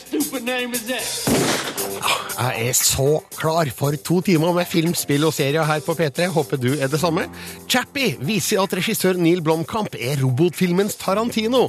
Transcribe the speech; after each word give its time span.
Jeg 2.38 2.68
er 2.68 2.72
så 2.72 3.20
klar 3.36 3.68
for 3.76 3.94
to 4.04 4.20
timer 4.20 4.52
med 4.56 4.66
film, 4.66 4.94
spill 4.94 5.24
og 5.28 5.34
serier 5.36 5.64
her 5.68 5.80
på 5.86 5.94
P3. 5.94 6.26
Håper 6.34 6.56
du 6.56 6.72
er 6.74 6.90
det 6.90 7.00
samme. 7.00 7.28
Chappie 7.68 8.16
viser 8.20 8.62
at 8.62 8.74
regissør 8.74 9.20
Neil 9.20 9.42
Blomkamp 9.42 9.94
er 10.00 10.22
robotfilmens 10.24 10.96
Tarantino. 10.98 11.68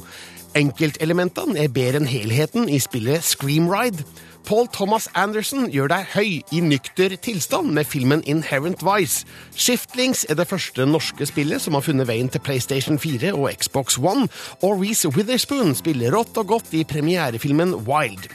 Enkeltelementene 0.57 1.60
er 1.60 1.74
bedre 1.74 2.02
enn 2.02 2.10
helheten 2.10 2.69
i 2.69 2.79
spillet 2.82 3.25
Scream 3.25 3.69
Ride. 3.69 4.05
Paul 4.43 4.68
Thomas 4.68 5.07
Anderson 5.15 5.70
gjør 5.71 5.88
deg 5.93 6.10
høy 6.18 6.32
i 6.52 6.60
nykter 6.60 7.15
tilstand 7.24 7.71
med 7.78 7.88
filmen 7.88 8.24
Inherent 8.28 8.83
Vice. 8.83 9.24
Shiftlings 9.56 10.25
er 10.28 10.36
det 10.36 10.50
første 10.50 10.83
norske 10.89 11.28
spillet 11.29 11.64
som 11.64 11.78
har 11.78 11.86
funnet 11.86 12.10
veien 12.11 12.28
til 12.32 12.43
PlayStation 12.43 13.00
4 13.00 13.32
og 13.38 13.47
Xbox 13.56 13.97
One, 13.97 14.28
og 14.60 14.83
Reece 14.83 15.14
Witherspoon 15.16 15.71
spiller 15.79 16.11
rått 16.11 16.36
og 16.43 16.57
godt 16.57 16.75
i 16.75 16.83
premierefilmen 16.83 17.78
Wild. 17.88 18.28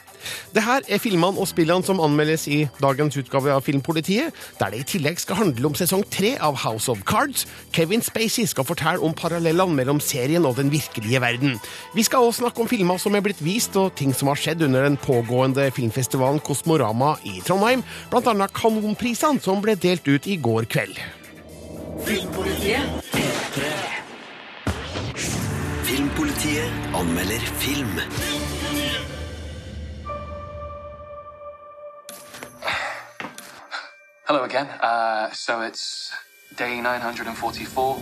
Det 0.55 0.63
her 0.65 0.85
er 0.89 1.03
filmene 1.03 1.39
og 1.39 1.49
spillene 1.51 1.85
som 1.87 2.01
anmeldes 2.03 2.47
i 2.51 2.61
dagens 2.83 3.17
utgave 3.21 3.53
av 3.55 3.65
Filmpolitiet, 3.67 4.35
der 4.61 4.73
det 4.73 4.83
i 4.83 4.89
tillegg 4.95 5.21
skal 5.23 5.41
handle 5.43 5.71
om 5.71 5.77
sesong 5.79 6.05
tre 6.11 6.35
av 6.43 6.59
House 6.65 6.91
of 6.93 7.03
Cards. 7.09 7.47
Kevin 7.75 8.03
Spacey 8.05 8.47
skal 8.49 8.67
fortelle 8.69 9.03
om 9.05 9.15
parallellene 9.17 9.77
mellom 9.79 10.01
serien 10.03 10.47
og 10.49 10.57
den 10.59 10.73
virkelige 10.73 11.21
verden. 11.23 11.59
Vi 11.95 12.07
skal 12.07 12.27
også 12.27 12.45
snakke 12.45 12.65
om 12.65 12.71
filmer 12.71 13.01
som 13.03 13.17
er 13.17 13.25
blitt 13.25 13.43
vist, 13.45 13.77
og 13.77 13.95
ting 13.99 14.15
som 14.17 14.33
har 14.33 14.41
skjedd 14.41 14.65
under 14.67 14.87
den 14.87 14.99
pågående 15.01 15.69
filmfestivalen 15.75 16.43
Kosmorama 16.45 17.15
i 17.29 17.39
Trondheim, 17.47 17.85
blant 18.11 18.31
annet 18.31 18.55
Kanonprisene 18.57 19.43
som 19.45 19.63
ble 19.65 19.77
delt 19.79 20.09
ut 20.09 20.27
i 20.27 20.39
går 20.43 20.69
kveld. 20.71 20.99
Filmpolitiet? 22.07 22.81
Filmpolitiet 25.89 26.95
anmelder 26.95 27.51
film. 27.59 28.58
Hello 34.29 34.45
again. 34.45 34.67
Uh, 34.83 35.31
so 35.33 35.63
it's 35.63 36.13
day 36.55 36.83
944. 36.83 37.97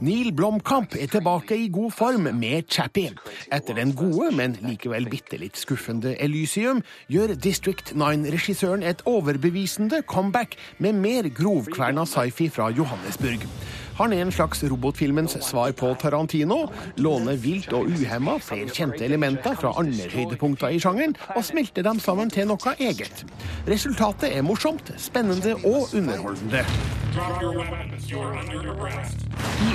Neil 0.00 0.32
Blomkamp 0.32 0.94
er 0.96 1.10
tilbake 1.12 1.52
i 1.52 1.66
god 1.68 1.90
form 1.92 2.30
med 2.38 2.62
Chappie. 2.72 3.10
Etter 3.52 3.76
den 3.76 3.92
gode, 3.92 4.30
men 4.32 4.56
likevel 4.64 5.10
bitte 5.12 5.36
litt 5.36 5.60
skuffende 5.60 6.14
Elysium 6.16 6.80
gjør 7.12 7.34
District 7.36 7.92
9-regissøren 7.92 8.86
et 8.88 9.04
overbevisende 9.04 10.00
comeback 10.08 10.56
med 10.78 10.96
mer 10.96 11.28
grovkverna 11.28 12.06
sci-fi 12.08 12.48
fra 12.48 12.70
Johannesburg. 12.72 13.44
Han 13.98 14.14
er 14.14 14.24
en 14.24 14.32
slags 14.32 14.62
robotfilmens 14.70 15.36
svar 15.44 15.74
på 15.76 15.92
Tarantino, 16.00 16.62
låner 17.00 17.38
vilt 17.40 17.72
og 17.76 17.90
uhemma 17.90 18.38
flere 18.42 18.72
kjente 18.72 19.04
elementer 19.04 19.58
fra 19.58 19.74
andre 19.80 20.08
høydepunkter 20.12 20.76
i 20.76 20.80
sjangeren, 20.82 21.16
og 21.36 21.44
smelter 21.44 21.86
dem 21.86 22.00
sammen 22.02 22.32
til 22.32 22.48
noe 22.50 22.76
eget. 22.78 23.24
Resultatet 23.68 24.30
er 24.32 24.46
morsomt, 24.46 24.94
spennende 25.00 25.56
og 25.64 25.90
underholdende. 25.96 26.64
I 27.10 27.12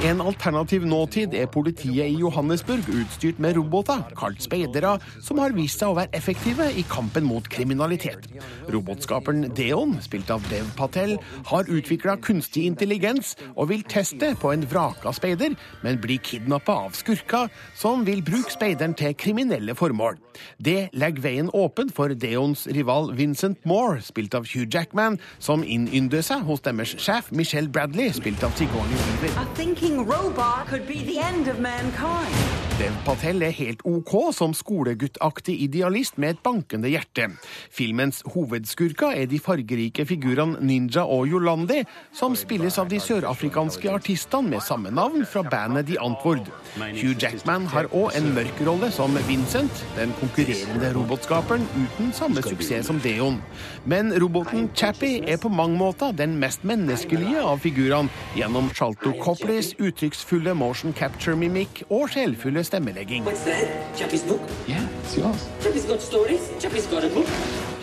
en 0.07 0.21
alternativ 0.23 0.85
nåtid 0.87 1.33
er 1.35 1.49
politiet 1.51 2.07
i 2.07 2.15
Johannesburg 2.21 2.87
utstyrt 2.87 3.41
med 3.43 3.57
roboter, 3.57 4.05
kalt 4.15 4.39
speidere, 4.43 4.93
som 5.19 5.39
har 5.43 5.51
vist 5.57 5.79
seg 5.81 5.91
å 5.91 5.97
være 5.97 6.15
effektive 6.15 6.69
i 6.79 6.83
kampen 6.87 7.25
mot 7.27 7.43
kriminalitet. 7.51 8.29
Robotskaperen 8.71 9.49
Deon, 9.57 9.97
spilt 10.05 10.31
av 10.31 10.47
Dev 10.47 10.63
Patel, 10.77 11.17
har 11.49 11.67
utvikla 11.67 12.15
kunstig 12.23 12.63
intelligens 12.69 13.35
og 13.55 13.67
vil 13.73 13.83
teste 13.83 14.31
på 14.39 14.53
en 14.53 14.63
vraka 14.71 15.11
speider, 15.15 15.57
men 15.83 15.99
blir 15.99 16.23
kidnappa 16.23 16.73
av 16.85 16.91
skurker 16.95 17.51
som 17.75 18.05
vil 18.07 18.23
bruke 18.23 18.51
speideren 18.55 18.95
til 18.95 19.11
kriminelle 19.19 19.75
formål. 19.75 20.15
Det 20.55 20.87
legger 20.95 21.21
veien 21.27 21.51
åpen 21.51 21.91
for 21.91 22.15
Deons 22.15 22.63
rival 22.71 23.11
Vincent 23.19 23.59
Moore, 23.67 23.99
spilt 24.05 24.35
av 24.39 24.47
Hugh 24.47 24.71
Jackman, 24.71 25.19
som 25.39 25.63
innynder 25.67 26.21
seg 26.23 26.47
hos 26.47 26.63
deres 26.63 26.95
sjef 26.95 27.24
Michelle 27.31 27.67
Bradley, 27.67 28.11
spilt 28.13 28.43
av 28.43 28.51
Sigourney 28.55 28.95
Weaver. 29.21 29.41
A 29.41 29.45
thinking 29.55 30.05
robot 30.05 30.67
could 30.67 30.87
be 30.87 31.03
the 31.03 31.19
end 31.19 31.47
of 31.47 31.59
mankind. 31.59 32.33
Dev 32.75 32.91
Patel 33.05 33.39
er 33.45 33.53
helt 33.55 33.79
OK 33.87 34.33
som 34.35 34.51
skoleguttaktig 34.51 35.53
idealist 35.63 36.17
med 36.19 36.33
et 36.33 36.39
bankende 36.43 36.89
hjerte. 36.91 37.29
Filmens 37.71 38.17
hovedskurker 38.33 39.15
er 39.15 39.29
de 39.31 39.37
fargerike 39.39 40.03
figurene 40.09 40.59
Ninja 40.59 41.05
og 41.07 41.29
Yolandi, 41.31 41.85
som 42.11 42.35
spilles 42.35 42.75
av 42.81 42.89
de 42.91 42.99
sørafrikanske 42.99 43.87
artistene 43.93 44.51
med 44.51 44.65
samme 44.65 44.91
navn 44.91 45.23
fra 45.23 45.45
bandet 45.47 45.87
The 45.87 46.01
Antwoord. 46.03 46.49
Hugh 46.97 47.15
Jackman 47.15 47.69
har 47.71 47.87
òg 47.95 48.17
en 48.19 48.27
mørk 48.35 48.59
rolle 48.67 48.91
som 48.91 49.15
Vincent, 49.29 49.85
den 49.95 50.11
konkurrerende 50.19 50.91
robotskaperen 50.97 51.63
uten 51.77 52.11
samme 52.19 52.43
suksess 52.43 52.91
som 52.91 52.99
Deon. 52.99 53.39
Men 53.87 54.11
roboten 54.19 54.67
Chappie 54.75 55.23
er 55.23 55.39
på 55.39 55.47
mange 55.47 55.79
måter 55.79 56.11
den 56.11 56.35
mest 56.43 56.67
menneskelige 56.67 57.39
av 57.39 57.63
figurene, 57.63 58.11
gjennom 58.35 58.67
Shalto 58.75 59.15
Copleys 59.23 59.71
uttrykksfulle 59.79 60.59
motion 60.59 60.91
capture 60.91 61.39
mimikk 61.39 61.85
og 61.87 62.09
sjelfulle 62.11 62.64
stemmelegging. 62.65 63.25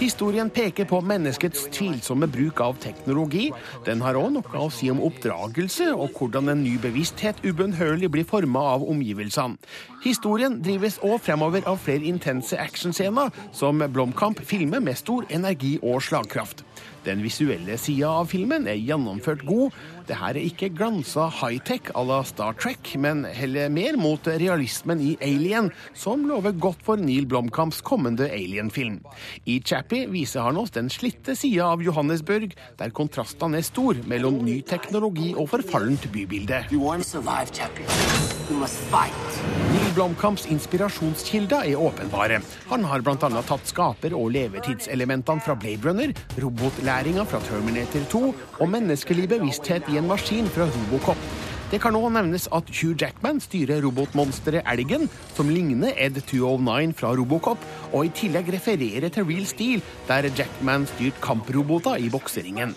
Historien 0.03 0.51
peker 0.51 0.89
på 0.91 1.01
menneskets 1.07 1.69
tvilsomme 1.71 2.27
bruk 2.27 2.61
av 2.61 2.79
teknologi. 2.83 3.51
Den 3.87 4.03
har 4.03 4.19
òg 4.19 4.33
noe 4.35 4.65
å 4.65 4.67
si 4.75 4.91
om 4.91 5.03
oppdragelse 5.07 5.93
og 5.95 6.19
hvordan 6.19 6.51
en 6.51 6.65
ny 6.65 6.75
bevissthet 6.83 7.39
ubønnhørlig 7.47 8.11
blir 8.11 8.27
forma 8.27 8.65
av 8.75 8.83
omgivelsene. 8.83 9.61
Historien 10.03 10.59
drives 10.65 10.99
òg 11.07 11.21
fremover 11.23 11.63
av 11.71 11.79
flere 11.85 12.09
intense 12.11 12.59
actionscener 12.59 13.31
som 13.55 13.79
Blomkamp 13.95 14.43
filmer 14.43 14.83
med 14.83 14.99
stor 14.99 15.29
energi 15.31 15.77
og 15.83 16.03
slagkraft. 16.03 16.65
Den 17.07 17.23
visuelle 17.23 17.79
sida 17.79 18.11
av 18.23 18.29
filmen 18.31 18.69
er 18.71 18.79
gjennomført 18.79 19.43
god. 19.47 19.75
Det 20.09 20.17
her 20.19 20.35
er 20.35 20.43
ikke 20.43 20.71
glansa 20.75 21.29
high-tech 21.31 21.93
à 21.95 22.03
la 22.07 22.23
Star 22.27 22.57
Trek, 22.59 22.95
men 22.99 23.23
heller 23.25 23.71
mer 23.71 23.97
mot 24.01 24.27
realismen 24.27 25.01
i 25.01 25.13
Alien, 25.23 25.71
som 25.95 26.25
lover 26.27 26.57
godt 26.59 26.83
for 26.83 26.99
Neil 26.99 27.29
Blomkamps 27.31 27.81
kommende 27.87 28.27
Alien-film. 28.27 28.99
I 29.47 29.61
Chappie 29.63 30.09
viser 30.11 30.43
han 30.43 30.59
oss 30.59 30.75
den 30.75 30.91
slitte 30.91 31.37
sida 31.39 31.69
av 31.71 31.85
Johannesburg, 31.87 32.57
der 32.81 32.95
kontrastene 32.95 33.61
er 33.61 33.67
stor 33.67 34.01
mellom 34.11 34.41
ny 34.43 34.59
teknologi 34.67 35.33
og 35.37 35.53
forfallent 35.55 36.09
bybilde. 36.11 36.65
Neil 39.73 39.93
Blomkamps 39.95 40.49
inspirasjonskilder 40.51 41.71
er 41.71 41.79
åpenbare. 41.79 42.41
Han 42.73 42.85
har 42.91 43.07
bl.a. 43.07 43.17
tatt 43.47 43.71
skaper- 43.71 44.19
og 44.19 44.33
levetidselementene 44.35 45.47
fra 45.47 45.55
Blade 45.55 45.87
Runner, 45.87 46.13
robotlæringa 46.43 47.25
fra 47.29 47.41
Terminator 47.47 48.05
2 48.11 48.23
og 48.59 48.73
menneskelig 48.73 49.29
bevissthet 49.37 49.92
i 49.93 49.99
en 50.01 50.09
maskin 50.09 50.49
fra 50.49 50.65
Robocop. 50.73 51.21
Det 51.73 51.79
kan 51.81 51.95
nå 51.97 52.01
nevnes 52.13 52.47
at 52.53 52.69
Hugh 52.69 52.97
Jackman 53.01 53.39
styrer 53.41 53.81
robotmonsteret 53.85 54.67
Elgen, 54.69 55.07
som 55.37 55.49
ligner 55.49 55.95
Ed 55.97 56.19
209 56.29 56.93
fra 56.97 57.15
Robocop, 57.17 57.61
og 57.93 58.07
i 58.07 58.13
tillegg 58.17 58.51
refererer 58.53 59.09
til 59.13 59.25
Real 59.29 59.47
Steel, 59.49 59.85
der 60.09 60.29
Jackman 60.37 60.85
styrte 60.91 61.21
kamproboter 61.25 61.97
i 62.01 62.11
bokseringen. 62.13 62.75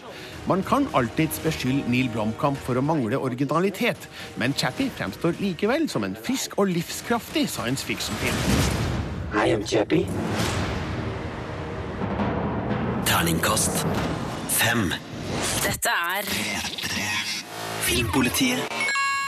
Man 0.47 0.63
kan 0.63 0.87
alltids 0.95 1.39
beskylde 1.43 1.87
Neil 1.91 2.11
Blomkamp 2.13 2.59
for 2.67 2.79
å 2.79 2.83
mangle 2.85 3.19
originalitet, 3.19 4.07
men 4.39 4.55
Chappie 4.55 4.93
fremstår 4.95 5.35
likevel 5.41 5.89
som 5.91 6.07
en 6.07 6.15
frisk 6.15 6.55
og 6.59 6.71
livskraftig 6.71 7.49
science 7.51 7.83
fiction-film. 7.83 8.39
I 9.35 9.51
am 9.55 9.67
Chappie. 9.67 10.07
Terningkast 13.05 13.83
fem. 14.47 14.93
Dette 15.65 15.89
er 15.89 16.27
Filmpolitiet 17.87 18.59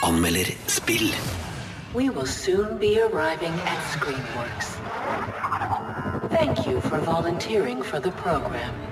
anmelder 0.06 0.52
spill. 0.70 1.10
We 1.94 2.10
will 2.10 2.26
soon 2.26 2.78
be 2.78 3.00
arriving 3.02 3.54
at 3.66 3.80
Screenworks. 3.94 4.68
Thank 6.30 6.64
you 6.66 6.80
for 6.80 6.98
volunteering 6.98 7.82
for 7.82 7.98
the 7.98 8.12
program. 8.12 8.87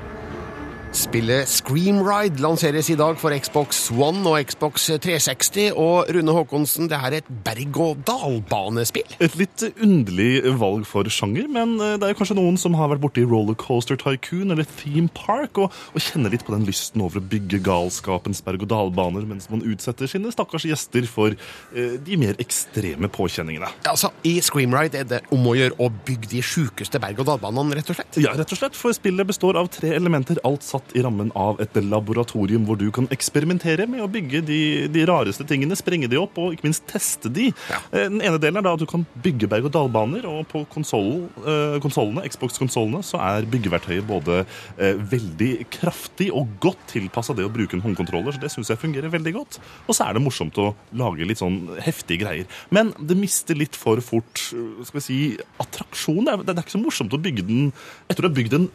Spillet 0.97 1.45
Scream 1.45 1.99
Ride 2.01 2.41
lanseres 2.41 2.89
i 2.89 2.95
dag 2.97 3.19
for 3.21 3.35
Xbox 3.37 3.83
One 3.93 4.23
og 4.31 4.39
Xbox 4.49 4.87
360. 4.89 5.75
Og 5.77 6.09
Rune 6.15 6.33
Haakonsen, 6.33 6.89
det 6.89 6.97
her 7.03 7.13
er 7.13 7.21
et 7.21 7.29
berg-og-dal-banespill. 7.45 9.11
Et 9.21 9.35
litt 9.37 9.65
underlig 9.75 10.41
valg 10.57 10.87
for 10.89 11.05
sjanger, 11.13 11.51
men 11.53 11.75
eh, 11.85 11.99
det 12.01 12.09
er 12.09 12.17
kanskje 12.17 12.39
noen 12.39 12.57
som 12.61 12.79
har 12.81 12.89
vært 12.95 13.03
borti 13.03 13.27
Rollercoaster 13.29 13.99
Tycoon 14.01 14.55
eller 14.55 14.65
Theme 14.79 15.13
Park 15.13 15.61
og, 15.61 15.77
og 15.93 16.01
kjenner 16.01 16.33
litt 16.33 16.47
på 16.49 16.55
den 16.55 16.65
lysten 16.65 17.05
over 17.05 17.21
å 17.21 17.25
bygge 17.35 17.61
galskapens 17.67 18.41
berg-og-dal-baner 18.47 19.29
mens 19.29 19.51
man 19.53 19.67
utsetter 19.69 20.09
sine 20.09 20.33
stakkars 20.33 20.65
gjester 20.71 21.05
for 21.13 21.37
eh, 21.37 21.99
de 22.01 22.21
mer 22.25 22.41
ekstreme 22.41 23.13
påkjenningene. 23.13 23.69
Altså, 23.93 24.15
I 24.25 24.39
Scream 24.41 24.73
Ride 24.73 25.05
er 25.05 25.13
det 25.13 25.21
om 25.37 25.45
å 25.45 25.59
gjøre 25.61 25.77
å 25.77 25.93
bygge 26.09 26.33
de 26.39 26.43
sjukeste 26.55 27.05
berg-og-dal-banene, 27.05 27.83
rett 27.83 27.93
og 27.93 28.01
slett. 28.01 28.23
Ja, 28.25 28.33
rett 28.41 28.57
og 28.57 28.65
slett, 28.65 28.81
for 28.81 28.97
spillet 28.97 29.29
består 29.29 29.61
av 29.61 29.69
tre 29.77 29.93
elementer, 29.93 30.41
alt 30.49 30.65
satt 30.65 30.86
i 30.94 31.03
rammen 31.05 31.33
av 31.38 31.61
et 31.62 31.75
laboratorium 31.83 32.67
hvor 32.69 32.79
du 32.81 32.88
kan 32.94 33.09
eksperimentere 33.15 33.87
med 33.91 34.05
å 34.05 34.11
bygge 34.11 34.43
de, 34.47 34.61
de 34.93 35.05
rareste 35.09 35.47
tingene, 35.49 35.77
sprenge 35.79 36.11
de 36.11 36.19
opp 36.21 36.38
og 36.41 36.55
ikke 36.55 36.69
minst 36.69 36.87
teste 36.91 37.31
de. 37.33 37.49
Ja. 37.71 37.81
Den 37.93 38.21
ene 38.21 38.41
delen 38.43 38.61
er 38.61 38.67
da 38.67 38.75
at 38.77 38.83
du 38.83 38.87
kan 38.91 39.06
bygge 39.25 39.49
berg-og-dal-baner, 39.50 40.27
og 40.31 40.47
på 40.50 40.62
eh, 40.62 41.79
konsollene, 41.83 42.25
Xbox-konsollene 42.31 43.03
så 43.06 43.21
er 43.23 43.49
byggeverktøyet 43.50 44.06
både 44.09 44.43
eh, 44.44 44.99
veldig 45.12 45.53
kraftig 45.75 46.31
og 46.35 46.56
godt 46.62 46.87
tilpassa 46.93 47.37
det 47.37 47.47
å 47.47 47.53
bruke 47.53 47.79
en 47.79 47.85
håndkontroller, 47.85 48.37
så 48.37 48.43
det 48.43 48.53
syns 48.55 48.73
jeg 48.73 48.83
fungerer 48.83 49.12
veldig 49.12 49.35
godt. 49.37 49.61
Og 49.87 49.97
så 49.97 50.06
er 50.06 50.17
det 50.17 50.25
morsomt 50.25 50.59
å 50.62 50.71
lage 50.97 51.27
litt 51.29 51.43
sånn 51.43 51.62
heftige 51.83 52.25
greier. 52.25 52.61
Men 52.75 52.93
det 52.99 53.19
mister 53.19 53.59
litt 53.59 53.79
for 53.79 54.00
fort 54.05 54.49
eh, 54.55 54.85
skal 54.87 55.00
vi 55.00 55.06
si, 55.06 55.21
attraksjon. 55.62 56.25
Det 56.27 56.35
er, 56.35 56.47
det 56.47 56.56
er 56.56 56.65
ikke 56.65 56.79
så 56.79 56.83
morsomt 56.83 57.17
å 57.17 57.23
bygge 57.23 57.47
den 57.47 57.71
Etter 58.06 58.25
du 58.25 58.29
har 58.29 58.37
bygd 58.37 58.55
en 58.56 58.67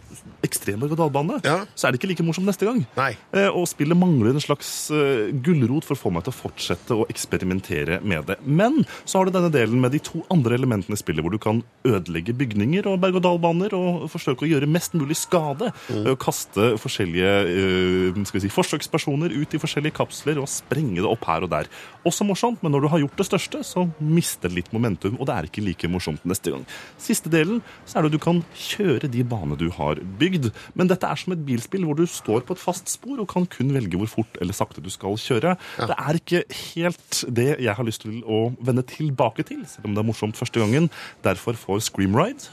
ekstrem 0.43 0.79
berg-og-dal-bane, 0.81 1.39
Ja. 1.45 1.65
så 1.75 1.87
er 1.87 1.91
det 1.91 1.99
ikke 2.01 2.09
like 2.11 2.23
morsomt 2.25 2.47
neste 2.47 2.65
gang. 2.65 2.85
Nei. 2.97 3.15
Eh, 3.33 3.47
Og 3.51 3.67
spillet 3.67 3.97
mangler 3.97 4.31
en 4.33 4.39
slags 4.41 4.89
eh, 4.91 5.31
gulrot 5.31 5.83
for 5.85 5.95
å 5.95 6.01
få 6.01 6.11
meg 6.13 6.23
til 6.25 6.33
å 6.33 6.39
fortsette 6.41 6.95
å 6.95 7.05
eksperimentere 7.11 8.01
med 8.03 8.25
det. 8.27 8.37
Men 8.45 8.85
så 9.05 9.19
har 9.19 9.25
du 9.25 9.31
denne 9.35 9.51
delen 9.53 9.79
med 9.81 9.91
de 9.93 9.99
to 9.99 10.23
andre 10.31 10.55
elementene 10.57 10.97
i 10.97 11.01
spillet, 11.01 11.21
hvor 11.23 11.31
du 11.31 11.37
kan 11.41 11.61
ødelegge 11.85 12.33
bygninger 12.37 12.87
og 12.87 12.99
berg-og-dal-baner 13.03 13.73
og 13.77 14.09
forsøke 14.11 14.45
å 14.47 14.49
gjøre 14.49 14.67
mest 14.71 14.93
mulig 14.97 15.17
skade. 15.19 15.71
ved 15.91 16.07
å 16.13 16.17
kaste 16.17 16.71
forskjellige 16.81 17.31
eh, 17.51 18.23
skal 18.25 18.39
vi 18.39 18.45
si, 18.47 18.53
forsøkspersoner 18.53 19.33
ut 19.35 19.53
i 19.53 19.61
forskjellige 19.61 19.93
kapsler 19.99 20.39
og 20.41 20.47
sprenge 20.49 21.01
det 21.01 21.09
opp 21.09 21.25
her 21.29 21.43
og 21.45 21.51
der. 21.53 21.69
Også 22.07 22.25
morsomt, 22.25 22.61
men 22.63 22.71
når 22.73 22.81
du 22.81 22.87
har 22.93 22.99
gjort 23.03 23.17
det 23.21 23.27
største, 23.27 23.61
så 23.67 23.85
mister 24.01 24.49
det 24.49 24.57
litt 24.61 24.71
momentum, 24.73 25.17
og 25.19 25.27
det 25.29 25.35
er 25.35 25.47
ikke 25.49 25.63
like 25.65 25.89
morsomt 25.91 26.23
neste 26.25 26.51
gang. 26.53 26.65
Siste 26.97 27.29
delen 27.29 27.61
så 27.85 27.99
er 27.99 28.07
det 28.07 28.13
at 28.13 28.17
du 28.17 28.23
kan 28.23 28.41
kjøre 28.57 29.09
de 29.11 29.23
banene 29.23 29.57
du 29.59 29.69
har 29.75 29.95
bygd. 30.01 30.30
Men 30.77 30.89
dette 30.91 31.07
er 31.07 31.19
som 31.19 31.35
et 31.35 31.45
bilspill 31.45 31.85
hvor 31.87 31.97
du 31.99 32.05
står 32.09 32.45
på 32.47 32.57
et 32.57 32.61
fast 32.61 32.91
spor 32.91 33.19
og 33.21 33.29
kan 33.31 33.47
kun 33.49 33.73
velge 33.75 33.99
hvor 33.99 34.09
fort 34.09 34.39
eller 34.41 34.55
sakte 34.55 34.83
du 34.83 34.89
skal 34.93 35.17
kjøre. 35.19 35.55
Det 35.77 35.97
er 35.97 36.19
ikke 36.19 36.43
helt 36.49 37.23
det 37.27 37.49
jeg 37.59 37.75
har 37.77 37.87
lyst 37.87 38.05
til 38.05 38.21
å 38.23 38.43
vende 38.61 38.85
tilbake 38.87 39.45
til, 39.47 39.65
selv 39.69 39.89
om 39.89 39.95
det 39.95 40.03
er 40.03 40.09
morsomt 40.09 40.39
første 40.39 40.63
gangen. 40.63 40.89
Derfor 41.23 41.57
får 41.59 41.85
Scream 41.89 42.15
Ride 42.17 42.51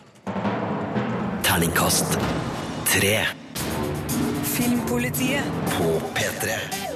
Terningkast 1.46 2.18
tre 2.88 3.16
Filmpolitiet. 4.44 5.44
på 5.78 6.00
P3. 6.14 6.87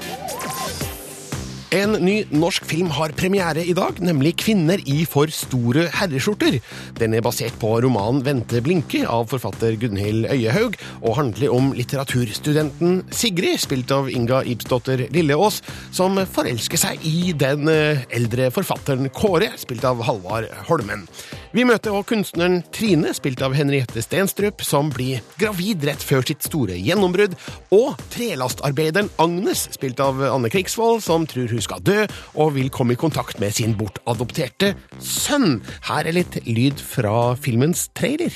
En 1.72 1.94
ny 2.04 2.18
norsk 2.28 2.66
film 2.68 2.90
har 2.92 3.14
premiere 3.16 3.62
i 3.64 3.72
dag, 3.72 3.96
nemlig 4.04 4.34
'Kvinner 4.42 4.80
i 4.84 5.06
for 5.08 5.30
store 5.32 5.86
herreskjorter'. 5.88 6.60
Den 6.98 7.14
er 7.14 7.24
basert 7.24 7.56
på 7.58 7.80
romanen 7.80 8.20
'Vente 8.20 8.60
blinke' 8.60 9.08
av 9.08 9.30
forfatter 9.30 9.80
Gunhild 9.80 10.26
Øyehaug, 10.28 10.76
og 11.00 11.16
handler 11.16 11.48
om 11.48 11.72
litteraturstudenten 11.72 13.04
Sigrid, 13.10 13.58
spilt 13.58 13.90
av 13.90 14.10
Inga 14.10 14.42
Ibsdotter 14.44 15.08
Lilleås, 15.08 15.62
som 15.90 16.16
forelsker 16.16 16.76
seg 16.76 16.98
i 17.08 17.32
den 17.32 17.66
eh, 17.68 18.04
eldre 18.10 18.50
forfatteren 18.50 19.08
Kåre, 19.08 19.48
spilt 19.56 19.84
av 19.84 20.02
Halvard 20.02 20.52
Holmen. 20.68 21.08
Vi 21.52 21.64
møter 21.64 21.90
også 21.90 22.12
kunstneren 22.12 22.62
Trine, 22.72 23.14
spilt 23.14 23.40
av 23.40 23.54
Henriette 23.56 24.02
Stenstrup, 24.02 24.60
som 24.60 24.90
blir 24.90 25.22
gravid 25.40 25.84
rett 25.88 26.04
før 26.04 26.20
sitt 26.20 26.44
store 26.44 26.76
gjennombrudd, 26.76 27.32
og 27.72 27.96
trelastarbeideren 28.12 29.08
Agnes, 29.16 29.68
spilt 29.72 30.00
av 30.00 30.20
Anne 30.20 30.52
Krigsvold, 30.52 31.00
som 31.04 31.24
tror 31.26 31.48
hun 31.48 31.61
skal 31.64 31.82
dø 31.84 32.02
og 32.34 32.54
vil 32.56 32.70
komme 32.74 32.96
i 32.96 33.00
kontakt 33.00 33.40
med 33.42 33.54
sin 33.56 33.76
bortadopterte 33.78 34.74
sønn. 34.98 35.60
Her 35.88 36.08
er 36.08 36.18
litt 36.18 36.40
lyd 36.48 36.82
fra 36.82 37.32
filmens 37.38 37.88
trailer. 37.96 38.34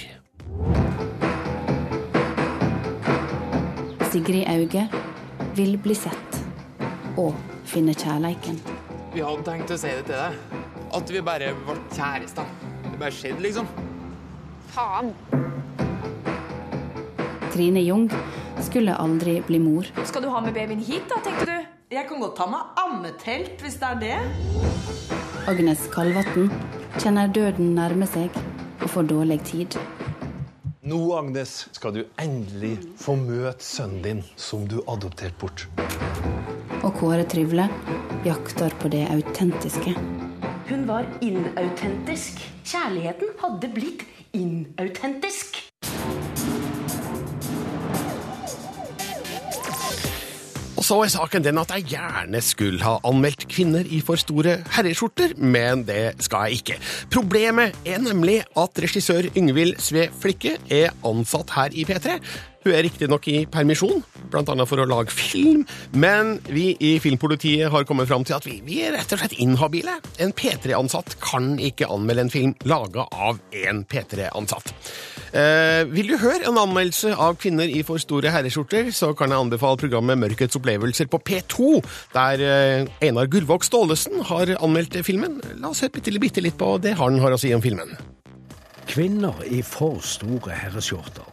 Sigrid 4.12 4.46
Auge 4.48 4.86
vil 5.58 5.76
bli 5.82 5.96
sett 5.96 6.40
og 7.20 7.34
finne 7.68 7.94
kjærleiken. 7.96 8.58
Vi 9.12 9.24
hadde 9.24 9.44
tenkt 9.46 9.72
å 9.72 9.78
si 9.80 9.90
det 9.90 10.06
til 10.08 10.16
deg. 10.16 10.64
At 10.96 11.10
vi 11.12 11.20
bare 11.24 11.50
ble 11.66 11.76
kjærester. 11.92 12.48
Det 12.86 12.96
bare 13.00 13.12
skjedde, 13.12 13.42
liksom. 13.44 13.68
Faen. 14.72 15.10
Trine 17.52 17.82
Jung 17.84 18.06
skulle 18.64 18.96
aldri 19.00 19.38
bli 19.46 19.60
mor. 19.60 19.88
Skal 20.04 20.24
du 20.24 20.30
ha 20.32 20.42
med 20.44 20.56
babyen 20.56 20.80
hit, 20.84 21.08
da, 21.10 21.20
tenkte 21.24 21.48
du? 21.48 21.56
Jeg 21.92 22.08
kan 22.08 22.20
godt 22.20 22.36
ta 22.38 22.48
med 22.50 22.75
ammetelt, 22.86 23.60
hvis 23.62 23.78
det 23.80 23.88
er 23.88 24.00
det. 24.00 24.16
Agnes 25.50 25.86
Kalvatn 25.92 26.50
kjenner 27.00 27.30
døden 27.30 27.74
nærme 27.76 28.06
seg 28.10 28.34
og 28.80 28.88
får 28.92 29.08
dårlig 29.10 29.40
tid. 29.46 29.78
Nå, 30.86 31.00
Agnes, 31.18 31.64
skal 31.74 31.96
du 31.96 32.04
endelig 32.22 32.76
få 33.02 33.16
møte 33.18 33.64
sønnen 33.66 34.02
din, 34.04 34.20
som 34.38 34.68
du 34.70 34.78
adopterte 34.86 35.34
bort. 35.40 35.66
Og 36.86 36.92
Kåre 37.00 37.24
Trivle 37.26 37.66
jakter 38.26 38.74
på 38.78 38.90
det 38.94 39.02
autentiske. 39.10 39.96
Hun 40.70 40.86
var 40.86 41.08
inautentisk. 41.22 42.38
Kjærligheten 42.66 43.34
hadde 43.42 43.70
blitt 43.74 44.06
inautentisk. 44.34 45.55
Så 50.86 51.00
er 51.02 51.10
saken 51.10 51.42
den 51.42 51.58
at 51.58 51.72
jeg 51.74 51.88
gjerne 51.96 52.40
skulle 52.44 52.84
ha 52.84 52.98
anmeldt 53.08 53.48
kvinner 53.50 53.86
i 53.90 53.98
for 54.06 54.20
store 54.20 54.60
herreskjorter, 54.76 55.34
men 55.42 55.82
det 55.88 56.14
skal 56.22 56.46
jeg 56.46 56.60
ikke. 56.60 56.76
Problemet 57.10 57.74
er 57.88 58.02
nemlig 58.04 58.42
at 58.54 58.82
regissør 58.84 59.26
Yngvild 59.32 59.80
Sve 59.82 60.06
Flikke 60.22 60.54
er 60.70 60.94
ansatt 61.06 61.56
her 61.56 61.74
i 61.74 61.86
P3. 61.88 62.20
Hun 62.66 62.74
er 62.74 62.82
riktignok 62.86 63.26
i 63.30 63.40
permisjon, 63.50 64.00
bl.a. 64.30 64.54
for 64.66 64.82
å 64.82 64.86
lage 64.90 65.14
film, 65.14 65.64
men 65.94 66.36
vi 66.50 66.72
i 66.82 66.96
Filmpolitiet 67.02 67.70
har 67.70 67.86
kommet 67.86 68.10
fram 68.10 68.26
til 68.26 68.38
at 68.38 68.46
vi, 68.46 68.60
vi 68.66 68.80
er 68.86 68.94
rett 68.94 69.14
og 69.14 69.22
slett 69.22 69.36
inhabile. 69.42 69.98
En 70.22 70.34
P3-ansatt 70.34 71.18
kan 71.22 71.54
ikke 71.62 71.90
anmelde 71.90 72.26
en 72.26 72.34
film 72.34 72.56
laga 72.66 73.06
av 73.10 73.38
en 73.66 73.84
P3-ansatt. 73.86 74.74
Eh, 75.36 75.84
vil 75.92 76.08
du 76.08 76.16
høre 76.16 76.46
en 76.48 76.56
anmeldelse 76.56 77.10
av 77.12 77.34
kvinner 77.36 77.68
i 77.68 77.82
for 77.84 78.00
store 78.00 78.30
herreskjorter, 78.32 78.88
så 78.94 79.10
kan 79.16 79.34
jeg 79.34 79.42
anbefale 79.44 79.76
programmet 79.82 80.16
Mørkets 80.16 80.56
opplevelser 80.56 81.10
på 81.12 81.20
P2, 81.28 81.82
der 82.14 82.44
eh, 82.46 82.88
Einar 83.04 83.28
Gullvåg 83.28 83.66
Staalesen 83.66 84.24
har 84.30 84.54
anmeldt 84.56 84.96
filmen. 85.04 85.42
La 85.60 85.74
oss 85.74 85.84
høre 85.84 85.92
bitte, 85.92 86.14
bitte 86.22 86.44
litt 86.44 86.56
på 86.56 86.70
det 86.80 86.94
han 86.96 87.20
har 87.20 87.36
å 87.36 87.40
si 87.40 87.52
om 87.52 87.64
filmen. 87.64 87.92
Kvinner 88.88 89.44
i 89.44 89.60
for 89.66 90.00
store 90.00 90.56
herreskjorter. 90.56 91.28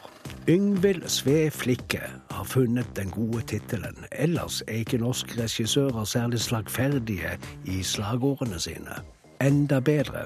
Yngvild 0.52 1.08
Sve 1.08 1.48
Flikke 1.56 2.04
har 2.34 2.48
funnet 2.50 2.90
den 2.98 3.14
gode 3.14 3.46
tittelen. 3.48 3.96
Ellers 4.12 4.60
er 4.68 4.82
ikke 4.84 5.00
norske 5.00 5.40
regissører 5.40 6.04
særlig 6.04 6.44
slagferdige 6.44 7.38
i 7.72 7.80
slagordene 7.88 8.60
sine. 8.60 9.00
Enda 9.44 9.80
bedre. 9.80 10.26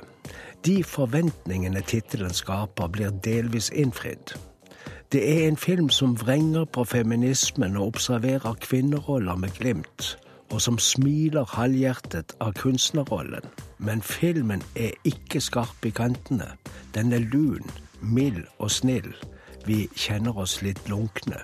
De 0.66 0.84
forventningene 0.84 1.82
tittelen 1.82 2.34
skaper, 2.34 2.88
blir 2.94 3.16
delvis 3.26 3.72
innfridd. 3.74 4.36
Det 5.12 5.24
er 5.32 5.48
en 5.48 5.58
film 5.58 5.90
som 5.90 6.14
vrenger 6.20 6.66
på 6.66 6.84
feminismen 6.84 7.78
og 7.78 7.88
observerer 7.96 8.60
kvinneroller 8.62 9.36
med 9.36 9.58
glimt, 9.58 10.18
og 10.52 10.62
som 10.62 10.78
smiler 10.78 11.50
halvhjertet 11.50 12.36
av 12.40 12.54
kunstnerrollen. 12.62 13.48
Men 13.78 14.02
filmen 14.06 14.62
er 14.76 14.94
ikke 15.04 15.42
skarp 15.42 15.86
i 15.86 15.90
kantene. 15.90 16.52
Den 16.94 17.14
er 17.14 17.26
lun, 17.34 17.66
mild 18.02 18.44
og 18.60 18.72
snill. 18.72 19.16
Vi 19.66 19.88
kjenner 19.96 20.38
oss 20.38 20.62
litt 20.62 20.84
lunkne. 20.92 21.42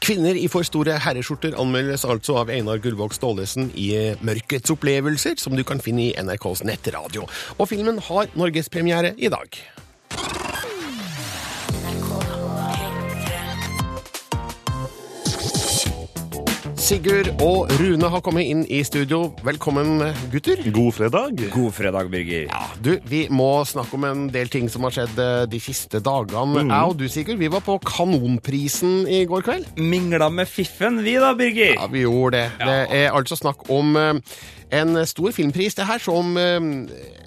Kvinner 0.00 0.32
i 0.32 0.46
for 0.48 0.64
store 0.64 0.94
herreskjorter 1.04 1.52
anmeldes 1.60 2.06
altså 2.08 2.38
av 2.40 2.48
Einar 2.52 2.80
Gullvåg 2.80 3.12
Staalesen 3.12 3.68
i 3.76 3.90
Mørkets 4.24 4.72
opplevelser, 4.72 5.36
som 5.36 5.52
du 5.52 5.60
kan 5.66 5.82
finne 5.84 6.06
i 6.06 6.14
NRKs 6.16 6.64
nettradio. 6.64 7.26
Og 7.58 7.68
filmen 7.68 8.00
har 8.08 8.32
norgespremiere 8.32 9.12
i 9.20 9.28
dag. 9.32 9.60
Sigurd 16.90 17.28
og 17.46 17.70
Rune 17.78 18.08
har 18.10 18.22
kommet 18.26 18.48
inn 18.50 18.64
i 18.66 18.80
studio. 18.82 19.28
Velkommen, 19.46 20.00
gutter. 20.32 20.58
God 20.74 20.96
fredag. 20.96 21.38
God 21.52 21.70
fredag, 21.76 22.10
Birger. 22.10 22.48
Ja, 22.48 22.64
du, 22.82 22.96
Vi 23.06 23.20
må 23.30 23.62
snakke 23.62 23.94
om 23.94 24.08
en 24.08 24.24
del 24.34 24.50
ting 24.50 24.66
som 24.66 24.82
har 24.88 24.96
skjedd 24.96 25.20
eh, 25.22 25.44
de 25.52 25.60
siste 25.62 26.00
dagene. 26.02 26.64
Mm. 26.66 26.72
Jeg 26.74 26.90
og 26.90 26.98
du, 26.98 27.06
Sigurd, 27.06 27.38
vi 27.38 27.52
var 27.54 27.62
på 27.62 27.78
Kanonprisen 27.86 29.04
i 29.06 29.22
går 29.30 29.46
kveld. 29.46 29.70
Mingla 29.78 30.32
med 30.34 30.50
fiffen, 30.50 30.98
vi 31.06 31.14
da, 31.22 31.30
Birger. 31.38 31.76
Ja, 31.76 31.86
vi 31.94 32.02
gjorde 32.02 32.40
det. 32.40 32.48
Det 32.58 32.80
er 33.04 33.14
altså 33.14 33.38
snakk 33.38 33.68
om 33.70 33.94
eh, 33.94 34.40
en 34.82 34.98
stor 35.06 35.30
filmpris, 35.34 35.78
det 35.78 35.86
her, 35.86 36.02
som 36.02 36.34
eh, 36.38 36.58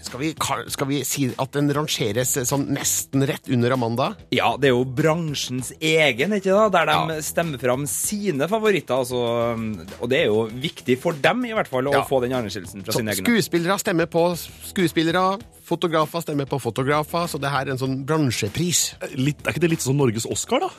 skal 0.03 0.21
vi, 0.21 0.29
skal 0.71 0.87
vi 0.89 0.99
si 1.07 1.25
at 1.39 1.55
den 1.55 1.71
rangeres 1.75 2.35
sånn 2.47 2.67
nesten 2.75 3.23
rett 3.27 3.47
under 3.51 3.75
Amanda? 3.75 4.11
Ja, 4.35 4.53
det 4.59 4.69
er 4.69 4.75
jo 4.75 4.83
bransjens 4.87 5.71
egen, 5.79 6.35
ikke 6.37 6.53
da? 6.53 6.67
Der 6.73 6.91
de 6.91 7.17
stemmer 7.25 7.61
fram 7.61 7.87
sine 7.89 8.47
favoritter. 8.51 9.01
Altså, 9.03 9.52
og 10.01 10.09
det 10.11 10.19
er 10.23 10.25
jo 10.31 10.47
viktig 10.49 10.97
for 11.01 11.13
dem, 11.23 11.45
i 11.45 11.53
hvert 11.55 11.67
fall, 11.71 11.87
å 11.89 11.93
Ja. 11.93 12.03
få 12.09 12.21
den 12.21 12.31
anerkjennelsen 12.37 12.83
fra 12.85 12.93
Så 12.93 12.99
sine 13.01 13.11
egne. 13.13 13.23
skuespillere 13.25 13.77
stemmer 13.79 14.05
på 14.07 14.23
skuespillere, 14.69 15.39
fotografer 15.63 16.21
stemmer 16.25 16.45
på 16.45 16.59
fotografer, 16.61 17.27
så 17.27 17.39
det 17.39 17.49
her 17.51 17.67
er 17.67 17.71
en 17.71 17.77
sånn 17.77 18.05
bransjepris. 18.05 18.93
Litt, 19.15 19.41
er 19.47 19.51
ikke 19.53 19.61
det 19.61 19.69
litt 19.71 19.79
sånn 19.85 19.97
Norges 19.97 20.25
Oscar, 20.29 20.59
da? 20.59 20.69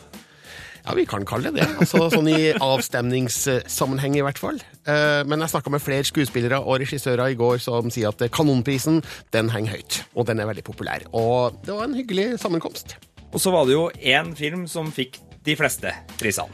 Ja, 0.87 0.93
vi 0.93 1.07
kan 1.07 1.25
kalle 1.25 1.51
det 1.51 1.63
det. 1.63 1.69
Altså, 1.81 2.11
sånn 2.13 2.29
i 2.29 2.53
avstemningssammenheng, 2.61 4.17
i 4.19 4.23
hvert 4.25 4.39
fall. 4.39 4.59
Eh, 4.87 5.23
Men 5.25 5.41
jeg 5.41 5.49
snakka 5.55 5.71
med 5.73 5.81
flere 5.81 6.05
skuespillere 6.05 6.59
og 6.61 6.79
regissører 6.83 7.31
i 7.33 7.39
går 7.41 7.59
som 7.65 7.89
sier 7.91 8.09
at 8.13 8.19
Kanonprisen 8.31 9.03
den 9.33 9.49
henger 9.49 9.79
høyt, 9.79 10.03
og 10.15 10.27
den 10.27 10.41
er 10.41 10.47
veldig 10.51 10.65
populær. 10.67 11.01
Og 11.15 11.57
det 11.65 11.73
var 11.75 11.85
en 11.89 11.95
hyggelig 11.97 12.39
sammenkomst. 12.43 12.97
Og 13.33 13.41
så 13.41 13.51
var 13.51 13.65
det 13.67 13.73
jo 13.75 13.89
én 13.97 14.35
film 14.37 14.67
som 14.69 14.93
fikk 14.93 15.19
de 15.45 15.57
fleste 15.57 15.91
prisene. 16.19 16.53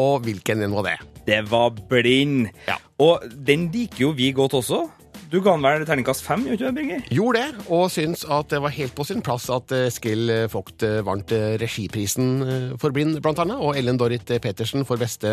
Og 0.00 0.20
hvilken 0.26 0.62
en 0.66 0.74
var 0.76 0.84
det? 0.90 0.96
Det 1.26 1.40
var 1.50 1.72
Blind. 1.90 2.50
Ja. 2.68 2.76
Og 3.02 3.24
den 3.46 3.68
liker 3.72 4.06
jo 4.08 4.12
vi 4.16 4.30
godt 4.36 4.54
også. 4.58 4.84
Du 5.32 5.40
ga 5.42 5.56
den 5.56 5.64
vel 5.64 5.82
terningkast 5.88 6.22
fem, 6.22 6.44
gjorde 6.46 6.68
du 6.70 6.82
det? 6.86 6.98
Gjorde 7.10 7.40
det, 7.40 7.64
og 7.74 7.88
syns 7.90 8.20
at 8.30 8.52
det 8.52 8.60
var 8.62 8.70
helt 8.76 8.94
på 8.94 9.02
sin 9.08 9.24
plass 9.26 9.48
at 9.50 9.72
eh, 9.74 9.88
Skill 9.90 10.30
Vogt 10.52 10.84
eh, 10.86 11.00
vant 11.02 11.32
eh, 11.34 11.56
regiprisen 11.58 12.28
eh, 12.44 12.68
for 12.78 12.94
Blind, 12.94 13.18
blant 13.24 13.40
annet, 13.42 13.58
og 13.58 13.74
Ellen 13.76 13.98
Dorrit 13.98 14.22
Petersen 14.44 14.86
for 14.86 15.00
beste 15.02 15.26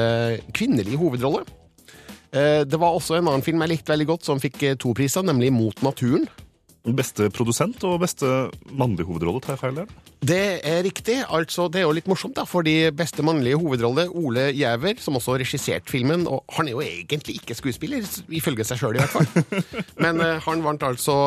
kvinnelige 0.57 0.97
hovedrolle. 0.97 1.43
Eh, 2.33 2.63
Det 2.65 2.79
var 2.81 2.95
også 2.97 3.19
en 3.19 3.29
annen 3.29 3.45
film 3.45 3.61
jeg 3.61 3.75
likte 3.75 3.93
veldig 3.93 4.09
godt, 4.15 4.25
som 4.25 4.41
fikk 4.41 4.63
eh, 4.71 4.79
to 4.81 4.95
priser, 4.97 5.21
nemlig 5.29 5.51
Mot 5.53 5.83
naturen. 5.85 6.25
Beste 6.97 7.29
produsent 7.31 7.83
og 7.87 8.01
beste 8.01 8.25
mannlige 8.73 9.05
hovedrolle, 9.11 9.43
tar 9.45 9.53
jeg 9.53 9.61
feil 9.61 9.77
der? 9.83 9.93
Det 10.23 10.61
er 10.63 10.83
riktig. 10.85 11.17
altså 11.27 11.67
Det 11.67 11.81
er 11.81 11.87
jo 11.87 11.95
litt 11.95 12.07
morsomt, 12.07 12.35
da, 12.37 12.45
fordi 12.47 12.91
beste 12.95 13.23
mannlige 13.25 13.59
hovedrolle, 13.59 14.07
Ole 14.15 14.47
Gjæver, 14.55 15.01
som 15.03 15.17
også 15.19 15.35
regisserte 15.41 15.91
filmen, 15.91 16.23
og 16.27 16.45
han 16.55 16.69
er 16.69 16.77
jo 16.77 16.83
egentlig 16.85 17.41
ikke 17.41 17.57
skuespiller, 17.59 18.07
ifølge 18.31 18.63
seg 18.67 18.79
sjøl 18.79 18.95
i 18.95 19.03
hvert 19.03 19.11
fall. 19.11 19.27
Men 20.03 20.23
uh, 20.23 20.39
han 20.45 20.63
vant 20.63 20.87
altså 20.87 21.17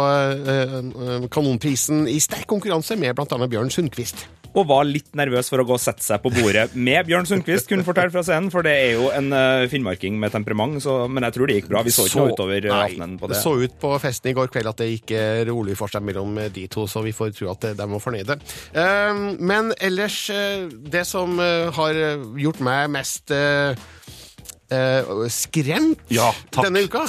uh, 0.48 0.80
uh, 0.96 1.28
Kanonprisen 1.32 2.06
i 2.08 2.16
sterk 2.22 2.48
konkurranse 2.48 2.96
med 2.96 3.12
bl.a. 3.18 3.46
Bjørn 3.52 3.72
Sundquist. 3.74 4.24
Og 4.56 4.64
var 4.70 4.86
litt 4.88 5.10
nervøs 5.18 5.50
for 5.52 5.60
å 5.60 5.66
gå 5.68 5.74
og 5.76 5.82
sette 5.82 6.00
seg 6.00 6.22
på 6.24 6.30
bordet 6.32 6.70
med 6.72 7.04
Bjørn 7.04 7.28
Sundquist, 7.28 7.68
kunne 7.68 7.84
fortelle 7.84 8.08
fra 8.14 8.22
scenen, 8.24 8.48
for 8.48 8.64
det 8.64 8.72
er 8.72 8.94
jo 8.96 9.10
en 9.12 9.28
finnmarking 9.68 10.16
med 10.16 10.32
temperament, 10.32 10.78
så, 10.80 11.02
men 11.12 11.26
jeg 11.26 11.36
tror 11.36 11.50
det 11.50 11.58
gikk 11.58 11.68
bra. 11.74 11.82
Vi 11.84 11.92
så 11.92 12.06
ikke 12.08 12.22
noe 12.22 12.32
utover 12.32 12.70
nei, 12.70 12.78
aftenen 12.86 13.18
på 13.20 13.28
det. 13.28 13.36
Det 13.36 13.42
så 13.42 13.52
ut 13.60 13.74
på 13.82 13.90
festen 14.00 14.32
i 14.32 14.34
går 14.38 14.48
kveld 14.54 14.70
at 14.72 14.80
det 14.80 14.88
gikk 14.94 15.12
rolig 15.50 15.76
for 15.76 15.92
seg 15.92 16.06
mellom 16.08 16.40
de 16.56 16.64
to, 16.72 16.86
så 16.88 17.04
vi 17.04 17.12
får 17.12 17.36
tro 17.36 17.50
at 17.52 17.68
de 17.76 17.88
var 17.92 18.04
fornøyde. 18.06 18.38
Eh, 18.86 19.20
men 19.38 19.74
ellers, 19.82 20.18
eh, 20.30 20.66
det 20.70 21.04
som 21.08 21.38
eh, 21.42 21.68
har 21.74 21.98
eh, 21.98 22.26
gjort 22.42 22.62
meg 22.64 22.90
mest 22.94 23.32
eh, 23.34 23.74
eh, 24.70 25.10
skremt 25.32 26.00
Ja, 26.12 26.30
takk, 26.50 26.68
denne 26.68 26.84
uka, 26.86 27.04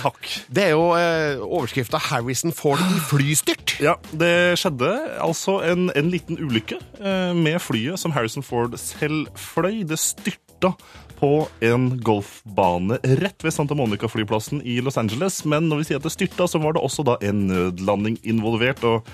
det 0.54 0.68
er 0.70 0.76
jo 0.76 0.92
uh, 0.94 1.44
overskrifta 1.46 2.00
'Harrison 2.02 2.54
Ford 2.56 2.82
i 2.82 3.02
flystyrt'. 3.10 3.78
Ja, 3.84 3.98
det 4.12 4.60
skjedde 4.62 4.92
altså 5.22 5.60
en, 5.66 5.90
en 5.96 6.12
liten 6.14 6.40
ulykke 6.40 6.80
eh, 7.00 7.34
med 7.38 7.60
flyet 7.64 8.00
som 8.02 8.14
Harrison 8.16 8.46
Ford 8.46 8.78
selv 8.82 9.28
fløy. 9.38 9.84
Det 9.88 10.00
styrta 10.02 10.74
på 11.18 11.48
en 11.66 11.90
golfbane 12.06 13.00
rett 13.22 13.42
ved 13.44 13.54
Santa 13.54 13.74
Monica-flyplassen 13.78 14.62
i 14.62 14.78
Los 14.86 15.00
Angeles. 15.02 15.42
Men 15.50 15.70
når 15.70 15.82
vi 15.82 15.88
sier 15.90 16.02
at 16.02 16.06
det 16.06 16.14
styrta, 16.14 16.46
så 16.50 16.62
var 16.62 16.78
det 16.78 16.84
også 16.86 17.06
da 17.08 17.18
en 17.26 17.48
nødlanding 17.50 18.20
involvert, 18.22 18.84
og 18.86 19.08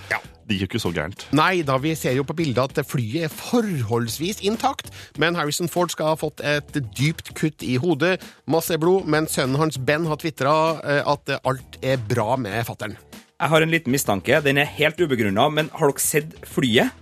det 0.48 0.58
gikk 0.60 0.76
jo 0.76 0.80
ikke 0.80 0.84
så 0.84 0.94
gærent. 0.96 1.26
Nei 1.36 1.64
da, 1.66 1.78
vi 1.82 1.94
ser 1.98 2.18
jo 2.18 2.26
på 2.28 2.36
bildet 2.38 2.78
at 2.80 2.88
flyet 2.88 3.28
er 3.28 3.34
forholdsvis 3.34 4.44
intakt, 4.48 4.92
men 5.22 5.38
Harrison 5.40 5.72
Ford 5.72 5.94
skal 5.94 6.14
ha 6.14 6.20
fått 6.20 6.44
et 6.44 6.76
dypt 6.98 7.34
kutt 7.38 7.64
i 7.66 7.78
hodet, 7.82 8.18
masse 8.50 8.76
blod, 8.82 9.08
men 9.10 9.30
sønnen 9.32 9.60
hans 9.62 9.80
Ben 9.80 10.08
har 10.10 10.20
tvitra 10.22 10.56
at 11.04 11.36
alt 11.44 11.80
er 11.82 12.02
bra 12.10 12.36
med 12.40 12.60
fattern. 12.68 12.98
Jeg 13.44 13.52
har 13.52 13.64
en 13.66 13.74
liten 13.74 13.92
mistanke. 13.92 14.38
Den 14.46 14.60
er 14.62 14.70
helt 14.78 15.00
ubegrunna, 15.04 15.50
men 15.52 15.72
har 15.76 15.92
dere 15.92 16.04
sett 16.04 16.36
flyet? 16.48 16.94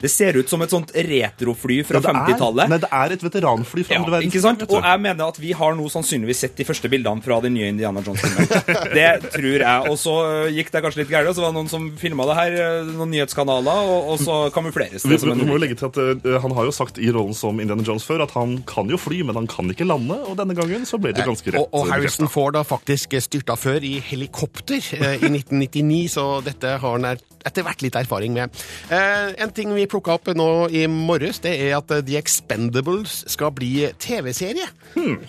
Det 0.00 0.10
ser 0.10 0.36
ut 0.40 0.48
som 0.48 0.62
et 0.64 0.70
sånt 0.72 0.90
retrofly 0.94 1.80
fra 1.84 2.00
Ja, 2.00 2.10
er- 2.10 2.18
50-tallet. 2.32 2.68
Nei, 2.72 2.78
det 2.82 2.88
er 3.00 3.12
et 3.16 3.24
veteranfly 3.26 3.84
fra 3.84 3.94
Ja, 3.94 4.00
andre 4.00 4.14
verdenskrig. 4.16 4.32
ikke 4.32 4.42
sant? 4.46 4.62
Og 4.70 4.82
jeg 4.82 5.00
mener 5.04 5.28
at 5.28 5.38
vi 5.40 5.52
har 5.52 5.74
nå 5.76 5.88
sannsynligvis 5.92 6.40
sett 6.46 6.56
de 6.56 6.64
første 6.64 6.88
bildene 6.92 7.22
fra 7.24 7.40
den 7.44 7.54
nye 7.54 7.68
Indiana 7.74 8.00
Jones-filmen. 8.00 8.48
Det 8.96 9.30
tror 9.34 9.58
jeg. 9.60 9.90
Og 9.90 9.98
så 10.00 10.14
gikk 10.56 10.70
det 10.72 10.82
kanskje 10.84 11.02
litt 11.02 11.12
gærent, 11.12 11.28
og 11.32 11.36
så 11.36 11.44
var 11.44 11.52
det 11.52 11.58
noen 11.60 11.70
som 11.70 11.88
filma 12.00 12.26
det 12.30 12.36
her, 12.40 12.56
øh, 12.64 12.92
noen 12.96 13.12
nyhetskanaler, 13.14 13.80
og, 13.94 14.10
og 14.14 14.18
så 14.24 14.38
kamufleres 14.54 15.04
Vi, 15.04 15.16
det 15.16 15.22
en... 15.28 15.38
vi 15.42 15.48
må 15.48 15.56
jo 15.58 15.62
legge 15.64 15.76
til 15.80 15.90
at 15.90 15.98
uh, 16.00 16.38
Han 16.44 16.54
har 16.56 16.64
jo 16.70 16.74
sagt 16.74 16.98
i 16.98 17.10
rollen 17.12 17.34
som 17.36 17.58
Indiana 17.60 17.84
Jones 17.86 18.06
før 18.06 18.24
at 18.26 18.32
han 18.36 18.58
kan 18.68 18.88
jo 18.90 18.98
fly, 19.00 19.20
men 19.28 19.36
han 19.36 19.46
kan 19.50 19.68
ikke 19.70 19.86
lande. 19.88 20.16
Og 20.30 20.36
denne 20.40 20.56
gangen 20.58 20.86
så 20.88 20.98
ble 21.00 21.12
det 21.16 21.26
ganske 21.28 21.52
rett. 21.52 21.60
Og, 21.60 21.68
og 21.76 21.86
eh, 21.88 21.92
Harrison 21.94 22.28
Ford 22.30 22.56
har 22.56 22.64
faktisk 22.68 23.14
styrta 23.20 23.56
før 23.60 23.84
i 23.84 23.98
helikopter 24.10 24.80
uh, 25.00 25.14
i 25.20 25.28
1999, 25.30 26.08
så 26.16 26.26
dette 26.46 26.76
har 26.80 26.96
han 26.96 27.04
er- 27.12 27.26
etter 27.40 27.64
hvert 27.64 27.80
litt 27.80 27.94
erfaring 27.96 28.34
med. 28.36 28.52
Uh, 28.90 29.30
en 29.40 29.52
ting 29.56 29.70
vi 29.72 29.86
plukka 29.90 30.16
opp 30.16 30.30
nå 30.36 30.48
i 30.74 30.84
morges, 30.90 31.40
det 31.44 31.56
er 31.58 31.76
at 31.78 31.90
eh, 31.94 32.02
The 32.06 32.18
Expendables 32.20 33.20
skal 33.30 33.52
bli 33.56 33.72
TV-serie 34.00 34.68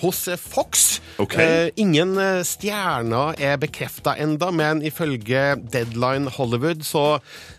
hos 0.01 0.25
eh, 0.29 0.39
Fox. 0.39 1.01
Okay. 1.21 1.45
Eh, 1.45 1.71
ingen 1.81 2.15
eh, 2.21 2.41
stjerner 2.47 3.39
er 3.41 3.59
bekrefta 3.61 4.15
enda, 4.21 4.51
men 4.55 4.83
ifølge 4.85 5.55
Deadline 5.73 6.31
Hollywood 6.37 6.85
så 6.87 7.05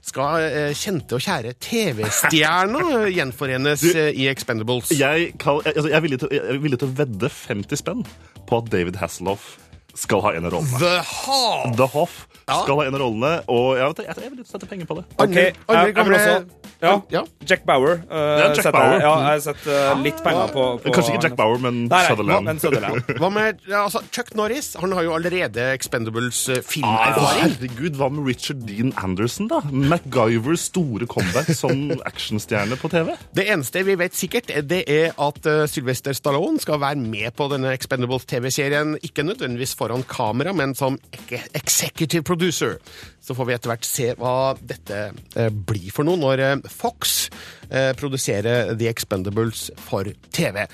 skal 0.04 0.47
eh, 0.47 0.71
kjente 0.78 1.18
og 1.18 1.25
kjære 1.25 1.56
TV-stjerner 1.62 3.09
gjenforenes 3.18 3.85
du, 3.85 3.99
i 4.11 4.28
Expendables. 4.32 4.94
Jeg, 4.94 5.32
jeg, 5.32 5.42
altså, 5.42 5.88
jeg, 5.88 5.97
er 5.99 6.06
villig 6.06 6.23
til, 6.23 6.32
jeg 6.38 6.56
er 6.56 6.62
villig 6.62 6.82
til 6.82 6.90
å 6.92 6.97
vedde 7.02 7.32
50 7.32 7.82
spenn 7.82 8.06
på 8.49 8.62
at 8.62 8.73
David 8.73 8.99
Hasselhoff 9.02 9.56
skal 9.99 10.23
ha 10.25 10.37
en 10.38 10.49
av 10.49 10.54
rollene. 10.56 10.78
The 10.80 11.00
Hoff! 11.04 11.75
The 11.76 11.90
Hoff 11.92 12.23
skal 12.46 12.80
ha 12.80 12.88
en 12.88 12.96
av 12.96 13.02
rollene, 13.02 13.32
og 13.52 13.68
jeg, 13.78 13.92
vet, 13.92 14.04
jeg, 14.08 14.26
jeg 14.26 14.42
å 14.42 14.50
sette 14.50 14.68
penger 14.70 14.88
på 14.90 14.99
det. 14.99 15.06
Ok, 15.22 15.38
jeg, 15.38 15.54
jeg 15.70 16.06
vil 16.08 16.18
også 16.18 16.61
ja, 16.82 17.20
Jack 17.46 17.62
Bauer. 17.62 18.00
Uh, 18.11 18.40
Jack 18.40 18.56
setter 18.58 18.75
Bauer. 18.75 18.96
Ja, 18.99 19.11
jeg 19.22 19.28
har 19.28 19.42
sett 19.44 19.66
øh, 19.70 19.90
litt 20.02 20.18
penger 20.25 20.49
på, 20.50 20.64
på 20.82 20.94
Kanskje 20.96 21.12
ikke 21.14 21.28
Jack 21.28 21.37
Bauer, 21.38 21.61
men 21.62 21.84
Nei, 21.84 21.90
nei, 21.92 22.00
Sutherland. 22.08 22.49
men 22.49 22.58
Sutherland. 22.58 23.12
Hva 23.22 23.30
med 23.30 23.61
ja, 23.70 23.84
altså, 23.84 24.02
Chuck 24.11 24.32
Norris? 24.38 24.72
Han 24.82 24.94
har 24.96 25.06
jo 25.06 25.14
allerede 25.14 25.62
Ah, 25.62 25.76
Expendables-filmerfaring. 25.76 27.52
herregud, 27.54 27.99
hva 28.00 28.08
med 28.11 28.26
Richard 28.26 28.64
Dean 28.66 28.90
Anderson, 28.99 29.46
da? 29.52 29.61
MacGyvers 29.70 30.66
store 30.72 31.06
comeback 31.06 31.52
som 31.54 31.92
actionstjerne 32.08 32.78
på 32.80 32.90
TV? 32.90 33.14
det 33.37 33.46
eneste 33.52 33.84
vi 33.87 33.94
vet 34.00 34.16
sikkert, 34.18 34.50
det 34.66 34.82
er 34.90 35.14
at 35.22 35.38
uh, 35.46 35.62
Sylvester 35.70 36.16
Stallone 36.16 36.58
skal 36.62 36.80
være 36.82 36.99
med 36.99 37.30
på 37.38 37.46
denne 37.52 37.70
Expendables-TV-serien. 37.76 38.96
Ikke 39.06 39.22
nødvendigvis 39.26 39.76
foran 39.78 40.02
kamera, 40.08 40.54
men 40.56 40.75
som 40.78 40.99
executive 41.30 41.92
executive 42.02 42.25
producer. 42.33 42.79
Så 43.21 43.37
får 43.37 43.49
vi 43.49 43.57
etter 43.57 43.73
hvert 43.73 43.89
se 43.89 44.09
hva 44.19 44.37
dette 44.59 45.05
eh, 45.37 45.53
blir 45.53 45.93
for 45.95 46.09
noe 46.09 46.21
når 46.21 46.45
eh, 46.47 46.57
Fox 46.73 47.29
eh, 47.69 47.93
produserer 47.99 48.75
The 48.75 48.91
Expendables 48.93 49.69
for 49.89 50.09
TV. 50.33 50.65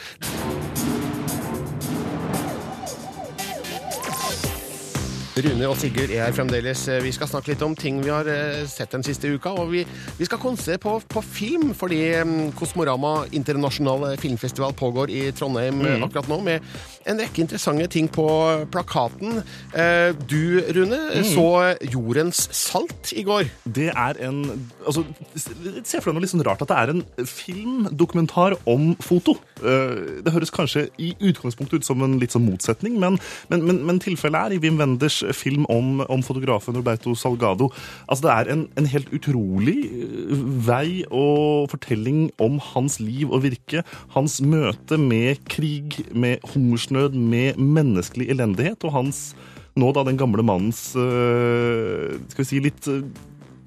Rune 5.45 5.68
og 5.71 5.76
Sigurd 5.78 6.11
er 6.11 6.25
her 6.26 6.33
fremdeles. 6.35 6.80
Vi 7.04 7.12
skal 7.14 7.28
snakke 7.30 7.52
litt 7.52 7.62
om 7.62 7.75
ting 7.78 8.00
vi 8.02 8.11
har 8.11 8.26
eh, 8.33 8.64
sett 8.71 8.90
den 8.95 9.04
siste 9.07 9.28
uka. 9.30 9.52
Og 9.61 9.71
vi, 9.71 9.85
vi 10.18 10.26
skal 10.26 10.40
konse 10.42 10.78
på, 10.83 10.97
på 11.09 11.23
film, 11.23 11.71
fordi 11.78 12.00
mm, 12.25 12.52
Kosmorama 12.59 13.26
internasjonale 13.37 14.16
filmfestival 14.18 14.75
pågår 14.78 15.12
i 15.14 15.26
Trondheim 15.33 15.80
eh, 15.85 15.95
Mm. 15.99 16.04
akkurat 16.09 16.28
nå, 16.28 16.40
med 16.45 16.61
en 17.09 17.18
rekke 17.23 17.40
interessante 17.45 17.87
ting 17.95 18.09
på 18.12 18.26
plakaten. 18.73 19.42
Eh, 19.75 20.12
Du, 20.28 20.61
Rune, 20.75 20.99
Mm. 21.09 21.25
så 21.25 21.47
Jordens 21.92 22.49
salt 22.54 23.12
i 23.16 23.23
går. 23.25 23.49
Det 23.64 23.88
er 23.95 24.18
en 24.28 24.42
altså, 24.87 25.04
Se 25.85 26.00
for 26.00 26.11
deg 26.11 26.18
noe 26.18 26.25
litt 26.25 26.33
sånn 26.35 26.45
rart 26.47 26.62
at 26.62 26.68
det 26.68 26.76
er 26.76 26.92
en 26.92 27.04
filmdokumentar 27.26 28.57
om 28.68 28.95
foto. 29.00 29.37
Eh, 29.62 30.23
Det 30.25 30.33
høres 30.35 30.50
kanskje 30.54 30.88
i 30.99 31.14
utgangspunktet 31.21 31.80
ut 31.80 31.85
som 31.87 32.02
en 32.04 32.18
litt 32.21 32.33
sånn 32.35 32.45
motsetning, 32.47 32.99
men, 33.00 33.18
men, 33.49 33.64
men, 33.66 33.80
men 33.87 33.99
tilfellet 34.02 34.49
er 34.52 34.57
i 34.57 34.61
Wim 34.62 34.78
Wenders 34.80 35.23
film 35.37 35.66
om, 35.73 36.00
om 36.08 36.23
fotografen 36.25 36.76
Roberto 36.78 37.14
Salgado. 37.18 37.70
Altså, 38.06 38.26
det 38.26 38.35
er 38.35 38.52
en, 38.54 38.64
en 38.78 38.88
helt 38.90 39.12
utrolig 39.14 39.76
eh, 39.88 40.47
vei 40.68 41.04
og 41.08 41.68
fortelling 41.73 42.28
om 42.42 42.58
hans 42.73 42.99
liv 43.02 43.30
og 43.30 43.44
virke. 43.47 43.85
Hans 44.16 44.40
møte 44.44 44.99
med 45.00 45.42
krig, 45.50 46.00
med 46.12 46.44
hungersnød, 46.54 47.16
med 47.18 47.58
menneskelig 47.58 48.30
elendighet, 48.35 48.85
og 48.85 48.97
hans 48.97 49.23
nå 49.78 49.90
da 49.94 50.04
den 50.06 50.18
gamle 50.18 50.42
mannens 50.42 50.90
eh, 50.99 52.16
skal 52.30 52.42
vi 52.42 52.49
si 52.49 52.62
litt 52.62 52.88
eh, 52.90 53.04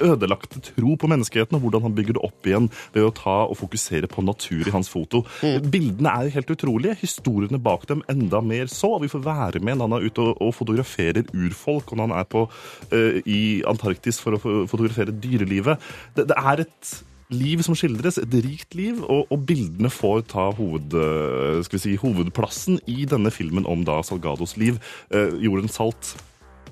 ødelagte 0.05 0.62
tro 0.72 0.96
på 1.00 1.10
menneskeheten, 1.12 1.58
og 1.58 1.65
hvordan 1.65 1.86
han 1.88 1.96
bygger 1.98 2.17
det 2.17 2.24
opp 2.25 2.50
igjen 2.50 2.70
ved 2.96 3.08
å 3.08 3.13
ta 3.15 3.38
og 3.48 3.58
fokusere 3.60 4.10
på 4.12 4.24
natur 4.25 4.67
i 4.67 4.74
hans 4.74 4.89
foto. 4.91 5.24
Bildene 5.41 6.13
er 6.13 6.27
jo 6.27 6.36
helt 6.38 6.55
utrolige, 6.55 6.98
historiene 7.01 7.62
bak 7.62 7.88
dem 7.89 8.03
enda 8.12 8.41
mer 8.46 8.72
så. 8.72 8.96
Vi 9.01 9.12
får 9.12 9.24
være 9.25 9.62
med 9.63 9.79
når 9.79 9.89
han 9.89 9.98
er 10.00 10.10
ute 10.10 10.25
og, 10.25 10.34
og 10.41 10.55
fotograferer 10.58 11.29
urfolk, 11.34 11.91
og 11.91 12.01
når 12.01 12.10
han 12.10 12.17
er 12.22 12.27
på, 12.31 12.48
uh, 12.91 13.22
i 13.25 13.41
Antarktis 13.70 14.20
for 14.22 14.38
å 14.38 14.41
fo- 14.41 14.58
fotografere 14.72 15.15
dyrelivet. 15.15 15.81
Det, 16.17 16.27
det 16.31 16.38
er 16.38 16.65
et 16.65 16.93
liv 17.31 17.62
som 17.63 17.77
skildres, 17.77 18.17
et 18.20 18.34
rikt 18.43 18.75
liv, 18.75 19.00
og, 19.08 19.29
og 19.31 19.46
bildene 19.48 19.91
får 19.91 20.25
ta 20.34 20.50
hoved, 20.58 20.91
eh, 21.00 21.77
si, 21.79 21.96
hovedplassen 22.01 22.81
i 22.91 23.05
denne 23.08 23.31
filmen 23.31 23.67
om 23.70 23.86
da 23.88 24.01
Salgados 24.03 24.58
liv. 24.60 24.81
Uh, 25.13 25.38
jorden 25.39 25.72
salt 25.72 26.15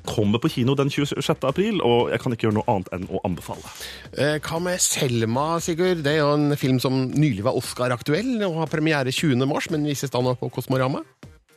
kommer 0.07 0.39
på 0.39 0.49
kino 0.53 0.75
den 0.79 0.89
26. 0.89 1.43
april, 1.47 1.81
og 1.85 2.09
jeg 2.13 2.21
kan 2.23 2.33
ikke 2.35 2.47
gjøre 2.47 2.57
noe 2.59 2.67
annet 2.71 2.91
enn 2.95 3.07
å 3.11 3.21
anbefale. 3.27 3.71
Eh, 4.13 4.37
Hva 4.39 4.59
med 4.63 4.79
Selma, 4.83 5.59
Sigurd? 5.63 6.03
Det 6.05 6.15
er 6.15 6.21
jo 6.23 6.33
en 6.37 6.55
film 6.59 6.79
som 6.83 7.07
nylig 7.11 7.43
var 7.47 7.57
Oscar-aktuell 7.59 8.37
og 8.47 8.61
har 8.63 8.71
premiere 8.71 9.11
20. 9.11 9.45
mars, 9.49 9.69
men 9.73 9.85
vises 9.87 10.11
da 10.13 10.21
nå 10.23 10.35
på 10.39 10.51
Kosmorama. 10.53 11.03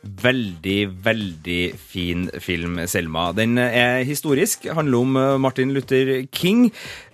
Veldig, 0.03 0.79
veldig 0.99 1.61
fin 1.79 2.25
film, 2.43 2.75
Selma. 2.91 3.29
Den 3.31 3.55
er 3.55 4.01
historisk. 4.03 4.65
Handler 4.75 4.99
om 4.99 5.15
eh, 5.15 5.35
Martin 5.39 5.71
Luther 5.71 6.25
King, 6.27 6.65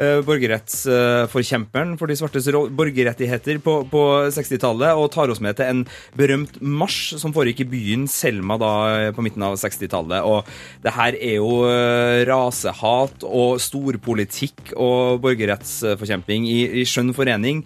eh, 0.02 0.24
borgerrettsforkjemperen 0.26 2.00
for 2.00 2.10
de 2.10 2.18
svartes 2.18 2.48
borgerrettigheter 2.50 3.60
på, 3.62 3.76
på 3.92 4.02
60-tallet, 4.34 4.98
og 4.98 5.12
tar 5.14 5.30
oss 5.30 5.42
med 5.42 5.60
til 5.60 5.70
en 5.70 5.84
berømt 6.18 6.58
marsj 6.66 7.20
som 7.22 7.36
foregikk 7.36 7.62
i 7.68 7.70
byen 7.76 8.08
Selma 8.10 8.58
da 8.58 8.72
eh, 8.96 9.12
på 9.14 9.22
midten 9.22 9.46
av 9.46 9.60
60-tallet. 9.62 10.26
Og 10.26 10.50
det 10.82 10.96
her 10.98 11.20
er 11.20 11.38
jo 11.38 11.62
eh, 11.70 12.24
rasehat 12.30 13.28
og 13.30 13.62
storpolitikk 13.62 14.74
og 14.74 15.22
borgerrettsforkjemping 15.28 16.50
i, 16.50 16.58
i 16.82 16.88
skjønn 16.90 17.14
forening. 17.14 17.62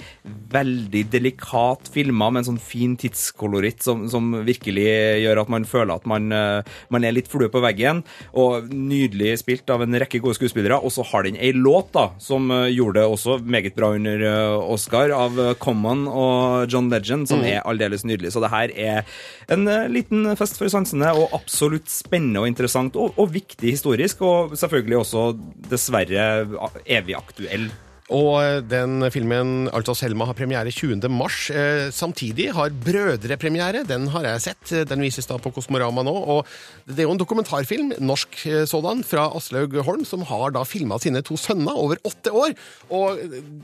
Veldig 0.52 1.08
delikat 1.16 1.88
filma 1.96 2.28
med 2.28 2.44
en 2.44 2.52
sånn 2.52 2.62
fin 2.62 3.00
tidskoloritt 3.00 3.88
som, 3.88 4.04
som 4.12 4.34
virkelig 4.44 4.92
gjør 5.22 5.42
at 5.44 5.52
man 5.54 5.66
føler 5.70 5.94
at 5.96 6.06
man, 6.10 6.32
eh, 6.32 6.74
man 6.90 7.04
er 7.06 7.14
litt 7.16 7.30
flue 7.32 7.50
på 7.54 7.62
veggen. 7.64 8.02
Og 8.34 8.70
nydelig 8.74 9.38
spilt 9.44 9.70
av 9.74 9.84
en 9.86 10.00
rekke 10.02 10.22
gode 10.24 10.38
skuespillere. 10.40 10.80
Og 10.82 10.94
så 10.96 11.06
har 11.12 11.28
den 11.28 11.38
ei 11.38 11.52
låt 11.54 11.92
da, 11.94 12.10
som 12.24 12.50
eh, 12.52 12.72
gjorde 12.74 13.02
det 13.02 13.06
også 13.12 13.38
meget 13.44 13.76
bra 13.78 13.94
under 13.98 14.26
eh, 14.30 14.58
Oscar, 14.74 15.14
av 15.14 15.38
Common 15.64 16.08
og 16.10 16.72
John 16.72 16.90
Legend, 16.94 17.28
som 17.30 17.44
Mm. 17.44 17.48
er 17.50 17.66
aldeles 17.68 18.06
nydelig. 18.06 18.32
Så 18.32 18.40
det 18.40 18.52
her 18.54 18.72
er 18.72 19.06
en 19.52 19.66
liten 19.92 20.30
fest 20.40 20.56
for 20.58 20.72
sansene, 20.72 21.10
og 21.12 21.34
absolutt 21.36 21.90
spennende 21.92 22.40
og 22.40 22.48
interessant, 22.48 22.96
og, 22.96 23.18
og 23.20 23.34
viktig 23.34 23.74
historisk, 23.74 24.22
og 24.22 24.54
selvfølgelig 24.56 25.02
også 25.02 25.24
dessverre 25.70 26.48
evig 26.86 27.18
aktuell. 27.18 27.68
Og 28.14 28.36
eh, 28.44 28.60
den 28.70 29.02
filmen, 29.14 29.68
altså 29.74 29.96
Selma, 29.98 30.28
har 30.30 30.36
premiere 30.38 30.70
20. 30.72 31.10
mars. 31.10 31.48
Eh, 31.50 31.88
samtidig 31.96 32.52
har 32.54 32.70
Brødre-premiere. 32.86 33.84
Den 33.90 34.08
har 34.14 34.28
jeg 34.28 34.42
sett. 34.46 34.74
Den 34.90 35.02
vises 35.02 35.26
da 35.30 35.38
på 35.42 35.52
Kosmorama 35.56 36.04
nå. 36.06 36.14
Og 36.14 36.46
det 36.88 37.00
er 37.04 37.08
jo 37.08 37.16
en 37.16 37.22
dokumentarfilm, 37.22 37.94
norsk 38.06 38.38
eh, 38.50 38.64
sådan, 38.70 39.02
fra 39.08 39.26
Aslaug 39.38 39.74
Holm, 39.88 40.04
som 40.06 40.22
har 40.30 40.54
da 40.54 40.62
filma 40.68 41.00
sine 41.02 41.24
to 41.26 41.38
sønner 41.42 41.74
over 41.74 41.98
åtte 42.06 42.32
år. 42.34 42.54
Og 42.94 43.18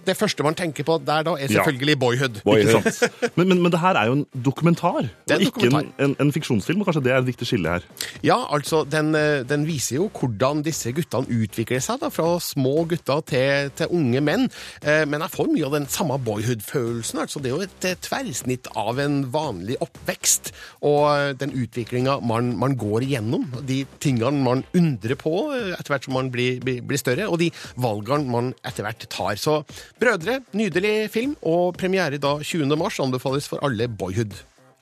det 0.07 0.15
første 0.17 0.45
man 0.45 0.57
tenker 0.57 0.87
på 0.87 0.97
der 1.05 1.27
da, 1.29 1.35
er 1.37 1.45
Ja. 1.49 1.61
selvfølgelig 1.61 1.99
Boyhood. 1.99 2.41
Ikke 2.45 2.79
sant? 2.81 3.13
Men, 3.37 3.47
men, 3.49 3.61
men 3.63 3.71
det 3.71 3.79
her 3.79 3.95
er 3.95 4.09
jo 4.09 4.13
en 4.17 4.25
dokumentar, 4.45 5.05
Det 5.27 5.35
er 5.35 5.39
en 5.39 5.45
ikke 5.45 5.61
en, 5.67 5.71
dokumentar. 5.71 6.03
en, 6.05 6.15
en 6.19 6.31
fiksjonsfilm. 6.35 6.81
og 6.81 6.87
Kanskje 6.89 7.03
det 7.05 7.11
er 7.13 7.21
et 7.21 7.27
viktig 7.29 7.47
skille 7.47 7.69
her. 7.77 7.85
Ja, 8.25 8.37
altså, 8.53 8.81
den, 8.89 9.13
den 9.47 9.63
viser 9.67 9.95
jo 9.99 10.09
hvordan 10.19 10.63
disse 10.65 10.91
guttene 10.95 11.29
utvikler 11.43 11.79
seg, 11.83 11.99
da, 12.01 12.09
fra 12.11 12.33
små 12.43 12.83
gutter 12.89 13.21
til, 13.29 13.71
til 13.77 13.93
unge 13.95 14.21
menn. 14.25 14.38
Eh, 14.83 15.05
Men 15.09 15.23
jeg 15.25 15.33
får 15.35 15.49
mye 15.51 15.67
av 15.67 15.75
den 15.77 15.87
samme 15.91 16.17
boyhood-følelsen. 16.25 17.19
altså 17.23 17.41
Det 17.41 17.51
er 17.51 17.55
jo 17.55 17.67
et 17.67 17.87
eh, 17.89 17.97
tverrsnitt 18.05 18.69
av 18.79 18.99
en 18.99 19.21
vanlig 19.33 19.77
oppvekst, 19.83 20.51
og 20.85 21.03
eh, 21.13 21.33
den 21.39 21.55
utviklinga 21.55 22.19
man, 22.25 22.53
man 22.59 22.77
går 22.79 23.07
igjennom, 23.07 23.47
de 23.67 23.83
tingene 23.99 24.43
man 24.45 24.63
undrer 24.77 25.17
på 25.19 25.33
etter 25.55 25.93
hvert 25.93 26.07
som 26.07 26.15
man 26.17 26.31
blir, 26.33 26.59
blir 26.63 27.01
større, 27.01 27.27
og 27.29 27.39
de 27.41 27.51
valgene 27.79 28.29
man 28.29 28.53
etter 28.67 28.85
hvert 28.87 29.07
tar. 29.09 29.35
Så 29.39 29.59
Brødre, 29.99 30.39
nydelig 30.57 31.09
film, 31.13 31.35
og 31.43 31.77
premiere 31.79 32.19
da 32.21 32.37
20. 32.39 32.75
mars 32.79 32.99
anbefales 33.03 33.47
for 33.49 33.61
alle 33.65 33.89
boyhood. 33.89 34.35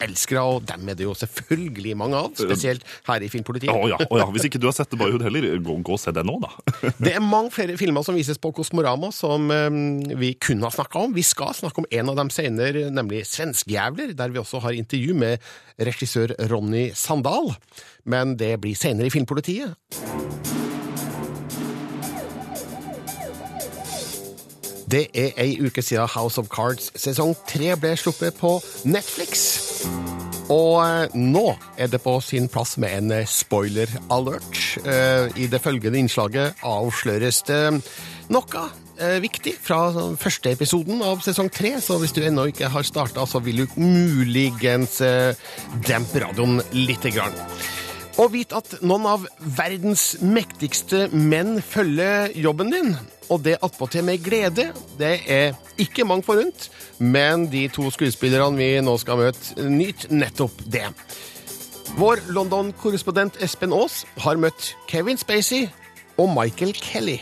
Elskere, 0.03 0.43
og 0.45 0.65
dem 0.69 0.89
er 0.91 0.97
det 0.97 1.07
jo 1.07 1.13
selvfølgelig 1.17 1.95
mange 1.97 2.19
av, 2.19 2.29
spesielt 2.37 2.83
her 3.07 3.23
i 3.25 3.29
Filmpolitiet. 3.31 3.71
Oh, 3.73 3.87
ja, 3.89 3.97
oh, 4.09 4.19
ja. 4.21 4.27
Hvis 4.33 4.47
ikke 4.49 4.61
du 4.61 4.67
har 4.69 4.75
sett 4.77 4.91
The 4.91 4.99
Boyhood 4.99 5.25
heller, 5.25 5.47
gå, 5.63 5.77
gå 5.85 5.95
og 5.95 6.01
se 6.01 6.13
det 6.13 6.25
nå, 6.27 6.37
da. 6.43 6.51
Det 7.03 7.15
er 7.15 7.23
mange 7.23 7.51
flere 7.55 7.77
filmer 7.79 8.05
som 8.05 8.17
vises 8.17 8.39
på 8.41 8.51
Kosmorama 8.55 9.09
som 9.15 9.49
eh, 9.53 9.79
vi 10.19 10.33
kunne 10.41 10.67
ha 10.67 10.73
snakka 10.73 11.07
om. 11.07 11.15
Vi 11.17 11.25
skal 11.25 11.55
snakke 11.57 11.83
om 11.83 11.89
en 11.89 12.13
av 12.13 12.19
dem 12.21 12.33
senere, 12.33 12.87
nemlig 12.93 13.23
Svenskjævler, 13.29 14.13
der 14.17 14.33
vi 14.33 14.41
også 14.43 14.61
har 14.65 14.77
intervju 14.77 15.17
med 15.17 15.49
regissør 15.89 16.35
Ronny 16.51 16.89
Sandal. 16.97 17.53
Men 18.07 18.37
det 18.39 18.55
blir 18.63 18.77
senere 18.77 19.09
i 19.09 19.13
Filmpolitiet. 19.13 20.56
Det 24.87 25.07
er 25.19 25.33
ei 25.35 25.57
uke 25.59 25.81
siden 25.83 26.07
House 26.07 26.39
of 26.39 26.47
Cards 26.47 26.93
sesong 26.95 27.33
tre 27.47 27.73
ble 27.75 27.91
sluppet 27.99 28.37
på 28.39 28.53
Netflix. 28.87 29.41
Og 30.47 30.77
eh, 30.79 31.15
nå 31.19 31.49
er 31.75 31.89
det 31.91 31.99
på 32.05 32.13
sin 32.23 32.47
plass 32.47 32.77
med 32.79 32.93
en 32.95 33.11
eh, 33.17 33.27
spoiler 33.27 33.91
alert. 34.13 34.61
Eh, 34.87 35.27
I 35.35 35.49
det 35.51 35.59
følgende 35.59 35.99
innslaget 35.99 36.63
avsløres 36.63 37.41
det 37.49 37.63
noe 38.31 38.67
viktig 39.21 39.53
fra 39.61 39.91
første 40.17 40.49
episoden 40.55 41.03
av 41.05 41.19
sesong 41.21 41.51
tre, 41.53 41.75
så 41.83 41.99
hvis 42.01 42.15
du 42.15 42.23
ennå 42.25 42.47
ikke 42.49 42.71
har 42.73 42.87
starta, 42.87 43.27
så 43.29 43.37
vil 43.45 43.61
du 43.61 43.75
muligens 43.77 44.95
dempe 45.85 46.23
radioen 46.23 46.63
lite 46.73 47.11
grann. 47.13 47.35
Og 48.17 48.31
vit 48.33 48.55
at 48.57 48.79
noen 48.81 49.05
av 49.05 49.27
verdens 49.59 50.15
mektigste 50.25 51.11
menn 51.13 51.59
følger 51.61 52.33
jobben 52.41 52.73
din. 52.73 52.97
Og 53.29 53.43
det 53.43 53.57
attpåtil 53.63 54.03
med 54.07 54.23
glede. 54.23 54.71
Det 54.99 55.19
er 55.27 55.53
ikke 55.77 56.05
mangt 56.07 56.25
forunt, 56.25 56.69
men 56.99 57.47
de 57.51 57.67
to 57.67 57.89
skuespillerne 57.91 58.57
vi 58.57 58.69
nå 58.81 58.97
skal 59.01 59.19
møte, 59.19 59.57
nyter 59.69 60.13
nettopp 60.15 60.61
det. 60.71 60.87
Vår 61.97 62.21
London-korrespondent 62.31 63.39
Espen 63.43 63.73
Aas 63.73 64.05
har 64.23 64.39
møtt 64.39 64.75
Kevin 64.87 65.17
Spacey 65.17 65.67
og 66.17 66.29
Michael 66.35 66.73
Kelly. 66.73 67.19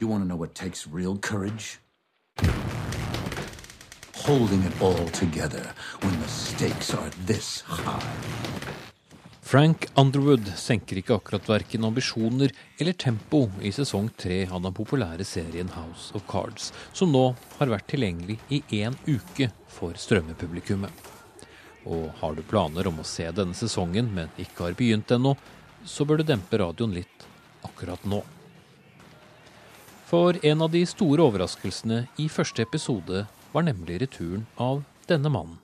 You 0.00 0.08
want 0.08 0.22
to 0.22 0.26
know 0.26 0.36
what 0.36 0.54
takes 0.54 0.88
real 0.88 1.16
courage? 1.16 1.78
Holding 4.14 4.62
it 4.64 4.82
all 4.82 5.08
together 5.08 5.74
when 6.02 6.20
the 6.20 6.28
stakes 6.28 6.94
are 6.94 7.10
this 7.26 7.60
high. 7.60 8.71
Frank 9.52 9.84
Underwood 10.00 10.46
senker 10.56 10.96
ikke 10.96 11.18
akkurat 11.18 11.44
verken 11.44 11.84
ambisjoner 11.84 12.54
eller 12.80 12.94
tempo 12.96 13.42
i 13.60 13.68
sesong 13.76 14.06
tre 14.16 14.46
av 14.46 14.62
den 14.64 14.72
populære 14.72 15.26
serien 15.28 15.68
House 15.74 16.16
of 16.16 16.24
Cards, 16.24 16.70
som 16.96 17.12
nå 17.12 17.34
har 17.58 17.68
vært 17.68 17.90
tilgjengelig 17.92 18.38
i 18.48 18.62
én 18.78 18.96
uke 19.04 19.50
for 19.68 19.92
strømmepublikummet. 20.00 20.88
Og 21.84 22.08
har 22.22 22.32
du 22.32 22.40
planer 22.48 22.88
om 22.88 23.04
å 23.04 23.04
se 23.04 23.28
denne 23.28 23.52
sesongen, 23.52 24.08
men 24.16 24.32
ikke 24.40 24.70
har 24.70 24.80
begynt 24.80 25.12
ennå, 25.12 25.36
så 25.84 26.08
bør 26.08 26.22
du 26.22 26.30
dempe 26.32 26.56
radioen 26.56 26.96
litt 26.96 27.28
akkurat 27.68 28.08
nå. 28.08 28.24
For 30.08 30.40
en 30.40 30.64
av 30.64 30.72
de 30.72 30.86
store 30.88 31.28
overraskelsene 31.28 32.06
i 32.16 32.32
første 32.32 32.64
episode 32.64 33.26
var 33.52 33.68
nemlig 33.68 34.00
returen 34.06 34.48
av 34.56 34.86
denne 35.12 35.28
mannen. 35.28 35.60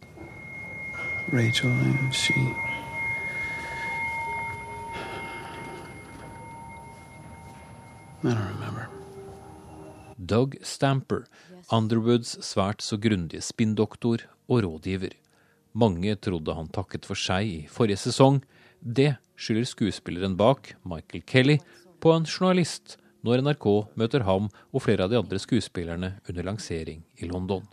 Rachel, 1.32 1.72
she. 2.12 2.36
I 8.24 8.34
don't 8.34 8.48
remember. 8.58 8.88
Doug 10.18 10.56
Stamper, 10.62 11.26
Underwoods 11.70 12.38
svært 12.42 12.82
så 12.82 12.96
grundige 12.98 13.40
spinndoktor 13.40 14.24
og 14.48 14.64
rådgiver. 14.64 15.14
Mange 15.72 16.16
trodde 16.16 16.54
han 16.54 16.68
takket 16.74 17.06
for 17.06 17.14
seg 17.14 17.46
i 17.46 17.58
forrige 17.70 18.00
sesong. 18.02 18.40
Det 18.82 19.12
skylder 19.38 19.68
skuespilleren 19.68 20.36
bak, 20.36 20.74
Michael 20.82 21.22
Kelly, 21.26 21.58
på 22.00 22.10
en 22.16 22.26
journalist 22.26 22.96
når 23.22 23.44
NRK 23.46 23.66
møter 23.98 24.26
ham 24.26 24.48
og 24.72 24.82
flere 24.82 25.06
av 25.06 25.12
de 25.12 25.18
andre 25.18 25.38
skuespillerne 25.38 26.16
under 26.28 26.42
lansering 26.42 27.04
i 27.18 27.30
London. 27.30 27.66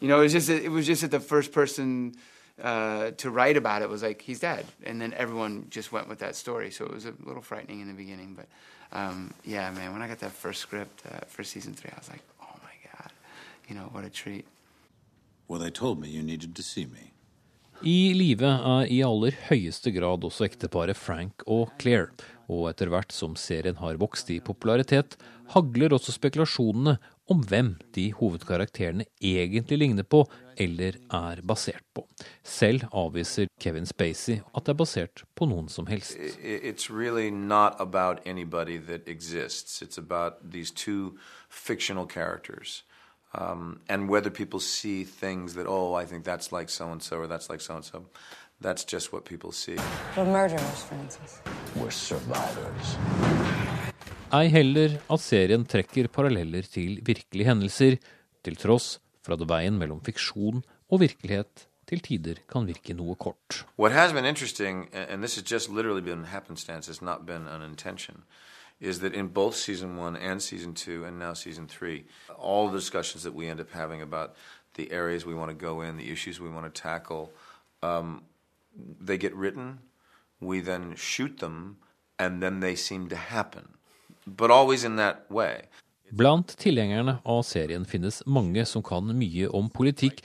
You 0.00 0.08
know, 0.08 0.20
it 0.20 0.30
was 0.30 0.32
just 0.32 0.48
it 0.48 0.70
was 0.70 0.88
just 0.88 1.02
that 1.02 1.10
the 1.10 1.20
first 1.20 1.52
person 1.52 2.14
uh, 2.62 3.10
to 3.16 3.30
write 3.30 3.56
about 3.56 3.82
it 3.82 3.90
was 3.90 4.02
like 4.02 4.22
he's 4.22 4.40
dead, 4.40 4.64
and 4.86 5.00
then 5.00 5.12
everyone 5.12 5.66
just 5.70 5.92
went 5.92 6.08
with 6.08 6.18
that 6.20 6.36
story. 6.36 6.70
So 6.70 6.84
it 6.84 6.94
was 6.94 7.04
a 7.04 7.12
little 7.26 7.42
frightening 7.42 7.80
in 7.80 7.88
the 7.88 7.94
beginning, 7.94 8.34
but 8.34 8.46
um, 8.92 9.32
yeah, 9.44 9.70
man, 9.70 9.92
when 9.92 10.02
I 10.02 10.08
got 10.08 10.18
that 10.20 10.32
first 10.32 10.60
script 10.60 11.02
uh, 11.06 11.20
for 11.28 11.44
season 11.44 11.74
three, 11.74 11.90
I 11.94 11.98
was 11.98 12.10
like, 12.10 12.22
oh 12.42 12.56
my 12.62 12.74
god, 12.90 13.12
you 13.68 13.74
know 13.74 13.88
what 13.92 14.04
a 14.04 14.10
treat. 14.10 14.46
Well, 15.48 15.60
they 15.60 15.70
told 15.70 16.00
me 16.00 16.08
you 16.08 16.22
needed 16.22 16.54
to 16.56 16.62
see 16.62 16.86
me. 16.86 17.12
I 17.82 18.12
live 18.12 18.44
er 18.44 18.84
i 18.92 18.98
aller 19.00 19.32
høyeste 19.48 19.88
grad 19.94 20.24
også 20.26 20.44
ekteparet 20.44 20.98
Frank 21.00 21.46
og 21.46 21.70
Claire, 21.80 22.10
og 22.50 22.66
etter 22.68 22.90
hvert 22.92 23.14
som 23.14 23.36
serien 23.40 23.78
har 23.80 23.96
vokst 23.96 24.28
i 24.34 24.36
popularitet, 24.44 25.16
hagler 25.54 25.94
også 25.96 26.12
spekulasjonene 26.12 26.98
om 27.30 27.42
hvem 27.46 27.74
de 27.94 28.10
hovedkarakterene 28.12 29.04
egentlig 29.22 29.78
ligner 29.78 30.02
på 30.02 30.24
eller 30.60 30.98
er 31.14 31.40
basert 31.46 31.84
på. 31.94 32.04
Selv 32.44 32.84
avviser 32.92 33.46
Kevin 33.60 33.86
Spacey 33.86 34.40
at 34.54 34.66
det 34.66 34.74
er 34.74 34.80
basert 34.82 35.24
på 35.38 35.46
noen 35.46 35.68
som 35.68 35.86
helst. 35.86 36.16
It's 36.42 36.90
really 36.90 37.30
not 37.30 37.76
about 37.78 38.20
anybody 38.26 38.78
that 38.78 39.08
exists. 39.08 39.82
It's 39.82 39.98
about 39.98 40.50
these 40.52 40.70
two 40.70 41.16
fictional 41.48 42.06
characters. 42.06 42.84
Um, 43.32 43.80
and 43.88 44.08
whether 44.08 44.30
people 44.30 44.58
see 44.58 45.04
things 45.04 45.54
that, 45.54 45.66
oh, 45.68 45.94
I 45.94 46.04
think 46.04 46.24
that's 46.24 46.50
like 46.50 46.68
so 46.68 46.90
and 46.90 47.00
so 47.00 47.18
or 47.18 47.28
that's 47.28 47.48
like 47.48 47.60
so 47.60 47.76
and 47.76 47.84
so, 47.84 48.06
that's 48.60 48.84
just 48.84 49.12
what 49.12 49.24
people 49.24 49.52
see. 49.52 49.76
We're 50.16 50.24
murderers, 50.24 50.82
Francis. 50.82 51.40
We're 51.76 51.90
survivors. 51.90 52.96
Ei 54.30 54.46
heller 54.46 54.92
at 55.10 55.22
serien 55.24 55.64
trekker 55.66 56.06
paralleller 56.06 56.62
til 56.62 57.00
virkelige 57.02 57.48
hendelser, 57.48 57.96
til 58.46 58.54
tross 58.56 59.00
for 59.26 59.34
at 59.34 59.42
veien 59.50 59.74
mellom 59.74 59.98
fiksjon 60.06 60.60
og 60.86 61.00
virkelighet 61.02 61.64
til 61.90 62.02
tider 62.06 62.38
kan 62.46 62.68
virke 62.68 62.94
noe 62.94 63.16
kort. 63.18 63.64
What 63.76 63.90
has 63.90 64.12
been 64.12 64.24
interesting, 64.24 64.86
and 64.94 65.20
this 65.20 65.34
has 65.34 65.42
just 65.42 65.68
literally 65.68 66.00
been 66.00 66.26
happenstance, 66.26 66.88
it's 66.88 67.02
not 67.02 67.26
been 67.26 67.48
an 67.48 67.62
intention, 67.62 68.22
is 68.78 69.00
that 69.00 69.14
in 69.14 69.26
both 69.34 69.56
season 69.56 69.96
one 69.96 70.14
and 70.14 70.40
season 70.40 70.74
two, 70.74 71.04
and 71.04 71.18
now 71.18 71.34
season 71.34 71.66
three, 71.66 72.04
all 72.38 72.68
the 72.68 72.78
discussions 72.78 73.24
that 73.24 73.34
we 73.34 73.48
end 73.48 73.60
up 73.60 73.72
having 73.72 74.00
about 74.00 74.36
the 74.74 74.92
areas 74.92 75.26
we 75.26 75.34
want 75.34 75.50
to 75.50 75.66
go 75.66 75.80
in, 75.80 75.96
the 75.96 76.12
issues 76.12 76.38
we 76.38 76.48
want 76.48 76.72
to 76.72 76.82
tackle, 76.82 77.32
um, 77.82 78.22
they 79.00 79.18
get 79.18 79.34
written, 79.34 79.80
we 80.38 80.60
then 80.60 80.94
shoot 80.94 81.38
them, 81.38 81.78
and 82.16 82.40
then 82.40 82.60
they 82.60 82.76
seem 82.76 83.08
to 83.08 83.16
happen. 83.16 83.74
Blant 86.10 86.56
tilhengerne 86.58 87.18
av 87.24 87.42
serien 87.46 87.84
finnes 87.86 88.22
mange 88.26 88.64
som 88.66 88.82
kan 88.82 89.12
mye 89.14 89.48
om 89.54 89.68
politikk, 89.70 90.24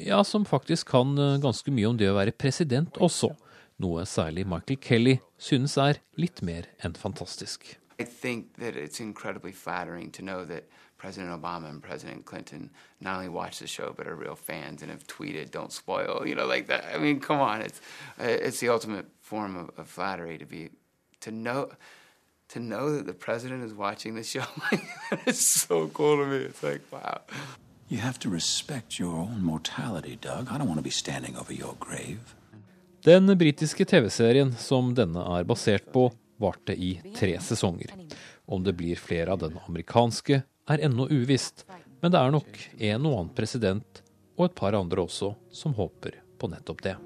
ja, 0.00 0.22
som 0.24 0.46
faktisk 0.48 0.88
kan 0.94 1.12
eh, 1.18 1.36
ganske 1.42 1.72
mye 1.72 1.90
om 1.90 1.98
det 2.00 2.08
å 2.08 2.16
være 2.16 2.32
president 2.32 2.96
også, 2.96 3.34
noe 3.84 4.06
særlig 4.08 4.46
Michael 4.48 4.80
Kelly 4.80 5.18
synes 5.36 5.76
er 5.76 6.00
litt 6.16 6.40
mer 6.40 6.70
enn 6.80 6.96
fantastisk. 6.96 7.76
I 7.98 8.04
think 8.04 8.56
that 8.58 8.76
it's 8.76 9.00
incredibly 9.00 9.52
flattering 9.52 10.10
to 10.12 10.22
know 10.22 10.44
that 10.44 10.64
President 10.98 11.30
Obama 11.30 11.68
and 11.68 11.82
President 11.82 12.24
Clinton 12.24 12.70
not 13.00 13.16
only 13.16 13.28
watch 13.28 13.58
the 13.58 13.66
show 13.66 13.92
but 13.96 14.06
are 14.06 14.14
real 14.14 14.34
fans 14.34 14.82
and 14.82 14.90
have 14.90 15.06
tweeted 15.06 15.50
"Don't 15.50 15.72
spoil," 15.72 16.26
you 16.26 16.34
know, 16.34 16.46
like 16.46 16.66
that. 16.68 16.84
I 16.94 16.98
mean, 16.98 17.20
come 17.20 17.40
on, 17.40 17.60
it's 17.60 17.80
uh, 18.18 18.24
it's 18.24 18.60
the 18.60 18.70
ultimate 18.70 19.06
form 19.20 19.56
of, 19.56 19.70
of 19.76 19.88
flattery 19.88 20.38
to 20.38 20.46
be 20.46 20.70
to 21.20 21.30
know 21.30 21.70
to 22.48 22.60
know 22.60 22.96
that 22.96 23.06
the 23.06 23.12
president 23.12 23.64
is 23.64 23.72
watching 23.72 24.14
the 24.14 24.22
show. 24.22 24.46
It's 25.26 25.46
so 25.46 25.88
cool 25.88 26.16
to 26.18 26.26
me. 26.26 26.36
It's 26.36 26.62
like 26.62 26.82
wow. 26.90 27.20
You 27.88 27.98
have 27.98 28.18
to 28.20 28.30
respect 28.30 28.98
your 28.98 29.14
own 29.14 29.44
mortality, 29.44 30.18
Doug. 30.20 30.48
I 30.50 30.58
don't 30.58 30.68
want 30.68 30.78
to 30.78 30.84
be 30.84 30.90
standing 30.90 31.36
over 31.36 31.52
your 31.52 31.74
grave. 31.78 32.34
Den 33.04 33.38
britiske 33.38 33.84
TV-serien 33.84 34.52
som 34.58 34.94
denne 34.94 35.22
er 35.22 35.44
basert 35.46 35.92
på, 35.92 36.08
varte 36.42 36.74
i 36.74 36.96
tre 37.14 37.38
sesonger. 37.40 37.92
Om 38.46 38.64
det 38.64 38.72
blir 38.72 38.98
flere 38.98 39.32
av 39.32 39.38
den 39.38 39.58
amerikanske, 39.68 40.42
er 40.66 40.82
ennå 40.82 41.06
uvisst, 41.06 41.62
men 42.02 42.10
det 42.10 42.18
er 42.18 42.34
nok 42.34 42.58
en 42.78 43.06
og 43.06 43.18
annen 43.20 43.34
president, 43.38 44.02
og 44.34 44.48
et 44.48 44.58
par 44.58 44.74
andre 44.74 45.06
også, 45.06 45.36
som 45.54 45.78
håper 45.78 46.18
på 46.38 46.50
nettopp 46.50 46.82
det. 46.82 46.96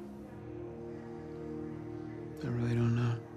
I 2.40 2.46
really 2.48 2.74
don't 2.74 2.96
know. 2.96 3.29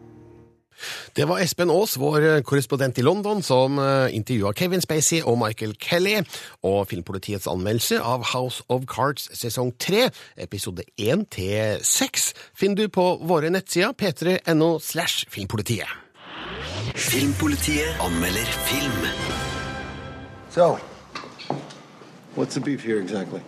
Det 1.16 1.28
var 1.30 1.42
Espen 1.44 1.72
Aas, 1.74 1.98
vår 1.98 2.42
korrespondent 2.48 2.98
i 2.98 3.06
London, 3.06 3.44
som 3.44 3.80
eh, 3.80 4.16
intervjua 4.16 4.54
Kevin 4.58 4.82
Spacey 4.82 5.22
og 5.22 5.38
Michael 5.42 5.76
Kelly, 5.80 6.20
og 6.64 6.88
Filmpolitiets 6.92 7.48
anmeldelse 7.48 8.00
av 8.02 8.26
House 8.34 8.64
of 8.70 8.88
Cards 8.90 9.30
sesong 9.38 9.74
3, 9.80 10.10
episode 10.38 10.86
1 10.98 11.28
til 11.32 11.84
6, 11.84 12.34
finner 12.58 12.84
du 12.84 12.94
på 12.94 13.08
våre 13.22 13.52
nettsider 13.54 13.94
p3.no 13.98 14.78
slash 14.80 15.28
filmpolitiet. 15.30 15.90
Filmpolitiet 16.96 17.96
anmelder 18.02 18.46
film. 18.68 19.08
So, 20.50 20.78
what's 22.36 22.54
the 22.54 22.62
beef 22.62 22.84
here 22.84 23.02
exactly? 23.02 23.42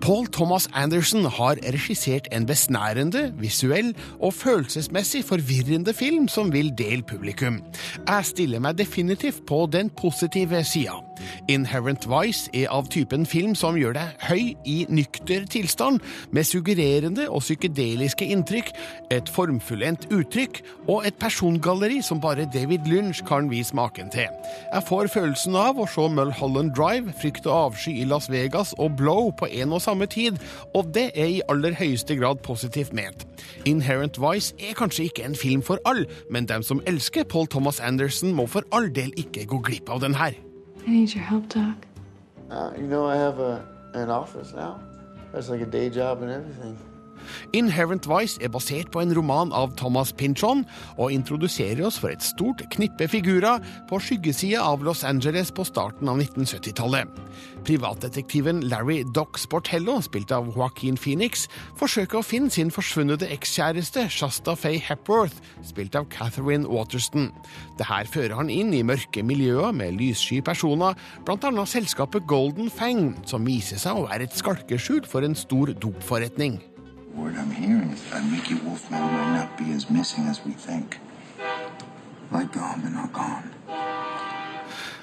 Paul 0.00 0.26
Thomas 0.26 0.68
Anderson 0.72 1.24
har 1.24 1.56
regissert 1.62 2.26
en 2.32 2.46
besnærende, 2.46 3.32
visuell 3.38 3.94
og 4.20 4.34
følelsesmessig 4.34 5.24
forvirrende 5.24 5.94
film 5.94 6.28
som 6.28 6.52
vil 6.52 6.72
dele 6.78 7.02
publikum. 7.02 7.60
Jeg 8.08 8.24
stiller 8.26 8.62
meg 8.62 8.78
definitivt 8.78 9.44
på 9.46 9.64
den 9.72 9.90
positive 9.90 10.64
sida. 10.64 10.98
Inherent 11.48 12.06
Vice 12.10 12.50
er 12.54 12.70
av 12.74 12.88
typen 12.90 13.26
film 13.26 13.54
som 13.58 13.78
gjør 13.78 13.94
deg 13.96 14.24
høy 14.28 14.54
i 14.66 14.76
nykter 14.90 15.46
tilstand, 15.50 16.00
med 16.34 16.46
suggererende 16.48 17.28
og 17.30 17.44
psykedeliske 17.44 18.26
inntrykk, 18.34 18.72
et 19.14 19.30
formfullendt 19.30 20.08
uttrykk 20.12 20.60
og 20.88 21.06
et 21.06 21.16
persongalleri 21.20 22.00
som 22.02 22.20
bare 22.20 22.48
David 22.52 22.88
Lynch 22.90 23.22
kan 23.28 23.50
vise 23.52 23.76
maken 23.76 24.10
til. 24.12 24.28
Jeg 24.72 24.86
får 24.88 25.12
følelsen 25.14 25.56
av 25.58 25.78
å 25.78 25.86
se 25.90 26.08
Mulholland 26.10 26.74
Drive, 26.76 27.14
Frykt 27.20 27.46
og 27.46 27.70
avsky 27.70 27.94
i 28.00 28.08
Las 28.08 28.30
Vegas 28.32 28.74
og 28.78 28.96
Blow 28.98 29.30
på 29.38 29.48
en 29.50 29.76
og 29.76 29.83
samme 29.84 30.08
tid, 30.10 30.40
og 30.74 30.90
det 30.96 31.10
er 31.14 31.28
i 31.36 31.42
aller 31.52 31.76
høyeste 31.78 32.16
grad 32.20 32.40
positivt 32.46 32.94
ment. 32.96 33.26
Inherent 33.68 34.18
Vice 34.20 34.56
er 34.58 34.74
kanskje 34.78 35.10
ikke 35.10 35.28
en 35.28 35.36
film 35.36 35.62
for 35.62 35.78
alle, 35.88 36.08
men 36.30 36.48
dem 36.48 36.64
som 36.64 36.82
elsker 36.90 37.28
Paul 37.28 37.46
Thomas 37.52 37.80
Anderson, 37.80 38.32
må 38.32 38.48
for 38.50 38.64
all 38.72 38.88
del 38.94 39.12
ikke 39.20 39.46
gå 39.52 39.60
glipp 39.68 39.92
av 39.92 40.02
den 40.04 40.16
her. 40.18 40.32
I 40.86 40.90
need 40.90 41.14
your 41.14 41.24
help, 41.24 41.48
Doc. 41.48 41.86
Uh, 42.50 42.70
you 42.76 42.86
know, 42.86 43.06
I 43.06 43.16
have 43.16 43.40
a 43.40 43.62
an 43.94 44.10
office 44.10 44.52
now. 44.52 44.80
That's 45.32 45.48
like 45.48 45.60
a 45.60 45.66
day 45.66 45.90
job 45.90 46.22
and 46.22 46.30
everything. 46.30 46.78
Inherent 47.56 48.08
Vice 48.10 48.40
er 48.42 48.52
basert 48.54 48.90
på 48.94 49.02
en 49.02 49.14
roman 49.16 49.52
av 49.54 49.74
Thomas 49.80 50.12
Pynchon 50.12 50.64
og 50.96 51.12
introduserer 51.14 51.84
oss 51.86 51.98
for 52.00 52.14
et 52.14 52.24
stort 52.24 52.64
knippe 52.74 53.08
figurer 53.10 53.62
på 53.90 54.00
skyggesida 54.02 54.62
av 54.64 54.84
Los 54.86 55.04
Angeles 55.04 55.52
på 55.54 55.66
starten 55.68 56.10
av 56.10 56.20
1970-tallet. 56.22 57.10
Privatdetektiven 57.64 58.60
Larry 58.68 59.02
Doc 59.16 59.38
Sportello, 59.40 59.96
spilt 60.04 60.32
av 60.36 60.50
Joaquin 60.52 60.98
Phoenix, 61.00 61.46
forsøker 61.80 62.20
å 62.20 62.26
finne 62.26 62.52
sin 62.52 62.72
forsvunne 62.74 63.16
ekskjæreste 63.24 64.06
Shasta 64.12 64.54
Faye 64.58 64.82
Hepworth, 64.84 65.40
spilt 65.64 65.96
av 65.96 66.08
Catherine 66.12 66.68
Waterston. 66.68 67.30
Dette 67.78 68.02
fører 68.12 68.36
han 68.38 68.52
inn 68.52 68.74
i 68.76 68.84
mørke 68.86 69.24
miljøer 69.24 69.72
med 69.76 69.96
lyssky 70.00 70.42
personer, 70.44 70.98
annet 71.44 71.72
selskapet 71.72 72.28
Golden 72.28 72.70
Fang, 72.72 73.14
som 73.28 73.48
viser 73.48 73.80
seg 73.80 73.96
å 73.96 74.06
være 74.08 74.28
et 74.28 74.38
skalkeskjul 74.38 75.04
for 75.08 75.26
en 75.26 75.36
stor 75.38 75.72
dopforretning. 75.80 76.60
Word 77.14 77.36
I'm 77.36 77.52
hearing 77.52 77.90
is 77.90 78.10
that 78.10 78.24
Mickey 78.28 78.54
Wolfman 78.54 79.00
might 79.00 79.38
not 79.38 79.56
be 79.56 79.70
as 79.70 79.88
missing 79.88 80.26
as 80.26 80.44
we 80.44 80.50
think. 80.50 80.98
Like 82.32 82.52
gone, 82.52 82.80
but 82.80 82.90
not 82.90 83.12
gone. 83.12 83.54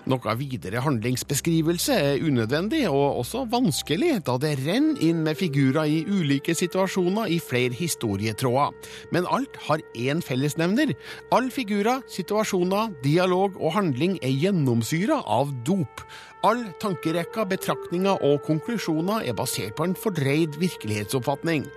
Noe 0.09 0.33
videre 0.33 0.81
handlingsbeskrivelse 0.81 1.93
er 1.93 2.23
unødvendig 2.25 2.87
og 2.89 3.19
også 3.21 3.43
vanskelig, 3.51 4.15
da 4.25 4.33
det 4.41 4.55
renner 4.63 4.97
inn 5.05 5.21
med 5.21 5.37
figurer 5.37 5.85
i 5.85 5.99
ulike 6.09 6.55
situasjoner 6.57 7.29
i 7.29 7.37
flere 7.37 7.75
historietråder. 7.77 8.73
Men 9.13 9.29
alt 9.29 9.59
har 9.67 9.83
én 9.93 10.23
fellesnevner. 10.25 10.95
Alle 11.31 11.53
figurer, 11.53 12.01
situasjoner, 12.09 12.95
dialog 13.05 13.59
og 13.61 13.75
handling 13.77 14.17
er 14.25 14.33
gjennomsyra 14.41 15.21
av 15.21 15.53
dop. 15.67 16.01
All 16.41 16.63
tankerekka, 16.81 17.45
betraktninger 17.45 18.25
og 18.25 18.41
konklusjoner 18.47 19.27
er 19.29 19.37
basert 19.37 19.77
på 19.77 19.85
en 19.85 19.93
fordreid 19.93 20.57
virkelighetsoppfatning. 20.57 21.67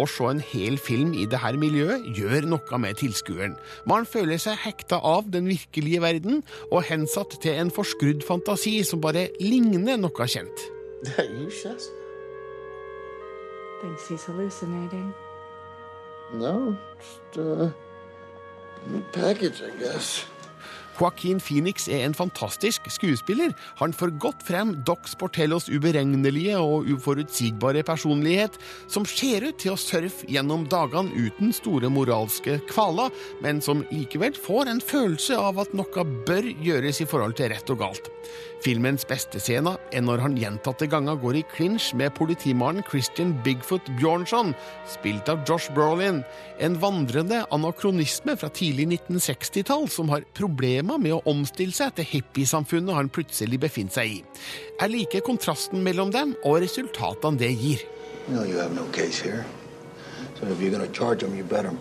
Å 0.00 0.06
se 0.08 0.24
en 0.30 0.40
hel 0.40 0.78
film 0.80 1.12
i 1.12 1.26
dette 1.28 1.52
miljøet 1.60 2.06
gjør 2.16 2.46
noe 2.48 2.78
med 2.80 2.96
tilskueren. 3.02 3.56
Man 3.90 4.06
føler 4.08 4.40
seg 4.40 4.56
hekta 4.64 5.00
av 5.04 5.28
den 5.34 5.50
virkelige 5.50 6.00
verden 6.00 6.40
og 6.70 6.86
hensatt 6.88 7.36
til 7.42 7.58
en 7.60 7.72
forskrudd 7.74 8.24
fantasi 8.24 8.78
som 8.86 9.02
bare 9.04 9.28
ligner 9.42 10.00
noe 10.00 10.28
kjent. 10.30 10.68
That 11.04 11.28
you, 11.28 11.50
Shasta? 11.50 11.92
Thinks 13.80 14.08
he's 14.08 14.24
hallucinating. 14.24 15.14
No, 16.34 16.76
just 16.98 17.38
uh, 17.38 17.70
package, 19.12 19.62
I 19.62 19.70
guess. 19.78 20.26
Joaquin 21.00 21.40
Phoenix 21.40 21.88
er 21.88 22.04
en 22.04 22.14
fantastisk 22.16 22.90
skuespiller. 22.92 23.54
Han 23.80 23.94
får 23.96 24.12
godt 24.20 24.44
frem 24.44 24.74
Dox 24.84 25.14
Portellos 25.16 25.70
uberegnelige 25.72 26.58
og 26.60 26.90
uforutsigbare 26.92 27.82
personlighet, 27.88 28.58
som 28.90 29.08
ser 29.08 29.48
ut 29.48 29.56
til 29.62 29.72
å 29.72 29.80
surfe 29.80 30.28
gjennom 30.28 30.66
dagene 30.68 31.14
uten 31.16 31.54
store 31.56 31.88
moralske 31.92 32.58
kvaler, 32.68 33.08
men 33.40 33.64
som 33.64 33.80
likevel 33.88 34.36
får 34.36 34.68
en 34.68 34.84
følelse 34.84 35.40
av 35.40 35.64
at 35.64 35.72
noe 35.76 36.06
bør 36.28 36.52
gjøres 36.60 37.00
i 37.00 37.08
forhold 37.08 37.38
til 37.40 37.54
rett 37.54 37.72
og 37.72 37.80
galt. 37.80 38.12
Filmens 38.60 39.06
beste 39.08 39.40
scene 39.40 39.72
er 39.88 40.02
når 40.04 40.20
han 40.20 40.34
gjentatte 40.36 40.84
ganger 40.92 41.16
går 41.22 41.38
i 41.38 41.42
clinch 41.54 41.94
med 41.96 42.12
politimannen 42.18 42.84
Christian 42.84 43.32
Bigfoot 43.44 43.86
Bjornson, 43.96 44.52
spilt 44.84 45.30
av 45.32 45.46
Josh 45.48 45.72
Brolin, 45.72 46.18
en 46.60 46.76
vandrende 46.82 47.38
anakronisme 47.56 48.34
fra 48.36 48.50
tidlig 48.52 48.90
1960-tall 48.90 49.88
som 49.88 50.12
har 50.12 50.26
problemer 50.36 51.00
med 51.00 51.16
å 51.16 51.22
omstille 51.32 51.72
seg 51.72 51.94
til 51.96 52.08
hippiesamfunnet 52.10 52.98
han 52.98 53.08
plutselig 53.08 53.62
befinner 53.62 53.96
seg 53.96 54.18
i. 54.18 54.20
Jeg 54.74 54.92
liker 54.92 55.24
kontrasten 55.24 55.80
mellom 55.86 56.12
dem 56.12 56.34
og 56.44 56.60
resultatene 56.60 57.40
det 57.40 57.54
gir. 57.56 57.86
You 58.28 58.34
know 58.34 58.44
you 58.44 58.60
have 58.60 58.76
no 58.76 58.84
case 58.92 59.18
here. 59.24 59.46
So 60.38 60.46
if 60.46 60.60
you're 60.60 60.70
going 60.70 60.86
to 60.86 60.92
charge 60.92 61.22
him, 61.22 61.34
you 61.34 61.44
better. 61.44 61.72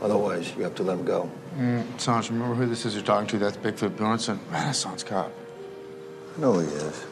Otherwise, 0.00 0.54
you 0.56 0.62
have 0.62 0.74
to 0.76 0.82
let 0.82 0.98
him 0.98 1.04
go. 1.04 1.28
Mm, 1.58 1.84
Sanj, 1.98 2.30
remember 2.30 2.54
who 2.54 2.66
this 2.66 2.86
is 2.86 2.94
you're 2.94 3.04
talking 3.04 3.26
to? 3.28 3.38
That's 3.38 3.58
Bigfoot 3.58 3.96
Bjornson. 3.96 4.38
Renaissance 4.50 5.02
cop. 5.02 5.30
I 6.38 6.62
yes. 6.62 7.06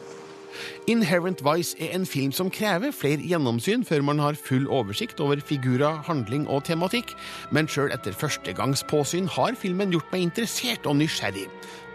Inherent 0.87 1.41
Vice 1.43 1.75
er 1.83 1.91
en 1.95 2.05
film 2.07 2.31
som 2.31 2.47
krever 2.53 2.93
flere 2.95 3.19
gjennomsyn 3.27 3.83
før 3.85 4.05
man 4.07 4.21
har 4.23 4.37
full 4.39 4.69
oversikt 4.71 5.19
over 5.19 5.41
figurer, 5.43 5.99
handling 6.07 6.45
og 6.47 6.63
tematikk, 6.69 7.11
men 7.51 7.67
sjøl 7.67 7.91
etter 7.91 8.15
førstegangspåsyn 8.15 9.27
har 9.35 9.57
filmen 9.59 9.91
gjort 9.91 10.07
meg 10.13 10.29
interessert 10.29 10.87
og 10.87 10.95
nysgjerrig. 11.01 11.43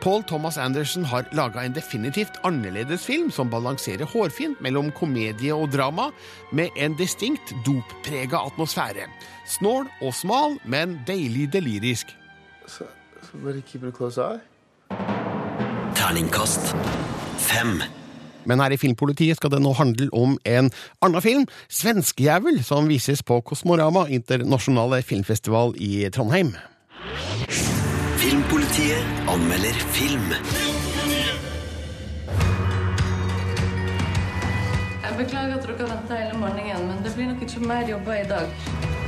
Paul 0.02 0.26
Thomas 0.28 0.58
Anderson 0.60 1.06
har 1.08 1.24
laga 1.32 1.62
en 1.64 1.72
definitivt 1.72 2.36
annerledes 2.44 3.06
film 3.06 3.30
som 3.32 3.48
balanserer 3.48 4.04
hårfint 4.12 4.60
mellom 4.60 4.90
komedie 4.92 5.54
og 5.56 5.72
drama, 5.72 6.10
med 6.52 6.74
en 6.76 6.96
distinkt 6.98 7.54
dopprega 7.64 8.42
atmosfære. 8.44 9.08
Snål 9.48 9.88
og 10.02 10.12
smal, 10.14 10.58
men 10.64 10.98
deilig 11.08 11.48
delirisk. 11.54 12.12
So, 12.66 12.84
so 13.22 13.60
keeping 13.64 13.88
a 13.88 13.96
close 13.96 14.20
eye? 14.20 14.40
Terningkast 15.96 16.74
fem. 17.42 17.82
Men 18.44 18.60
her 18.60 18.74
i 18.74 18.78
Filmpolitiet 18.80 19.38
skal 19.38 19.52
det 19.52 19.60
nå 19.62 19.72
handle 19.78 20.08
om 20.12 20.36
en 20.48 20.70
annen 21.02 21.22
film, 21.22 21.46
Svenskejævel, 21.70 22.62
som 22.64 22.88
vises 22.90 23.22
på 23.22 23.40
Kosmorama 23.40 24.06
internasjonale 24.10 25.02
filmfestival 25.02 25.74
i 25.78 26.08
Trondheim. 26.14 26.54
Filmpolitiet 28.22 29.30
anmelder 29.30 29.78
film. 29.94 30.34
Jeg 35.02 35.18
beklager 35.18 35.56
at 35.58 35.66
dere 35.66 35.88
venta 35.90 36.18
hele 36.18 36.38
morgenen, 36.38 36.86
men 36.88 37.02
det 37.04 37.14
blir 37.14 37.30
nok 37.30 37.42
ikke 37.42 37.66
mer 37.66 37.88
jobber 37.90 38.14
i 38.14 38.28
dag. 38.30 39.01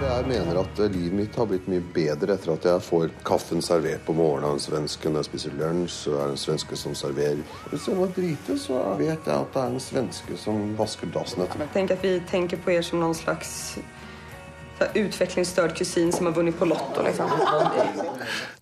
Jeg 0.00 0.24
mener 0.24 0.56
at 0.62 0.78
eh, 0.80 0.88
livet 0.94 1.12
mitt 1.12 1.34
har 1.36 1.48
blitt 1.50 1.66
mye 1.68 1.82
bedre 1.94 2.32
etter 2.32 2.54
at 2.54 2.66
jeg 2.70 2.84
får 2.86 3.10
kaffen 3.26 3.60
servert 3.64 4.00
på 4.06 4.14
morgenen 4.16 4.48
av 4.48 4.56
en 4.56 4.62
svenske. 4.62 5.10
Når 5.12 5.20
jeg 5.20 5.28
spiser 5.28 5.56
lunsj, 5.60 5.96
så 6.06 6.14
er 6.16 6.30
det 6.30 6.36
en 6.36 6.40
svenske 6.40 6.78
som 6.80 6.94
serverer. 6.96 7.42
Hvis 7.68 7.88
jeg 7.90 7.98
må 7.98 8.06
drite, 8.16 8.56
så 8.60 8.80
vet 8.96 9.28
jeg 9.28 9.34
at 9.34 9.50
det 9.52 9.62
er 9.62 9.74
en 9.74 9.82
svenske 9.84 10.38
som 10.40 10.70
vasker 10.78 11.10
dassen 11.12 11.44
etter 11.44 11.60
meg. 11.60 11.72
Tenk 11.76 11.92
at 11.92 12.06
vi 12.06 12.14
tenker 12.30 12.62
på 12.62 12.72
dere 12.72 12.86
som 12.86 13.02
noen 13.02 13.16
slags 13.18 13.52
utviklingsstørt 14.80 15.76
kusin 15.76 16.08
som 16.16 16.30
har 16.30 16.36
vunnet 16.38 16.56
på 16.56 16.64
Lotto. 16.70 17.04
Liksom. 17.04 17.28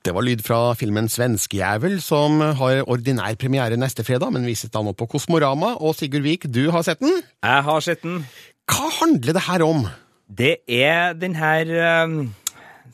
Det 0.02 0.14
var 0.16 0.26
lyd 0.26 0.42
fra 0.42 0.58
filmen 0.78 1.06
Svenskejævel, 1.06 2.00
som 2.02 2.42
har 2.58 2.82
ordinær 2.90 3.38
premiere 3.38 3.78
neste 3.78 4.02
fredag, 4.02 4.34
men 4.34 4.48
vises 4.48 4.74
da 4.74 4.82
nå 4.82 4.96
på 4.98 5.06
Kosmorama. 5.14 5.76
Og 5.78 5.94
Sigurd 5.94 6.26
Vik, 6.26 6.50
du 6.50 6.66
har 6.74 6.82
sett 6.82 6.98
den? 7.04 7.22
Jeg 7.46 7.66
har 7.70 7.86
sett 7.86 8.02
den. 8.02 8.24
Hva 8.68 8.90
handler 8.98 9.38
det 9.38 9.46
her 9.46 9.62
om? 9.64 9.86
Det 10.28 10.58
er 10.68 11.16
den 11.16 11.34
her 11.38 11.70
eh, 11.72 12.16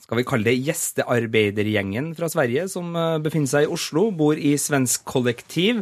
skal 0.05 0.19
vi 0.19 0.25
kalle 0.27 0.47
det 0.47 0.59
gjestearbeidergjengen 0.67 2.13
fra 2.17 2.29
Sverige 2.31 2.67
som 2.71 2.93
eh, 2.95 3.17
befinner 3.23 3.51
seg 3.51 3.65
i 3.65 3.71
Oslo, 3.75 4.07
bor 4.15 4.37
i 4.37 4.55
svensk 4.61 5.05
kollektiv 5.09 5.81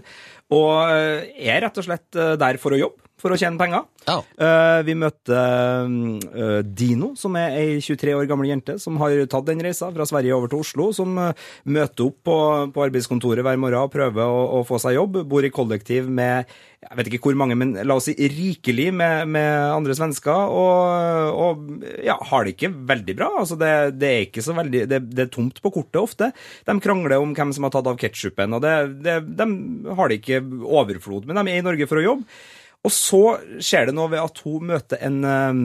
og 0.53 0.91
eh, 0.93 1.29
er 1.43 1.63
rett 1.65 1.79
og 1.79 1.87
slett 1.87 2.19
eh, 2.19 2.35
der 2.39 2.59
for 2.61 2.75
å 2.75 2.79
jobbe, 2.79 3.02
for 3.23 3.33
å 3.33 3.39
tjene 3.39 3.59
penger. 3.59 3.87
Eh, 4.35 4.79
Vi 4.87 4.95
møtte 4.99 5.39
uh, 5.39 6.59
Dino, 6.67 7.13
som 7.19 7.37
er 7.39 7.55
ei 7.61 7.79
23 7.79 8.17
år 8.17 8.27
gammel 8.29 8.51
jente 8.51 8.75
som 8.81 8.99
har 9.01 9.15
tatt 9.31 9.47
den 9.47 9.63
reisa 9.63 9.89
fra 9.95 10.07
Sverige 10.09 10.35
over 10.35 10.51
til 10.51 10.63
Oslo, 10.65 10.89
som 10.95 11.15
uh, 11.19 11.31
møter 11.63 12.09
opp 12.09 12.19
på, 12.27 12.37
på 12.75 12.85
arbeidskontoret 12.89 13.45
hver 13.45 13.61
morgen 13.61 13.87
og 13.87 13.93
prøver 13.95 14.27
å, 14.27 14.43
å 14.59 14.61
få 14.67 14.81
seg 14.83 14.97
jobb. 14.99 15.23
Bor 15.31 15.47
i 15.47 15.53
kollektiv 15.53 16.11
med 16.11 16.51
jeg 16.83 16.97
vet 16.99 17.09
ikke 17.09 17.29
hvor 17.29 17.37
mange, 17.39 17.55
men 17.55 17.73
la 17.87 17.95
oss 17.95 18.09
si 18.09 18.13
rikelig 18.17 18.89
med, 18.95 19.29
med 19.31 19.51
andre 19.71 19.95
svensker, 19.97 20.51
og, 20.51 21.37
og 21.45 21.85
ja, 22.03 22.17
har 22.31 22.43
det 22.45 22.55
ikke 22.55 22.73
veldig 22.91 23.15
bra. 23.19 23.29
Altså 23.39 23.57
det, 23.59 23.71
det 23.99 24.09
er 24.09 24.25
ikke 24.25 24.43
så 24.45 24.55
veldig, 24.57 24.83
det, 24.91 24.99
det 25.13 25.25
er 25.25 25.31
tomt 25.33 25.61
på 25.63 25.71
kortet 25.77 26.01
ofte. 26.01 26.31
De 26.67 26.75
krangler 26.83 27.23
om 27.23 27.35
hvem 27.37 27.53
som 27.55 27.67
har 27.67 27.75
tatt 27.75 27.87
av 27.89 27.99
ketsjupen, 28.01 28.57
og 28.57 28.65
det, 28.65 28.75
det, 29.05 29.21
de 29.39 29.47
har 29.95 30.11
det 30.11 30.19
ikke 30.19 30.43
overflod, 30.43 31.29
men 31.29 31.39
de 31.39 31.53
er 31.53 31.63
i 31.63 31.65
Norge 31.65 31.87
for 31.89 32.01
å 32.01 32.05
jobbe. 32.09 32.43
Og 32.83 32.91
så 32.91 33.21
skjer 33.63 33.87
det 33.87 33.95
noe 33.95 34.11
ved 34.11 34.23
at 34.23 34.41
hun 34.43 34.67
møter 34.73 34.99
en 35.07 35.21
um, 35.23 35.63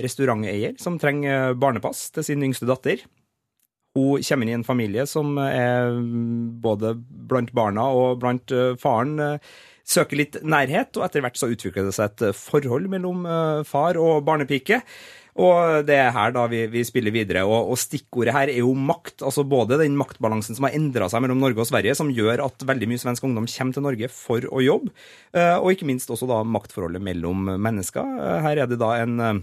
restauranteier 0.00 0.76
som 0.80 0.98
trenger 1.00 1.56
barnepass 1.60 2.10
til 2.14 2.26
sin 2.26 2.44
yngste 2.44 2.68
datter. 2.68 3.02
Hun 3.96 4.22
kommer 4.22 4.46
inn 4.46 4.52
i 4.52 4.58
en 4.60 4.66
familie 4.66 5.06
som 5.10 5.34
er 5.42 5.96
både 6.62 6.94
blant 7.30 7.50
barna 7.56 7.88
og 7.90 8.20
blant 8.22 8.52
eh, 8.54 8.76
faren 8.78 9.16
eh, 9.18 9.48
søker 9.90 10.20
litt 10.20 10.38
nærhet, 10.46 10.94
og 10.94 11.06
etter 11.06 11.24
hvert 11.24 11.40
så 11.40 11.48
utvikler 11.50 11.88
det 11.88 11.96
seg 11.96 12.12
et 12.12 12.36
forhold 12.38 12.86
mellom 12.92 13.26
eh, 13.26 13.62
far 13.66 13.98
og 13.98 14.22
barnepike. 14.28 14.78
Og 15.38 15.86
det 15.86 15.94
er 16.00 16.10
her 16.14 16.32
da 16.34 16.46
vi, 16.50 16.64
vi 16.72 16.82
spiller 16.86 17.14
videre, 17.14 17.44
og, 17.46 17.70
og 17.70 17.78
stikkordet 17.78 18.34
her 18.34 18.50
er 18.50 18.60
jo 18.62 18.72
makt. 18.74 19.22
altså 19.22 19.44
Både 19.46 19.78
den 19.80 19.96
maktbalansen 20.00 20.58
som 20.58 20.66
har 20.66 20.74
endra 20.76 21.08
seg 21.12 21.22
mellom 21.22 21.40
Norge 21.42 21.62
og 21.62 21.70
Sverige, 21.70 21.94
som 21.98 22.10
gjør 22.14 22.42
at 22.48 22.66
veldig 22.66 22.88
mye 22.90 23.02
svensk 23.02 23.24
ungdom 23.28 23.46
kommer 23.50 23.76
til 23.76 23.86
Norge 23.86 24.10
for 24.12 24.44
å 24.50 24.64
jobbe, 24.64 24.90
eh, 25.36 25.56
og 25.56 25.72
ikke 25.74 25.88
minst 25.88 26.10
også 26.10 26.28
da 26.30 26.42
maktforholdet 26.42 27.02
mellom 27.04 27.54
mennesker. 27.62 28.02
Eh, 28.20 28.42
Her 28.48 28.64
er 28.64 28.70
det 28.70 28.80
da 28.82 28.92
en, 28.98 29.18
eh, 29.20 29.40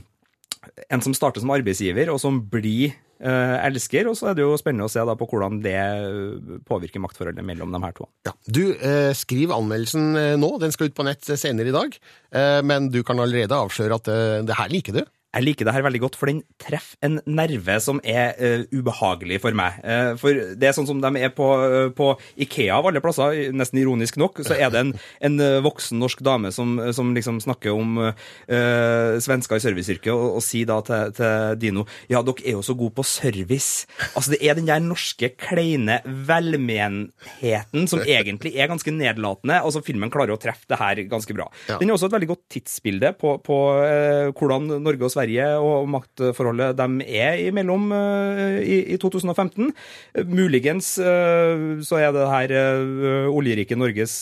en 0.92 1.02
som 1.06 1.16
starter 1.16 1.44
som 1.44 1.54
arbeidsgiver, 1.56 2.12
og 2.14 2.20
som 2.24 2.42
blir 2.42 2.96
elsker, 3.18 4.06
og 4.06 4.14
så 4.14 4.28
er 4.30 4.36
det 4.38 4.44
jo 4.44 4.52
spennende 4.62 4.86
å 4.86 4.92
se 4.94 5.02
på 5.02 5.26
hvordan 5.26 5.56
det 5.64 6.62
påvirker 6.70 7.02
maktforholdet 7.02 7.42
mellom 7.42 7.72
de 7.74 7.80
her 7.82 7.96
to. 7.98 8.06
Du, 8.46 8.76
eh, 8.78 9.10
skriv 9.18 9.50
anmeldelsen 9.56 10.38
nå. 10.38 10.60
Den 10.62 10.72
skal 10.72 10.92
ut 10.92 10.94
på 10.94 11.06
nett 11.08 11.26
senere 11.26 11.72
i 11.72 11.74
dag. 11.74 11.98
Eh, 12.32 12.62
men 12.62 12.92
du 12.94 13.02
kan 13.02 13.18
allerede 13.18 13.58
avsløre 13.58 13.98
at 13.98 14.08
eh, 14.14 14.46
det 14.46 14.54
her 14.60 14.70
liker 14.70 15.00
du. 15.00 15.02
Jeg 15.36 15.44
liker 15.44 15.68
det 15.68 15.74
her 15.76 15.84
veldig 15.84 16.00
godt, 16.02 16.16
for 16.18 16.32
den 16.32 16.40
treffer 16.62 16.98
en 17.06 17.20
nerve 17.28 17.76
som 17.84 18.00
er 18.08 18.38
uh, 18.40 18.64
ubehagelig 18.72 19.42
for 19.44 19.58
meg. 19.58 19.76
Uh, 19.84 20.16
for 20.18 20.40
det 20.58 20.70
er 20.70 20.76
sånn 20.76 20.88
som 20.88 21.02
de 21.04 21.12
er 21.20 21.34
på, 21.36 21.46
uh, 21.46 21.90
på 21.94 22.14
Ikea 22.48 22.78
av 22.80 22.88
alle 22.90 23.02
plasser, 23.04 23.52
nesten 23.54 23.82
ironisk 23.82 24.18
nok, 24.18 24.40
så 24.48 24.56
er 24.56 24.72
det 24.74 24.82
en, 24.82 24.94
en 25.28 25.38
voksen 25.66 26.00
norsk 26.02 26.24
dame 26.26 26.50
som, 26.56 26.78
som 26.96 27.12
liksom 27.16 27.42
snakker 27.44 27.76
om 27.76 28.00
svensker 28.48 29.60
i 29.60 29.64
serviceyrket, 29.64 30.10
og, 30.14 30.38
og 30.40 30.44
sier 30.46 30.68
da 30.70 30.78
til, 30.86 31.14
til 31.18 31.60
Dino 31.62 31.86
ja, 32.10 32.22
dere 32.26 32.46
er 32.46 32.56
jo 32.56 32.64
så 32.66 32.76
gode 32.78 32.96
på 32.98 33.06
service. 33.08 33.86
Altså, 34.14 34.34
det 34.34 34.40
er 34.46 34.58
den 34.58 34.70
der 34.70 34.82
norske, 34.84 35.32
kleine 35.38 36.00
velmenheten 36.06 37.88
som 37.90 38.02
egentlig 38.06 38.54
er 38.56 38.72
ganske 38.72 38.94
nedlatende. 38.94 39.60
Altså, 39.60 39.84
filmen 39.86 40.12
klarer 40.14 40.36
å 40.36 40.42
treffe 40.42 40.70
det 40.72 40.80
her 40.82 41.04
ganske 41.12 41.36
bra. 41.36 41.50
Ja. 41.68 41.80
Den 41.82 41.92
er 41.92 41.98
også 41.98 42.10
et 42.10 42.18
veldig 42.18 42.32
godt 42.32 42.46
tidsbilde 42.58 43.14
på, 43.20 43.38
på 43.46 43.60
hvordan 44.38 44.70
Norge 44.86 45.08
og 45.08 45.14
Sverige 45.14 45.17
og 45.58 45.88
maktforholdet 45.92 46.78
de 46.78 47.08
er 47.20 47.42
imellom 47.48 47.92
eh, 47.96 48.60
i, 48.62 48.78
i 48.94 48.98
2015. 49.02 49.72
Eh, 50.14 50.26
Muligens 50.28 50.94
eh, 51.02 51.82
så 51.88 52.00
er 52.02 52.16
det 52.16 52.30
her 52.32 52.56
eh, 52.56 53.30
oljerike 53.32 53.78
Norges 53.78 54.20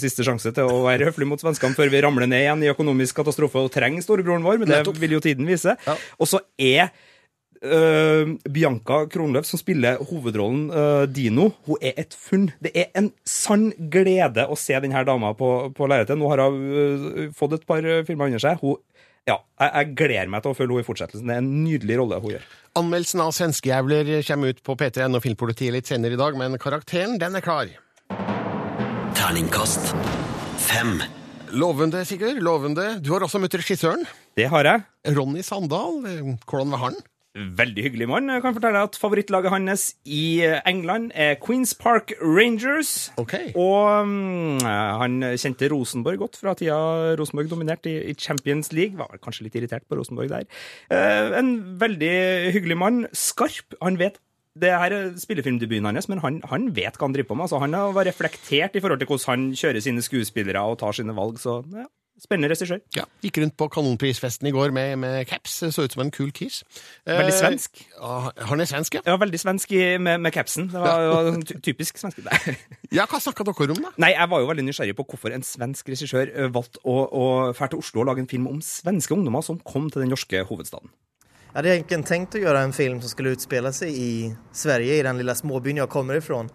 siste 0.00 0.24
sjanse 0.26 0.52
til 0.54 0.70
å 0.70 0.84
være 0.86 1.10
høflig 1.10 1.28
mot 1.28 1.40
svenskene 1.40 1.76
før 1.76 1.90
vi 1.92 2.02
ramler 2.04 2.30
ned 2.30 2.44
igjen 2.44 2.64
i 2.64 2.72
økonomisk 2.72 3.20
katastrofe 3.20 3.64
og 3.64 3.72
trenger 3.74 4.04
storebroren 4.04 4.46
vår, 4.46 4.62
men 4.62 4.72
det 4.72 4.82
vil 5.00 5.16
jo 5.16 5.22
tiden 5.24 5.48
vise. 5.48 5.76
Og 6.20 6.30
så 6.30 6.42
er 6.60 6.90
Uh, 7.64 8.36
Bianca 8.52 9.06
Kronløf, 9.08 9.46
som 9.48 9.58
spiller 9.58 9.96
hovedrollen 10.10 10.66
uh, 10.70 11.04
Dino, 11.08 11.48
hun 11.66 11.80
er 11.80 11.96
et 12.02 12.12
funn. 12.12 12.50
Det 12.62 12.72
er 12.76 12.90
en 12.98 13.08
sann 13.26 13.70
glede 13.92 14.44
å 14.44 14.58
se 14.60 14.76
denne 14.82 15.02
dama 15.08 15.32
på, 15.38 15.50
på 15.74 15.88
lerretet. 15.88 16.18
Nå 16.20 16.28
har 16.30 16.44
hun 16.44 16.60
uh, 16.68 17.22
fått 17.36 17.56
et 17.56 17.66
par 17.68 17.86
filmer 18.06 18.28
under 18.28 18.42
seg. 18.42 18.60
Hun, 18.60 18.76
ja, 19.26 19.40
jeg, 19.58 19.70
jeg 19.74 19.94
gleder 19.98 20.30
meg 20.30 20.44
til 20.44 20.52
å 20.52 20.56
følge 20.56 20.76
henne 20.76 20.84
i 20.84 20.86
fortsettelsen. 20.86 21.26
Det 21.26 21.34
er 21.34 21.42
en 21.42 21.50
nydelig 21.64 21.98
rolle 21.98 22.20
hun 22.22 22.36
gjør. 22.36 22.46
Anmeldelsen 22.78 23.22
av 23.24 23.32
Svenskejævler 23.34 24.12
kommer 24.28 24.54
ut 24.54 24.62
på 24.66 24.76
P3N 24.78 25.18
og 25.18 25.24
Filmpolitiet 25.24 25.74
litt 25.74 25.90
senere 25.90 26.14
i 26.14 26.20
dag, 26.20 26.38
men 26.38 26.54
karakteren 26.62 27.18
den 27.18 27.38
er 27.38 27.44
klar. 27.44 27.72
Terningkast 29.16 29.94
fem. 30.62 31.00
Lovende, 31.56 32.04
Sigurd. 32.06 32.38
Lovende. 32.42 32.96
Du 33.02 33.12
har 33.14 33.24
også 33.24 33.40
møtt 33.42 33.54
regissøren. 33.58 34.04
Det 34.36 34.48
har 34.52 34.66
jeg. 34.68 34.86
Ronny 35.16 35.42
Sandal. 35.46 36.02
Hvordan 36.44 36.74
var 36.74 36.82
han? 36.88 36.98
Veldig 37.36 37.82
hyggelig 37.84 38.08
mann. 38.08 38.30
Jeg 38.32 38.40
kan 38.44 38.54
fortelle 38.56 38.80
at 38.86 38.96
favorittlaget 38.96 39.52
hans 39.52 39.86
i 40.08 40.40
England 40.64 41.10
er 41.12 41.36
Queens 41.42 41.74
Park 41.76 42.14
Rangers. 42.22 43.10
Og 43.52 44.06
um, 44.06 44.56
han 44.64 45.18
kjente 45.36 45.68
Rosenborg 45.72 46.22
godt 46.22 46.38
fra 46.40 46.54
tida 46.56 46.78
Rosenborg 47.20 47.50
dominerte 47.52 47.92
i, 47.92 47.98
i 48.12 48.14
Champions 48.16 48.72
League. 48.72 48.96
Var 48.96 49.20
kanskje 49.20 49.48
litt 49.48 49.58
irritert 49.60 49.84
på 49.84 49.98
Rosenborg 50.00 50.32
der. 50.32 50.48
Uh, 50.88 51.36
en 51.36 51.52
veldig 51.80 52.14
hyggelig 52.56 52.80
mann. 52.80 53.04
Skarp. 53.12 53.76
Han 53.84 54.00
vet 54.00 54.16
det 54.56 54.72
her 54.72 54.94
er 54.94 55.12
spillefilmdebuten 55.20 55.84
hans, 55.84 56.08
men 56.08 56.22
han, 56.24 56.40
han 56.48 56.70
vet 56.76 56.96
hva 56.96 57.08
han 57.08 57.14
driver 57.16 57.28
på 57.28 57.36
med. 57.36 57.44
Altså, 57.44 57.60
han 57.60 57.76
har 57.76 57.92
vært 57.92 58.14
reflektert 58.14 58.76
i 58.78 58.80
forhold 58.80 59.02
til 59.02 59.10
hvordan 59.10 59.28
han 59.34 59.46
kjører 59.60 59.84
sine 59.84 60.04
skuespillere 60.04 60.62
og 60.64 60.78
tar 60.80 60.96
sine 60.96 61.12
valg. 61.16 61.36
Så 61.42 61.58
ja, 61.76 61.84
spennende 62.22 62.48
regissør. 62.48 62.80
Ja, 62.96 63.04
Gikk 63.22 63.38
rundt 63.42 63.56
på 63.60 63.68
Kanonprisfesten 63.72 64.48
i 64.48 64.52
går 64.54 64.70
med, 64.72 64.96
med 64.98 65.26
caps. 65.28 65.58
Så 65.74 65.84
ut 65.84 65.92
som 65.92 66.02
en 66.04 66.10
kul 66.10 66.30
kis. 66.32 66.62
Veldig 67.06 67.32
Eh, 67.32 67.38
svensk. 67.38 67.82
Eh, 68.00 68.28
han 68.50 68.60
er 68.60 68.68
svensk, 68.70 68.94
ja? 68.98 69.02
Ja, 69.06 69.16
veldig 69.20 69.40
svensk 69.42 69.72
i, 69.76 69.82
med, 69.98 70.20
med 70.24 70.32
capsen. 70.32 70.68
Det 70.72 70.80
var 70.80 71.02
jo 71.02 71.34
ty- 71.42 71.60
typisk 71.70 71.98
svensk. 71.98 72.22
Nei. 72.24 72.56
Ja, 72.96 73.04
Hva 73.10 73.18
snakka 73.20 73.44
dere 73.44 73.74
om, 73.74 73.82
da? 73.82 73.90
Nei, 74.00 74.12
Jeg 74.14 74.30
var 74.30 74.40
jo 74.40 74.46
veldig 74.48 74.64
nysgjerrig 74.68 74.94
på 74.96 75.04
hvorfor 75.10 75.34
en 75.36 75.42
svensk 75.44 75.88
regissør 75.92 76.30
eh, 76.32 76.48
valgte 76.54 76.80
å, 76.84 76.96
å 77.10 77.24
fære 77.56 77.74
til 77.74 77.82
Oslo 77.84 78.00
og 78.04 78.08
lage 78.12 78.22
en 78.24 78.30
film 78.30 78.46
om 78.48 78.62
svenske 78.64 79.12
ungdommer 79.16 79.42
som 79.44 79.58
kom 79.66 79.90
til 79.90 80.04
den 80.06 80.12
norske 80.14 80.44
hovedstaden. 80.48 80.88
Jag 81.52 81.58
hade 81.62 81.74
egentligen 81.74 82.02
tänkt 82.04 82.34
att 82.34 82.40
göra 82.40 82.60
en 82.60 82.72
film 82.72 83.00
som 83.00 83.08
skulle 83.10 83.30
utspela 83.30 83.72
sig 83.72 83.92
i 84.02 84.36
Sverige, 84.52 84.94
i 84.94 85.02
den 85.02 85.16
lilla 85.18 85.34
småbyn 85.34 85.76
jag 85.76 85.88
kommer 85.88 86.14
ifrån. 86.14 86.48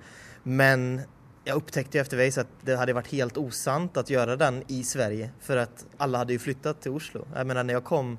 Men 0.43 1.01
jag 1.43 1.55
upptäckte 1.55 1.97
ju 1.97 2.01
eftervis 2.01 2.37
att 2.37 2.47
det 2.61 2.75
hade 2.75 2.93
varit 2.93 3.11
helt 3.11 3.37
osant 3.37 3.97
att 3.97 4.09
göra 4.09 4.35
den 4.35 4.63
i 4.67 4.83
Sverige 4.83 5.29
för 5.39 5.57
att 5.57 5.85
alla 5.97 6.17
hade 6.17 6.33
ju 6.33 6.39
flyttat 6.39 6.81
till 6.81 6.91
Oslo. 6.91 7.27
Jag 7.35 7.47
menar 7.47 7.63
när 7.63 7.73
jag 7.73 7.83
kom, 7.83 8.17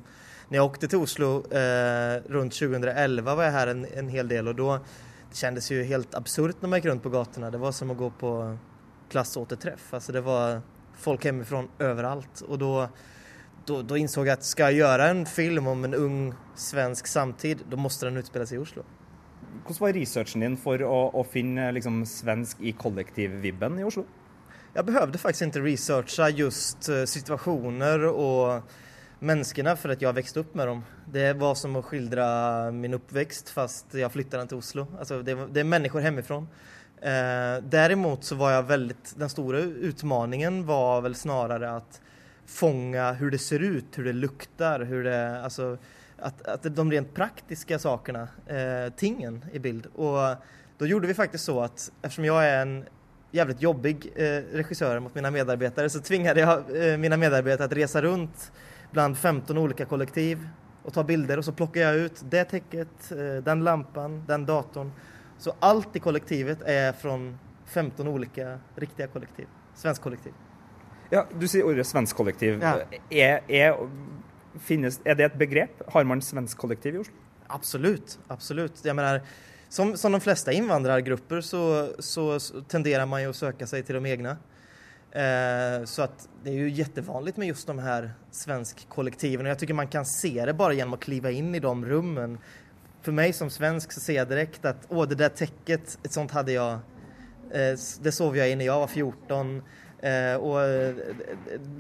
när 0.48 0.58
jag 0.58 0.66
åkte 0.66 0.88
till 0.88 0.98
Oslo 0.98 1.52
eh, 1.52 2.22
runt 2.26 2.52
2011 2.52 3.35
var 3.35 3.44
jag 3.44 3.52
här 3.52 3.66
en, 3.66 3.87
en 3.94 4.08
hel 4.08 4.28
del 4.28 4.48
och 4.48 4.54
då 4.54 4.78
det 5.30 5.37
kändes 5.37 5.70
helt 5.70 6.14
absurt 6.14 6.56
när 6.61 6.68
man 6.68 6.78
gick 6.78 6.87
runt 6.87 7.02
på 7.02 7.08
gatorna. 7.08 7.50
Det 7.50 7.58
var 7.58 7.72
som 7.72 7.90
att 7.90 7.96
gå 7.96 8.11
på 8.11 8.58
klassåterträff. 9.11 9.94
Alltså 9.94 10.12
det 10.12 10.20
var 10.20 10.61
folk 10.98 11.24
hemifrån 11.24 11.68
överallt 11.78 12.40
och 12.40 12.58
då 12.58 12.88
då, 13.64 13.82
då 13.82 13.96
insåg 13.96 14.26
jag 14.26 14.32
att 14.32 14.44
ska 14.44 14.62
jag 14.62 14.72
göra 14.72 15.08
en 15.08 15.26
film 15.26 15.66
om 15.66 15.85
en 15.85 15.94
ung 15.94 16.35
svensk 16.54 17.06
samtid, 17.06 17.58
då 17.70 17.76
måste 17.76 18.06
den 18.06 18.16
utspela 18.16 18.46
i 18.50 18.58
Oslo. 18.58 18.82
Hvordan 19.62 19.82
var 19.84 19.96
researchen 19.96 20.44
din 20.44 20.58
for 20.60 20.82
å, 20.86 20.98
å 21.12 21.22
finne 21.28 21.68
liksom, 21.76 22.02
svensk 22.08 22.62
i 22.64 22.72
kollektivvibben 22.78 23.80
i 23.80 23.86
Oslo? 23.86 24.06
Jeg 24.72 24.88
behøvde 24.88 25.20
faktisk 25.20 25.50
ikke 25.50 25.64
researche 25.66 26.30
just 26.38 26.88
situasjoner 26.88 28.06
og 28.08 28.70
menneskene, 29.22 29.74
for 29.78 29.94
at 29.94 30.02
jeg 30.02 30.16
vokste 30.16 30.42
opp 30.42 30.54
med 30.58 30.68
dem. 30.70 30.84
Det 31.14 31.26
var 31.38 31.56
som 31.58 31.76
å 31.78 31.84
skildre 31.86 32.24
min 32.74 32.96
oppvekst, 32.98 33.52
fast 33.54 33.94
jeg 33.98 34.10
flyttade 34.12 34.48
til 34.50 34.62
Oslo. 34.62 34.86
Altså, 34.98 35.20
det, 35.26 35.36
det 35.54 35.62
er 35.62 35.68
mennesker 35.68 36.06
hjemmefra. 36.08 36.40
Eh, 37.02 37.56
Derimot 37.66 38.26
så 38.26 38.38
var 38.38 38.56
jeg 38.56 38.70
veldig 38.70 38.96
den 39.18 39.32
store 39.32 39.62
utmaningen 39.90 40.62
var 40.68 41.02
vel 41.02 41.18
snarere 41.18 41.76
att 41.76 42.00
fange 42.46 42.98
hvordan 42.98 43.30
det 43.30 43.40
ser 43.42 43.62
ut, 43.62 43.90
hvordan 43.94 44.14
det 44.14 44.22
lukter, 44.22 44.84
hvordan 44.84 45.04
det, 45.04 45.44
alltså 45.44 45.76
att, 46.22 46.42
att 46.42 46.76
de 46.76 46.90
rent 46.90 47.14
praktiska 47.14 47.78
sakerna, 47.78 48.28
eh, 48.46 48.92
tingen 48.96 49.44
i 49.52 49.58
bild. 49.58 49.87
Och 49.87 50.37
då 50.78 50.87
gjorde 50.87 51.06
vi 51.06 51.14
faktiskt 51.14 51.44
så 51.44 51.61
att 51.61 51.92
eftersom 52.02 52.24
jag 52.24 52.44
är 52.46 52.62
en 52.62 52.85
jävligt 53.30 53.62
jobbig 53.62 54.12
eh, 54.16 54.22
regissör 54.52 55.00
mot 55.00 55.14
mina 55.14 55.30
medarbetare 55.30 55.90
så 55.90 56.00
tvingade 56.00 56.40
jag 56.40 56.90
eh, 56.92 56.98
mina 56.98 57.16
medarbetare 57.16 57.64
att 57.64 57.72
resa 57.72 58.02
runt 58.02 58.52
bland 58.90 59.18
15 59.18 59.58
olika 59.58 59.85
kollektiv 59.85 60.48
och 60.82 60.92
ta 60.92 61.04
bilder 61.04 61.38
och 61.38 61.44
så 61.44 61.52
plockar 61.52 61.80
jag 61.80 61.94
ut 61.96 62.22
det 62.30 62.44
täcket, 62.44 63.12
eh, 63.12 63.42
den 63.44 63.64
lampan, 63.64 64.24
den 64.26 64.46
datorn. 64.46 64.92
Så 65.38 65.52
allt 65.61 65.96
i 65.96 65.98
kollektivet 65.98 66.62
är 66.62 66.92
från 66.92 67.38
15 67.66 68.08
olika 68.08 68.58
riktiga 68.76 69.06
kollektiv, 69.06 69.46
svensk 69.74 70.02
kollektiv. 70.02 70.32
Ja, 71.11 71.26
Du 71.38 71.48
sier 71.48 71.66
ordet 71.66 71.87
svensk 71.87 72.16
kollektiv. 72.16 72.62
Ja. 72.62 72.78
Er, 73.11 73.40
er, 73.48 73.76
finnes, 74.60 75.00
er 75.04 75.16
det 75.18 75.30
et 75.30 75.38
begrep? 75.38 75.82
Har 75.92 76.04
man 76.08 76.22
svensk 76.24 76.58
kollektiv 76.60 76.96
i 76.96 77.02
Oslo? 77.02 77.16
Absolut, 77.52 78.16
absolut. 78.32 78.80
Jeg 78.84 78.96
mener, 78.96 79.20
som, 79.72 79.94
som 79.96 80.14
de 80.14 80.20
fleste 80.24 80.54
innvandrergrupper 80.56 81.44
så, 81.44 81.62
så, 81.98 82.26
tenderar 82.68 83.08
man 83.08 83.24
jo 83.24 83.32
å 83.32 83.36
søke 83.36 83.68
seg 83.68 83.84
til 83.86 83.98
de 83.98 84.12
egne. 84.12 84.36
Eh, 85.12 85.82
så 85.88 86.06
at 86.06 86.24
det 86.44 86.54
er 86.54 86.62
jo 86.62 86.76
kjempevanlig 86.78 87.34
med 87.40 87.50
just 87.50 87.68
de 87.68 87.76
her 87.84 88.08
svenskkollektivene. 88.32 89.52
Jeg 89.52 89.64
syns 89.64 89.76
man 89.82 89.92
kan 89.92 90.08
se 90.08 90.32
det 90.38 90.56
bare 90.56 90.78
gjennom 90.78 90.96
å 90.96 91.02
klive 91.02 91.34
inn 91.36 91.52
i 91.52 91.60
de 91.62 91.74
rommene. 91.92 92.40
For 93.02 93.14
meg 93.16 93.34
som 93.36 93.50
svensk 93.50 93.92
så 93.92 94.00
ser 94.00 94.20
jeg 94.20 94.30
direkte 94.30 94.72
at 94.72 94.88
å, 94.88 95.04
det 95.10 95.18
der 95.20 95.34
tekket, 95.34 95.98
et 96.00 96.14
sånt 96.14 96.32
hadde 96.36 96.54
jeg 96.54 96.80
eh, 97.52 97.74
det 97.76 98.14
sov 98.14 98.38
jeg 98.38 98.54
i 98.54 98.58
da 98.60 98.68
jeg 98.70 98.84
var 98.84 98.92
14. 98.92 99.56
Eh, 100.02 100.36
och 100.36 100.62
eh, 100.62 100.94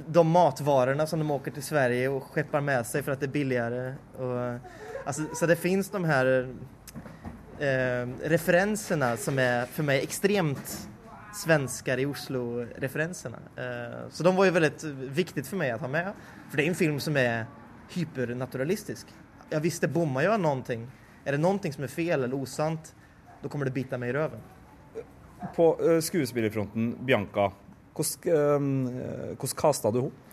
de 0.06 0.28
matvarorna 0.28 1.06
som 1.06 1.18
de 1.18 1.30
åker 1.30 1.50
till 1.50 1.62
Sverige 1.62 2.08
och 2.08 2.22
skeppar 2.22 2.60
med 2.60 2.86
sig 2.86 3.02
för 3.02 3.12
att 3.12 3.20
det 3.20 3.26
är 3.26 3.28
billigare. 3.28 3.94
Och, 4.16 4.60
alltså, 5.04 5.22
så 5.34 5.46
det 5.46 5.56
finns 5.56 5.90
de 5.90 6.04
här 6.04 6.48
eh, 7.58 8.08
referenserna 8.22 9.16
som 9.16 9.38
är 9.38 9.66
för 9.66 9.82
mig 9.82 10.02
extremt 10.02 10.88
svenskar 11.34 11.98
i 11.98 12.06
Oslo-referenserna. 12.06 13.38
Eh, 13.56 14.08
så 14.10 14.22
de 14.22 14.36
var 14.36 14.44
ju 14.44 14.50
väldigt 14.50 14.84
viktigt 14.84 15.46
för 15.46 15.56
mig 15.56 15.70
att 15.70 15.80
ha 15.80 15.88
med. 15.88 16.12
För 16.50 16.56
det 16.56 16.64
är 16.64 16.68
en 16.68 16.74
film 16.74 17.00
som 17.00 17.16
är 17.16 17.46
hypernaturalistisk. 17.90 19.06
Jag 19.50 19.60
visste, 19.60 19.88
bommar 19.88 20.22
jag 20.22 20.40
någonting, 20.40 20.90
är 21.24 21.32
det 21.32 21.38
någonting 21.38 21.72
som 21.72 21.84
är 21.84 21.88
fel 21.88 22.24
eller 22.24 22.36
osant, 22.36 22.94
då 23.42 23.48
kommer 23.48 23.64
det 23.64 23.70
bita 23.70 23.98
mig 23.98 24.10
i 24.10 24.12
röven. 24.12 24.40
På 25.56 25.82
uh, 25.82 26.00
skuespillerfronten, 26.00 26.96
Bianca, 27.00 27.52
hvordan, 27.96 28.76
uh, 28.92 29.32
hvordan 29.36 29.58
casta 29.62 29.92
du 29.94 30.04
henne? 30.06 30.28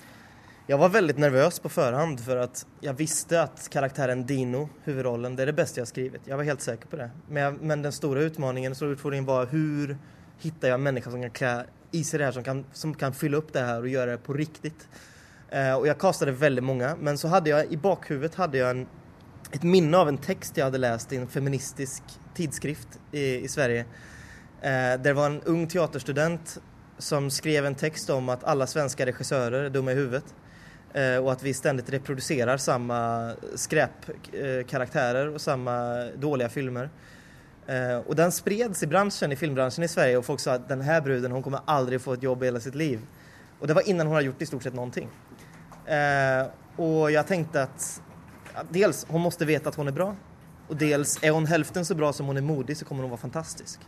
Jeg 0.70 0.78
var 0.78 0.92
veldig 0.94 1.16
nervøs 1.18 1.56
på 1.64 1.70
forhånd, 1.74 2.20
for 2.22 2.44
at 2.44 2.60
jeg 2.86 2.94
visste 2.94 3.40
at 3.42 3.64
karakteren 3.74 4.20
Dino, 4.30 4.68
hovedrollen, 4.86 5.34
det 5.34 5.48
er 5.48 5.50
det 5.50 5.58
beste 5.58 5.80
jeg 5.80 5.88
har 5.88 5.90
skrevet. 5.90 6.28
Jeg 6.30 6.38
var 6.38 6.46
helt 6.46 6.62
sikker 6.62 6.92
på 6.92 7.00
det. 7.00 7.08
Men, 7.26 7.58
men 7.66 7.82
den 7.82 7.96
store 7.96 8.28
utmaningen, 8.30 8.76
var 8.78 9.50
hvordan 9.50 9.96
hittar 10.44 10.70
jeg 10.70 10.78
en 10.78 10.84
människa 10.84 11.10
som 11.10 11.22
kan 11.26 11.34
klä 11.34 11.54
i 11.92 12.04
seg 12.04 12.20
det 12.20 12.28
her, 12.28 12.38
som 12.38 12.46
kan, 12.46 12.62
som 12.72 12.94
kan 12.94 13.18
fylle 13.18 13.42
opp 13.42 13.50
det 13.54 13.66
her 13.66 13.82
og 13.82 13.90
gjøre 13.90 14.14
det 14.14 14.24
på 14.28 14.38
riktig. 14.38 14.74
Eh, 15.50 15.74
og 15.74 15.88
jeg 15.90 15.98
kastet 16.06 16.38
veldig 16.38 16.64
mange, 16.64 16.94
men 17.02 17.18
så 17.18 17.32
hadde 17.34 17.50
jeg 17.50 17.74
i 17.74 17.82
bakhuvudet 17.82 18.38
hadde 18.38 18.62
jeg 18.62 18.76
en, 18.78 18.86
et 19.50 19.66
minne 19.66 19.98
av 19.98 20.12
en 20.12 20.22
text 20.22 20.58
jeg 20.58 20.70
hadde 20.70 20.82
lest 20.82 21.14
i 21.14 21.18
en 21.18 21.30
feministisk 21.30 22.14
tidskrift 22.38 23.00
i, 23.10 23.42
i 23.42 23.50
Sverige. 23.50 23.88
Eh, 24.62 24.96
det 25.02 25.18
var 25.18 25.32
en 25.32 25.42
ung 25.50 25.66
teaterstudent 25.66 26.60
som 27.00 27.30
skrev 27.32 27.66
en 27.66 27.76
text 27.76 28.10
om 28.10 28.30
att 28.30 28.44
alla 28.44 28.68
svenska 28.68 29.06
regissører 29.06 29.66
er 29.66 29.70
dumme 29.70 29.92
i 29.92 29.96
huvudet. 29.96 30.36
Eh, 30.94 31.18
at 31.18 31.32
att 31.32 31.44
vi 31.44 31.54
stendig 31.54 31.94
reproduserer 31.94 32.58
samme 32.58 33.36
skräpkaraktärer 33.56 35.34
og 35.34 35.42
samme 35.42 35.72
dårlige 36.16 36.50
filmer. 36.50 36.90
Eh, 37.68 37.98
och 37.98 38.16
den 38.16 38.32
spreds 38.32 38.84
i 38.84 38.88
branschen, 38.88 39.32
i 39.32 39.36
filmbransjen 39.36 39.84
i 39.84 39.88
Sverige 39.88 40.18
og 40.18 40.26
folk 40.26 40.40
sa 40.40 40.58
at 40.58 40.70
denne 40.70 41.02
bruden 41.02 41.32
hun 41.32 41.44
kommer 41.44 41.62
aldri 41.66 42.00
få 42.00 42.14
et 42.14 42.24
jobb 42.24 42.44
i 42.44 42.46
hele 42.46 42.62
sitt 42.62 42.76
liv. 42.76 43.00
Og 43.60 43.68
det 43.68 43.74
var 43.74 43.90
innan 43.90 44.08
hun 44.08 44.16
har 44.16 44.22
gjort 44.22 44.42
i 44.42 44.46
stort 44.46 44.64
sett 44.64 44.74
någonting. 44.74 45.10
Eh, 45.86 46.48
og 46.78 47.12
jeg 47.12 47.26
tenkte 47.26 47.68
at 47.68 48.66
dels 48.72 49.06
hun 49.10 49.22
måste 49.22 49.46
veta 49.46 49.70
at 49.70 49.76
hun 49.76 49.88
er 49.88 49.96
bra 49.96 50.16
Og 50.70 50.78
dels 50.78 51.18
er 51.24 51.32
hun 51.32 51.46
hälften 51.46 51.86
så 51.86 51.96
bra 51.96 52.14
som 52.14 52.28
hun 52.30 52.38
er 52.38 52.46
modig 52.46 52.78
så 52.78 52.86
kommer 52.86 53.04
hun 53.04 53.12
være 53.12 53.26
fantastisk. 53.26 53.80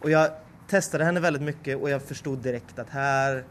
Og 0.00 0.10
jag 0.10 0.30
testade 0.68 1.04
henne 1.04 1.20
väldigt 1.20 1.42
mycket 1.42 1.78
och 1.78 1.90
jag 1.90 2.02
förstod 2.02 2.38
direkt 2.38 2.78
att 2.78 2.90
här 2.90 3.44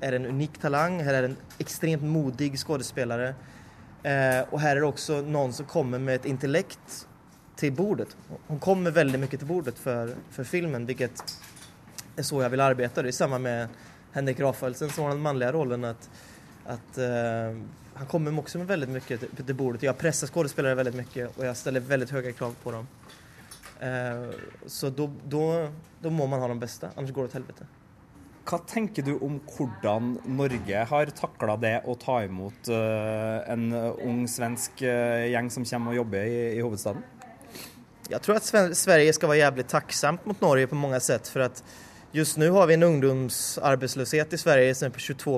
är 0.00 0.12
en 0.12 0.26
unik 0.26 0.58
talang, 0.58 1.02
här 1.02 1.14
är 1.14 1.22
en 1.22 1.36
extremt 1.58 2.02
modig 2.02 2.58
skådespelare. 2.58 3.34
Eh, 4.02 4.40
och 4.50 4.60
här 4.60 4.76
är 4.76 4.80
det 4.80 4.86
också 4.86 5.20
någon 5.20 5.52
som 5.52 5.66
kommer 5.66 5.98
med 5.98 6.14
ett 6.14 6.24
intellekt 6.24 7.08
till 7.56 7.72
bordet. 7.72 8.16
Hon 8.46 8.58
kommer 8.58 8.90
väldigt 8.90 9.20
mycket 9.20 9.40
till 9.40 9.48
bordet 9.48 9.78
för, 9.78 10.14
för 10.30 10.44
filmen, 10.44 10.86
vilket 10.86 11.22
är 12.16 12.22
så 12.22 12.42
jag 12.42 12.50
vill 12.50 12.60
arbeta. 12.60 13.02
Det 13.02 13.08
är 13.08 13.12
samma 13.12 13.38
med 13.38 13.68
Henrik 14.12 14.40
Rafaelsen 14.40 14.90
som 14.90 15.04
har 15.04 15.10
den 15.10 15.20
manliga 15.20 15.52
rollen. 15.52 15.84
att, 15.84 16.10
att 16.64 16.98
eh, 16.98 17.58
Han 17.94 18.06
kommer 18.08 18.38
också 18.38 18.58
med 18.58 18.66
väldigt 18.66 18.90
mycket 18.90 19.46
till, 19.46 19.54
bordet. 19.54 19.82
Jag 19.82 19.98
pressar 19.98 20.26
skådespelare 20.26 20.74
väldigt 20.74 20.94
mycket 20.94 21.38
och 21.38 21.46
jag 21.46 21.56
ställer 21.56 21.80
väldigt 21.80 22.10
höga 22.10 22.32
krav 22.32 22.54
på 22.62 22.70
dem. 22.70 22.86
Eh, 23.80 24.30
så 24.66 24.90
då 24.90 26.10
må 26.10 26.26
man 26.26 26.40
ha 26.40 26.48
de 26.48 26.58
beste, 26.60 26.90
annars 26.96 27.12
går 27.12 27.22
det 27.28 27.32
til 27.32 27.40
helvete. 27.40 27.68
Hva 28.50 28.58
tenker 28.66 29.04
du 29.06 29.12
om 29.22 29.36
hvordan 29.52 30.14
Norge 30.36 30.82
har 30.90 31.12
takla 31.16 31.54
det 31.60 31.74
å 31.88 31.94
ta 32.00 32.18
imot 32.24 32.70
eh, 32.72 33.52
en 33.52 33.66
ung 33.72 34.24
svensk 34.28 34.82
eh, 34.82 35.28
gjeng 35.30 35.50
som 35.54 35.64
kommer 35.68 35.94
og 35.94 36.00
jobber 36.00 36.26
i, 36.26 36.40
i 36.56 36.62
hovedstaden? 36.64 37.04
Jeg 38.10 38.24
tror 38.24 38.40
at 38.40 38.48
Sverige 38.74 39.12
skal 39.14 39.30
være 39.30 39.44
jævlig 39.44 39.66
takksamt 39.70 40.24
mot 40.26 40.40
Norge 40.42 40.66
på 40.66 40.78
mange 40.78 40.98
sett. 41.04 41.28
For 41.30 41.44
at 41.46 41.60
just 42.16 42.40
nu 42.42 42.48
har 42.56 42.66
vi 42.66 42.74
en 42.74 42.88
ungdomsarbeidsløshet 42.88 44.34
i 44.34 44.40
Sverige 44.40 44.72
som 44.74 44.88
er 44.88 44.96
på 44.96 45.04
22 45.04 45.36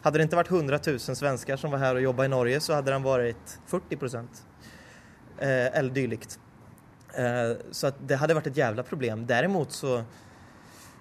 Hadde 0.00 0.16
det 0.16 0.28
ikke 0.28 0.38
vært 0.38 0.52
100 0.54 0.78
000 0.86 1.18
svensker 1.18 1.58
som 1.60 1.74
var 1.74 1.82
her 1.82 1.98
og 1.98 2.04
jobba 2.04 2.24
i 2.24 2.32
Norge 2.32 2.60
så 2.64 2.78
hadde 2.78 2.94
den 2.94 3.04
vært 3.04 3.58
40 3.68 4.00
procent. 4.00 4.44
eh, 5.40 5.68
eller 5.72 5.90
dylikt. 5.90 6.38
Eh, 7.16 7.52
så 7.74 7.92
det 7.98 8.18
hadde 8.20 8.36
vært 8.38 8.50
et 8.52 8.60
jævla 8.62 8.84
problem. 8.86 9.24
Derimot 9.28 9.74
så, 9.74 10.00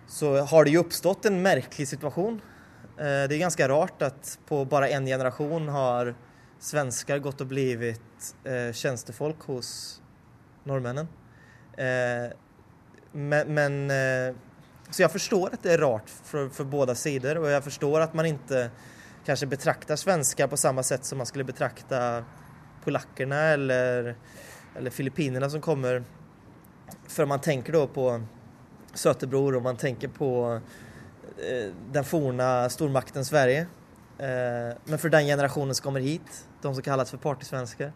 så 0.08 0.36
har 0.52 0.66
det 0.66 0.76
jo 0.76 0.84
oppstått 0.86 1.30
en 1.30 1.42
merkelig 1.44 1.90
situation. 1.92 2.40
Eh, 2.98 3.24
det 3.30 3.38
er 3.38 3.46
ganske 3.46 3.70
rart 3.72 4.06
at 4.08 4.36
på 4.50 4.64
bare 4.70 4.92
en 4.96 5.08
generation 5.08 5.70
har 5.74 6.14
svenskar 6.60 7.22
gått 7.24 7.40
og 7.46 7.48
blivit 7.54 8.34
tjenestefolk 8.76 9.46
hos 9.48 9.70
norrmännen. 10.68 11.08
Eh, 11.80 12.32
men, 13.12 13.54
men 13.54 13.92
eh, 13.92 14.36
så 14.90 15.04
jeg 15.04 15.14
forstår 15.14 15.56
at 15.56 15.64
det 15.64 15.76
er 15.76 15.84
rart 15.86 16.10
for, 16.10 16.50
for 16.54 16.70
begge 16.70 16.96
sider, 16.98 17.40
og 17.42 17.50
jeg 17.52 17.66
forstår 17.66 18.06
at 18.08 18.16
man 18.18 18.30
ikke 18.30 18.68
kanskje 19.28 19.50
betrakter 19.52 20.00
svenskar 20.00 20.50
på 20.50 20.58
samme 20.58 20.84
sett 20.86 21.06
som 21.06 21.22
man 21.22 21.30
skulle 21.30 21.48
betrakta 21.48 22.24
polakkene 22.84 23.42
eller, 23.54 24.14
eller 24.78 24.92
filippinerna 24.92 25.50
som 25.50 25.62
kommer. 25.62 26.04
For 27.08 27.26
man 27.26 27.40
tenker 27.40 27.74
da 27.74 27.86
på 27.88 28.06
Sötebror 28.94 29.58
og 29.58 29.64
man 29.64 29.78
tenker 29.78 30.10
på 30.14 30.30
eh, 31.38 31.70
den 31.94 32.06
forne 32.08 32.70
stormakten 32.70 33.26
Sverige. 33.26 33.68
Eh, 34.20 34.76
men 34.86 35.00
for 35.00 35.10
den 35.10 35.28
generationen 35.30 35.76
som 35.76 35.84
kommer 35.84 36.00
hit, 36.06 36.46
de 36.62 36.74
som 36.74 36.84
kalles 36.84 37.12
for 37.14 37.22
partysvensker, 37.24 37.92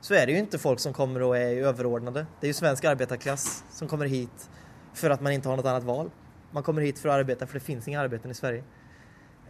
så 0.00 0.16
er 0.16 0.26
det 0.26 0.34
jo 0.34 0.42
ikke 0.42 0.58
folk 0.62 0.80
som 0.80 0.94
kommer 0.96 1.26
og 1.26 1.36
er 1.36 1.60
overordnede. 1.68 2.24
Det 2.40 2.48
er 2.48 2.54
jo 2.54 2.60
svensk 2.62 2.88
arbeiderklasse 2.88 3.66
som 3.76 3.88
kommer 3.88 4.08
hit 4.08 4.48
for 4.96 5.12
at 5.12 5.20
man 5.22 5.36
ikke 5.36 5.50
har 5.50 5.60
noe 5.60 5.72
annet 5.74 5.86
val. 5.88 6.08
Man 6.56 6.64
kommer 6.66 6.82
hit 6.82 6.98
for 6.98 7.12
å 7.12 7.18
arbeide, 7.20 7.46
for 7.46 7.60
det 7.60 7.66
fins 7.66 7.86
ingen 7.86 8.00
arbeid 8.00 8.24
i 8.26 8.34
Sverige. 8.34 8.64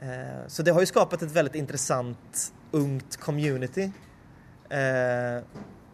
Eh, 0.02 0.46
Så 0.48 0.62
det 0.62 0.74
har 0.74 0.82
jo 0.82 0.90
skapt 0.90 1.22
et 1.22 1.32
veldig 1.32 1.56
interessant 1.60 2.50
ungt 2.72 3.16
community 3.20 3.90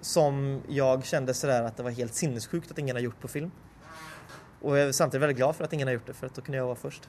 som 0.06 0.62
jag 0.68 1.04
kände 1.04 1.34
sådär 1.34 1.62
att 1.62 1.76
det 1.76 1.82
var 1.82 1.90
helt 1.90 2.14
sinnessjukt 2.14 2.70
att 2.70 2.78
ingen 2.78 2.96
har 2.96 3.02
gjort 3.02 3.20
på 3.20 3.28
film. 3.28 3.50
Og 4.62 4.74
jeg 4.78 4.88
er 4.88 4.92
samtidig 4.96 5.22
veldig 5.22 5.36
glad 5.38 5.54
for 5.54 5.66
at 5.66 5.72
ingen 5.76 5.86
har 5.86 5.98
gjort 5.98 6.08
det 6.10 6.16
for 6.16 6.32
da 6.32 6.42
kunne 6.42 6.58
jeg 6.58 6.66
være 6.66 6.76
først. 6.76 7.06
först. 7.06 7.08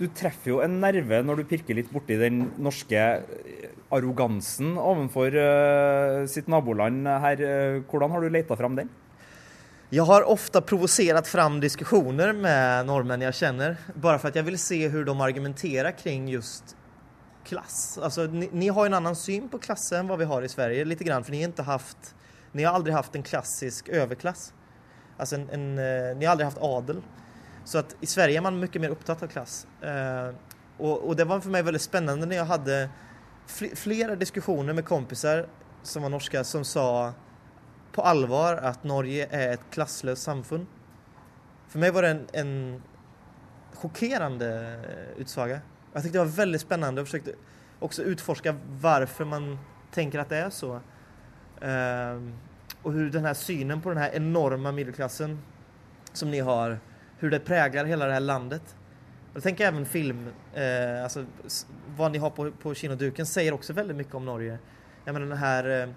Du 0.00 0.06
treffer 0.08 0.54
jo 0.54 0.60
en 0.64 0.78
nerve 0.80 1.18
når 1.20 1.42
du 1.42 1.48
pirker 1.50 1.76
litt 1.76 1.90
borti 1.92 2.16
den 2.16 2.46
norske 2.56 2.96
eh, 2.96 3.66
arrogansen 3.92 4.72
overfor 4.80 5.34
uh, 5.36 6.24
sitt 6.24 6.48
naboland 6.48 7.04
her. 7.04 7.42
Eh, 7.44 7.82
Hvordan 7.84 8.14
har 8.14 8.24
du 8.24 8.30
leita 8.32 8.56
fram 8.56 8.78
den? 8.78 8.88
Jeg 9.92 10.06
har 10.06 10.24
ofte 10.24 10.62
provosert 10.62 11.26
fram 11.28 11.58
diskusjoner 11.60 12.32
med 12.32 12.86
nordmenn 12.88 13.26
jeg 13.26 13.36
kjenner, 13.42 13.76
bare 13.92 14.20
for 14.22 14.30
at 14.30 14.38
jeg 14.38 14.46
vil 14.46 14.56
se 14.62 14.78
hvordan 14.86 15.18
de 15.18 15.26
argumenterer 15.26 15.92
kring 15.98 16.30
just 16.30 16.76
klass. 17.44 17.98
Alltså, 18.02 18.22
ni, 18.22 18.48
ni 18.52 18.68
har 18.68 18.86
en 18.86 18.94
annan 18.94 19.16
syn 19.16 19.48
på 19.48 19.58
klass 19.58 19.92
än 19.92 20.08
vad 20.08 20.18
vi 20.18 20.24
har 20.24 20.42
i 20.42 20.48
Sverige 20.48 20.84
lite 20.84 21.04
grann 21.04 21.24
för 21.24 21.32
ni 21.32 21.42
inte 21.42 21.62
haft, 21.62 22.14
ni 22.52 22.64
har 22.64 22.74
aldrig 22.74 22.94
haft 22.94 23.14
en 23.14 23.22
klassisk 23.22 23.88
överklass. 23.88 24.54
Alltså 25.16 25.34
en, 25.34 25.48
en, 25.50 25.78
eh, 25.78 26.16
ni 26.16 26.24
har 26.24 26.30
aldrig 26.30 26.44
haft 26.44 26.58
adel. 26.60 27.02
Så 27.64 27.78
att 27.78 27.96
i 28.00 28.06
Sverige 28.06 28.38
är 28.38 28.42
man 28.42 28.60
mycket 28.60 28.82
mer 28.82 28.88
upptatt 28.88 29.22
av 29.22 29.26
klass. 29.26 29.66
Eh, 29.80 30.34
och, 30.78 30.98
och 30.98 31.16
det 31.16 31.24
var 31.24 31.40
för 31.40 31.50
mig 31.50 31.62
väldigt 31.62 31.82
spännande 31.82 32.26
när 32.26 32.36
jag 32.36 32.44
hade 32.44 32.90
fl- 33.48 33.74
flera 33.74 34.16
diskussioner 34.16 34.72
med 34.72 34.84
kompisar 34.84 35.46
som 35.82 36.02
var 36.02 36.10
norska 36.10 36.44
som 36.44 36.64
sa 36.64 37.12
på 37.92 38.02
allvar 38.02 38.56
att 38.56 38.84
Norge 38.84 39.28
är 39.30 39.52
ett 39.52 39.60
klasslöst 39.70 40.22
samfund. 40.22 40.66
För 41.68 41.78
mig 41.78 41.90
var 41.90 42.02
det 42.02 42.08
en, 42.08 42.26
en 42.32 42.82
eh, 44.42 45.10
utsaga. 45.16 45.60
Jag 45.92 46.02
tyckte 46.02 46.18
det 46.18 46.24
var 46.24 46.32
väldigt 46.32 46.60
spännande 46.60 47.00
och 47.00 47.06
försökte 47.06 47.32
också 47.78 48.02
utforska 48.02 48.56
varför 48.80 49.24
man 49.24 49.58
tänker 49.90 50.18
att 50.18 50.28
det 50.28 50.36
är 50.36 50.50
så. 50.50 50.74
Uh, 50.74 52.30
och 52.82 52.92
hur 52.92 53.10
den 53.10 53.34
synen 53.34 53.80
på 53.80 53.88
den 53.88 53.98
här 53.98 54.10
enorma 54.14 54.72
medelklassen 54.72 55.38
som 56.12 56.30
ni 56.30 56.40
har, 56.40 56.78
hur 57.18 57.30
det 57.30 57.40
präglar 57.40 57.84
hela 57.84 58.06
det 58.06 58.12
här 58.12 58.20
landet. 58.20 58.76
Jag 59.34 59.42
tänker 59.42 59.66
även 59.66 59.86
film, 59.86 60.26
uh, 60.56 61.02
alltså 61.02 61.24
vad 61.96 62.12
ni 62.12 62.18
har 62.18 62.30
på, 62.30 62.50
på 62.50 62.74
kinoduken 62.74 63.26
säger 63.26 63.52
också 63.52 63.72
väldigt 63.72 63.96
mycket 63.96 64.14
om 64.14 64.24
Norge. 64.24 64.58
Jag 65.04 65.12
menar 65.12 65.26
den 65.26 65.38
här 65.38 65.94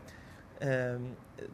eh, 0.59 1.01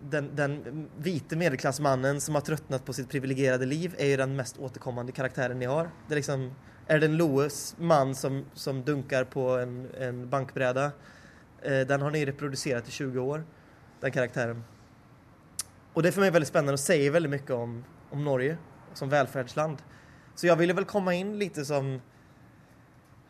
den, 0.02 0.36
den 0.36 0.88
vite 0.98 1.36
medelklassmannen 1.36 2.22
som 2.22 2.36
har 2.36 2.42
tröttnat 2.42 2.86
på 2.86 2.94
sitt 2.94 3.10
privilegierade 3.10 3.66
liv 3.66 3.96
är 3.98 4.08
ju 4.08 4.18
den 4.18 4.36
mest 4.36 4.58
återkommande 4.58 5.12
karaktären 5.12 5.60
ni 5.60 5.66
har. 5.66 5.90
Det 6.08 6.14
är 6.14 6.16
liksom, 6.16 6.54
är 6.90 7.00
det 7.00 7.06
en 7.06 7.18
Loes 7.18 7.76
man 7.80 8.16
som, 8.16 8.46
som 8.54 8.84
dunkar 8.84 9.24
på 9.24 9.50
en, 9.58 9.90
en 10.00 10.30
bankbräda, 10.30 10.92
eh, 11.62 11.80
den 11.80 12.02
har 12.02 12.12
ni 12.12 12.26
reproducerat 12.26 12.88
i 12.88 12.92
20 12.92 13.20
år, 13.20 13.44
den 14.00 14.12
karaktären. 14.12 14.64
Och 15.94 16.04
det 16.04 16.10
är 16.10 16.12
för 16.12 16.22
mig 16.22 16.32
väldigt 16.32 16.50
spännande 16.50 16.74
och 16.74 16.80
säger 16.80 17.12
väldigt 17.12 17.30
mycket 17.30 17.52
om, 17.52 17.84
om 18.10 18.24
Norge 18.24 18.58
som 18.94 19.10
välfärdsland. 19.10 19.78
Så 20.36 20.48
jag 20.48 20.56
ville 20.56 20.74
väl 20.74 20.86
komma 20.86 21.14
in 21.14 21.40
lite 21.40 21.66
som 21.66 22.02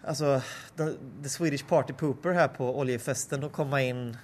alltså, 0.03 0.41
the, 0.77 0.83
the 1.23 1.29
Swedish 1.29 1.67
Party 1.67 1.93
Pooper 1.93 2.31
här 2.31 2.47
på 2.47 2.79
oljefesten 2.79 3.43
och 3.43 3.51
komma 3.51 3.81
in 3.81 4.17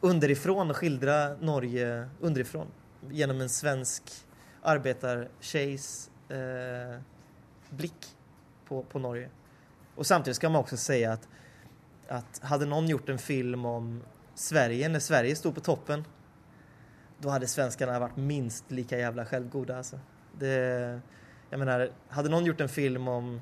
underifrån 0.00 0.70
och 0.70 0.76
skildra 0.76 1.34
Norge 1.34 2.08
underifrån 2.20 2.66
genom 3.10 3.40
en 3.40 3.48
svensk 3.48 4.02
arbetartjejs 4.62 6.10
eh, 6.28 7.00
blick 7.70 8.16
på, 8.68 8.82
på 8.82 8.98
Norge. 8.98 9.30
Och 9.94 10.06
samtidigt 10.06 10.36
ska 10.36 10.48
man 10.48 10.60
också 10.60 10.76
säga 10.76 11.12
att, 11.12 11.28
att 12.08 12.38
hade 12.42 12.66
någon 12.66 12.88
gjort 12.88 13.08
en 13.08 13.18
film 13.18 13.64
om 13.64 14.02
Sverige 14.34 14.88
när 14.88 15.00
Sverige 15.00 15.36
stod 15.36 15.54
på 15.54 15.60
toppen 15.60 16.04
då 17.18 17.28
hade 17.28 17.46
svenskarna 17.46 17.98
varit 17.98 18.16
minst 18.16 18.70
lika 18.70 18.98
jävla 18.98 19.26
självgoda 19.26 19.76
alltså. 19.76 20.00
Det, 20.38 21.00
jag 21.50 21.58
menar, 21.58 21.90
hade 22.08 22.46
gjort 22.46 22.60
en 22.60 22.68
film 22.68 23.08
om 23.08 23.40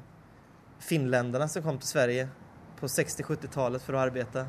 finländarna 0.78 1.48
som 1.48 1.62
kom 1.62 1.78
till 1.78 1.88
Sverige 1.88 2.28
på 2.80 2.86
60-70-talet 2.86 3.82
för 3.82 3.94
att 3.94 4.00
arbeta 4.00 4.46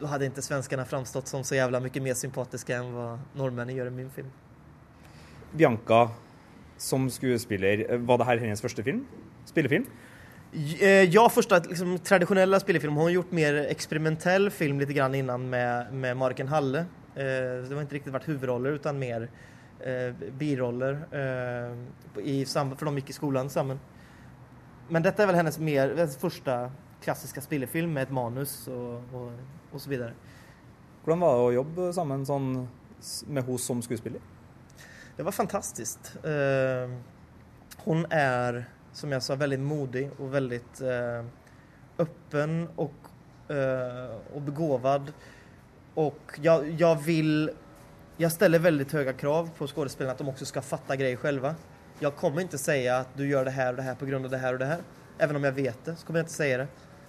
då 0.00 0.06
hade 0.06 0.26
inte 0.26 0.42
svenskarna 0.42 0.84
framstått 0.84 1.28
som 1.28 1.44
så 1.44 1.54
jävla 1.54 1.80
mycket 1.80 2.02
mer 2.02 2.14
sympatiska 2.14 2.76
än 2.76 2.92
vad 2.92 3.18
norrmännen 3.34 3.76
gör 3.76 3.86
i 3.86 3.90
min 3.90 4.10
film. 4.10 4.30
Bianca 5.52 6.10
som 6.76 7.10
skuespiller, 7.10 7.98
var 7.98 8.18
det 8.18 8.24
her 8.24 8.36
hennes 8.36 8.60
første 8.60 8.82
film? 8.82 9.06
Spillefilm? 9.48 9.84
Eh, 10.80 10.88
Ja, 10.88 11.28
första 11.28 11.58
liksom, 11.58 11.98
traditionella 11.98 12.60
spillefilm. 12.60 12.94
Hon 12.94 13.02
har 13.02 13.10
gjort 13.10 13.30
mer 13.30 13.54
experimentell 13.54 14.50
film 14.50 14.80
lite 14.80 14.92
grann 14.92 15.14
innan 15.14 15.50
med, 15.50 15.92
med 15.92 16.16
Marken 16.16 16.48
Halle. 16.48 16.78
Eh, 16.78 16.84
det 17.68 17.74
har 17.74 17.82
inte 17.82 17.94
riktigt 17.94 18.12
varit 18.12 18.28
huvudroller 18.28 18.70
utan 18.70 18.98
mer 18.98 19.30
eh, 19.80 20.14
biroller 20.38 20.92
eh, 21.12 22.22
i, 22.24 22.44
för 22.44 22.84
de 22.84 22.96
gick 22.96 23.10
i 23.10 23.12
skolan 23.12 23.50
sammen. 23.50 23.80
Men 24.88 25.02
detta 25.02 25.22
är 25.22 25.26
väl 25.26 25.36
hennes, 25.36 25.58
mer, 25.58 25.88
hennes 25.88 26.16
första 26.16 26.70
klassiska 27.02 27.40
spillefilm 27.40 27.92
med 27.92 28.02
ett 28.02 28.10
manus 28.10 28.68
och, 28.68 28.94
och, 28.94 29.32
och 29.72 29.80
så 29.80 29.90
vidare. 29.90 30.12
Hvordan 31.04 31.20
var 31.20 31.36
det 31.36 31.44
å 31.44 31.52
jobbe 31.52 31.92
sammen 31.92 32.26
sånn 32.26 32.68
med 33.26 33.44
henne 33.44 33.58
som 33.58 33.82
skuespiller? 33.82 34.20
Det 35.16 35.22
var 35.22 35.32
fantastiskt. 35.32 36.16
Eh, 36.24 36.90
hon 37.84 38.06
är, 38.10 38.64
som 38.98 39.12
jag 39.12 39.22
sa, 39.22 39.34
väldigt 39.34 39.60
modig 39.60 40.10
och 40.18 40.34
väldigt 40.34 40.80
eh, 40.80 41.24
öppen 41.98 42.68
och, 42.76 42.92
eh, 43.56 44.16
och 44.34 44.42
begåvad. 44.42 45.12
Och 45.94 46.38
jag, 46.42 46.70
jag 46.70 47.02
vill... 47.02 47.50
Jag 48.16 48.32
ställer 48.32 48.58
väldigt 48.58 48.92
höga 48.92 49.12
krav 49.12 49.50
på 49.58 49.66
skådespelarna 49.66 50.12
att 50.12 50.18
de 50.18 50.28
också 50.28 50.44
ska 50.44 50.62
fatta 50.62 50.96
grejer 50.96 51.16
själva. 51.16 51.54
Jag 51.98 52.16
kommer 52.16 52.40
inte 52.40 52.58
säga 52.58 52.96
att 52.96 53.08
du 53.14 53.28
gör 53.28 53.44
det 53.44 53.50
här 53.50 53.70
och 53.70 53.76
det 53.76 53.82
här 53.82 53.94
på 53.94 54.06
grund 54.06 54.24
av 54.24 54.30
det 54.30 54.38
här 54.38 54.52
och 54.52 54.58
det 54.58 54.66
här. 54.66 54.78
Även 55.18 55.36
om 55.36 55.44
jag 55.44 55.52
vet 55.52 55.84
det 55.84 55.96
så 55.96 56.06
kommer 56.06 56.18
jag 56.18 56.24
inte 56.24 56.32
säga 56.34 56.58
det. 56.58 56.66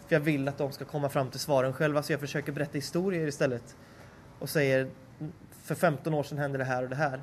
För 0.08 0.16
jag 0.16 0.20
vill 0.20 0.48
att 0.48 0.58
de 0.58 0.72
ska 0.72 0.86
komma 0.86 1.10
fram 1.10 1.30
till 1.30 1.40
svaren 1.40 1.74
själva 1.74 2.04
så 2.04 2.14
jag 2.14 2.20
försöker 2.20 2.52
berätta 2.52 2.74
historier 2.74 3.28
istället. 3.28 3.76
Och 4.40 4.50
säger 4.50 4.90
för 5.64 5.76
15 5.76 6.14
år 6.14 6.24
sedan 6.24 6.38
hände 6.38 6.58
det 6.58 6.64
här 6.64 6.84
och 6.84 6.90
det 6.90 6.96
här. 6.96 7.22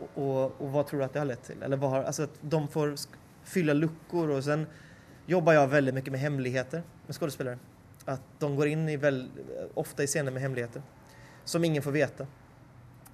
Och, 0.00 0.22
och, 0.22 0.60
och 0.60 0.72
vad 0.72 0.86
tror 0.86 1.00
du 1.00 1.04
att 1.04 1.12
det 1.12 1.18
har 1.18 1.26
lett 1.26 1.44
till? 1.44 1.62
Eller 1.62 1.76
vad 1.76 1.90
har, 1.90 2.02
alltså 2.02 2.26
de 2.40 2.68
får 2.68 2.96
fylla 3.44 3.72
luckor 3.72 4.30
och 4.30 4.44
sen 4.44 4.66
jobbar 5.26 5.52
jag 5.52 5.68
väldigt 5.68 5.94
mycket 5.94 6.12
med 6.12 6.20
hemligheter 6.20 6.82
med 7.06 7.16
skådespelare. 7.16 7.58
Att 8.04 8.22
de 8.38 8.56
går 8.56 8.66
in 8.66 8.88
i 8.88 8.96
väl, 8.96 9.30
ofta 9.74 10.02
i 10.02 10.06
scener 10.06 10.30
med 10.30 10.42
hemligheter 10.42 10.82
som 11.44 11.64
ingen 11.64 11.82
får 11.82 11.90
veta. 11.90 12.26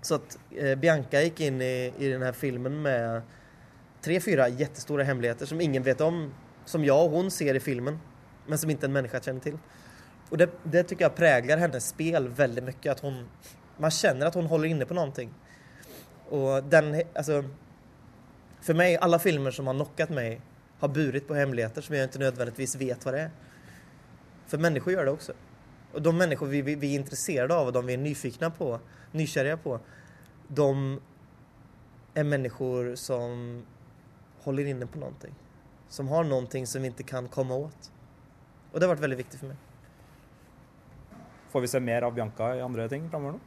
Så 0.03 0.15
att 0.15 0.39
eh, 0.57 0.79
Bianca 0.79 1.23
gick 1.23 1.41
in 1.41 1.63
i, 1.63 1.93
i 1.99 2.09
den 2.09 2.23
här 2.23 2.33
filmen 2.33 2.83
med 2.83 3.23
tre, 4.01 4.21
fyra 4.21 4.49
jättestora 4.49 5.03
hemligheter 5.05 5.47
som 5.47 5.61
ingen 5.61 5.83
vet 5.83 6.01
om, 6.01 6.35
som 6.65 6.85
jag 6.85 7.05
och 7.05 7.11
hon 7.11 7.31
ser 7.31 7.55
i 7.55 7.61
filmen, 7.61 7.99
men 8.47 8.59
som 8.59 8.71
inte 8.71 8.87
en 8.87 8.93
människa 8.93 9.21
känner 9.21 9.41
till. 9.41 9.59
Och 10.31 10.39
det, 10.39 10.51
det 10.63 10.83
tycker 10.83 11.05
jag 11.05 11.15
präglar 11.15 11.57
hennes 11.57 11.89
spel 11.89 12.29
väldigt 12.29 12.65
mycket, 12.65 12.93
att 12.93 13.01
hon, 13.01 13.29
man 13.77 13.91
känner 13.91 14.27
att 14.27 14.35
hon 14.35 14.47
håller 14.47 14.69
inne 14.69 14.85
på 14.85 14.95
någonting. 14.95 15.35
Och 16.29 16.65
den, 16.65 17.03
alltså, 17.15 17.45
för 18.61 18.75
mig, 18.75 18.97
alla 18.97 19.19
filmer 19.19 19.51
som 19.51 19.67
har 19.67 19.75
knockat 19.75 20.11
mig 20.11 20.41
har 20.79 20.89
burit 20.89 21.29
på 21.29 21.35
hemligheter 21.35 21.83
som 21.83 21.95
jag 21.95 22.05
inte 22.05 22.19
nödvändigtvis 22.19 22.77
vet 22.77 23.05
vad 23.05 23.15
det 23.15 23.21
är. 23.21 23.31
För 24.47 24.59
människor 24.59 24.93
gör 24.93 25.05
det 25.05 25.11
också. 25.11 25.33
Och 25.93 26.03
de 26.03 26.17
människor 26.17 26.47
vi, 26.47 26.63
vi, 26.63 26.75
vi 26.75 26.95
är 26.95 26.99
intresserade 26.99 27.55
av 27.55 27.67
och 27.67 27.73
de 27.73 27.87
vi 27.87 27.93
är 27.93 27.99
nyfikna 27.99 28.51
på, 28.51 28.81
nykärliga 29.13 29.57
på, 29.57 29.81
de 30.49 31.01
är 32.15 32.25
människor 32.25 32.95
som 32.95 33.63
håller 34.43 34.67
inne 34.67 34.87
på 34.87 34.99
någonting. 34.99 35.35
Som 35.89 36.09
har 36.09 36.25
någonting 36.25 36.67
som 36.67 36.83
vi 36.83 36.89
inte 36.89 37.03
kan 37.03 37.29
komma 37.29 37.55
åt. 37.55 37.93
Och 38.73 38.81
det 38.81 38.87
har 38.87 38.95
vært 38.95 39.03
veldig 39.03 39.17
viktig 39.17 39.41
for 39.41 39.49
meg. 39.49 39.57
Får 41.49 41.61
vi 41.61 41.69
se 41.69 41.81
mer 41.81 42.03
av 42.03 42.15
Bianca 42.15 42.57
i 42.57 42.61
andre 42.61 42.89
ting 42.89 43.09
framover 43.11 43.39
nå? 43.39 43.41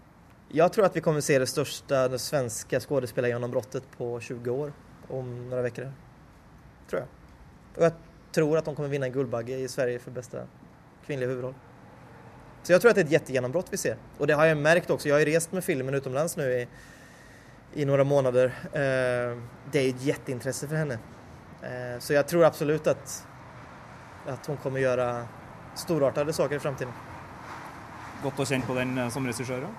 Jeg 0.51 0.74
tror 0.74 0.86
at 0.86 0.95
vi 0.95 1.01
kommer 1.05 1.22
se 1.24 1.38
det 1.39 1.47
største 1.47 2.07
det 2.12 2.20
svenska 2.20 2.80
skådespelargenombrottet 2.80 3.86
på 3.97 4.20
20 4.20 4.51
år 4.51 4.74
om 5.12 5.49
några 5.49 5.62
veckor. 5.62 5.91
Tror 6.89 7.01
jag. 7.01 7.07
Och 7.78 7.84
jag 7.84 7.93
tror 8.32 8.57
att 8.57 8.66
de 8.66 8.76
kommer 8.76 8.89
vinna 8.89 9.05
en 9.05 9.12
Guldbagge 9.12 9.57
i 9.57 9.68
Sverige 9.68 9.99
för 9.99 10.12
bästa 10.12 10.38
kvinnliga 11.05 11.30
huvudroll. 11.30 11.53
Så 12.64 12.72
jag 12.72 12.82
tror 12.82 12.89
att 12.89 12.95
det 12.95 13.01
är 13.01 13.05
ett 13.05 13.12
jättegenombrott 13.12 13.68
vi 13.70 13.78
ser. 13.78 13.97
Och 14.18 14.28
det 14.28 14.34
har 14.34 14.45
jag 14.45 14.57
märkt 14.57 14.89
också. 14.89 15.07
Jag 15.07 15.16
har 15.16 15.20
ju 15.20 15.26
rest 15.26 15.51
med 15.51 15.64
filmen 15.64 15.93
utomlands 15.93 16.38
nu 16.38 16.53
i, 16.53 16.68
i 17.74 17.86
några 17.86 18.03
månader. 18.03 18.45
Eh, 18.66 19.38
det 19.72 19.80
är 19.80 19.89
ett 19.89 20.01
jätteintresse 20.01 20.68
för 20.68 20.76
henne. 20.76 20.99
Eh, 21.62 21.99
så 21.99 22.14
jag 22.14 22.28
tror 22.28 22.45
absolut 22.45 22.88
att, 22.88 23.28
att 24.28 24.45
hon 24.45 24.57
kommer 24.57 24.80
göra 24.80 25.28
storartade 25.76 26.34
saker 26.34 26.55
i 26.55 26.59
framtiden. 26.59 26.93
Godt 28.24 28.39
å 28.39 28.45
kjenne 28.45 28.68
på 28.68 28.76
den 28.78 28.97
eh, 28.97 29.09
som 29.09 29.26
regissør? 29.26 29.64
ja? 29.66 29.70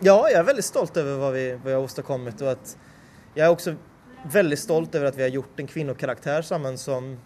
jeg 0.00 0.32
jag 0.32 0.40
är 0.40 0.42
väldigt 0.42 0.64
stolt 0.64 0.96
över 0.96 1.16
vad 1.18 1.32
vi, 1.32 1.52
vad 1.52 1.64
vi 1.64 1.72
har 1.72 1.80
åstadkommit 1.80 2.40
och 2.40 2.50
att 2.50 2.76
jag 3.34 3.46
är 3.46 3.50
också 3.50 3.74
väldigt 4.24 4.58
stolt 4.58 4.94
over 4.94 5.06
at 5.06 5.16
vi 5.16 5.22
har 5.22 5.28
gjort 5.28 5.60
en 5.60 5.66
kvinnokaraktär 5.66 6.42
sammen 6.42 6.78
som, 6.78 7.18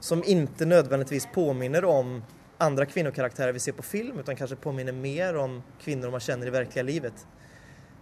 som 0.00 0.24
ikke 0.24 0.64
nødvendigvis 0.64 1.28
påminner 1.34 1.84
om 1.84 2.22
andre 2.58 2.86
kvinnokaraktärer 2.86 3.52
vi 3.52 3.60
ser 3.60 3.72
på 3.72 3.82
film 3.82 4.18
utan 4.18 4.36
kanskje 4.36 4.56
påminner 4.56 4.92
mer 4.92 5.36
om 5.36 5.62
kvinnor 5.80 6.10
man 6.10 6.20
kjenner 6.20 6.46
i 6.46 6.50
verkliga 6.50 6.82
livet. 6.82 7.26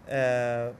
Eh, 0.09 0.75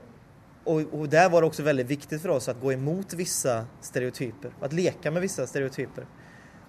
og, 0.65 0.93
og 0.93 1.09
der 1.09 1.29
var 1.29 1.41
det 1.41 1.49
også 1.49 1.63
veldig 1.65 1.85
viktig 1.85 2.19
for 2.21 2.37
oss 2.37 2.49
å 2.49 2.55
gå 2.57 2.73
imot 2.73 3.13
vissa 3.13 3.65
stereotyper, 3.81 4.55
å 4.61 4.69
leka 4.71 5.11
med 5.11 5.21
vissa 5.21 5.45
stereotyper. 5.47 6.07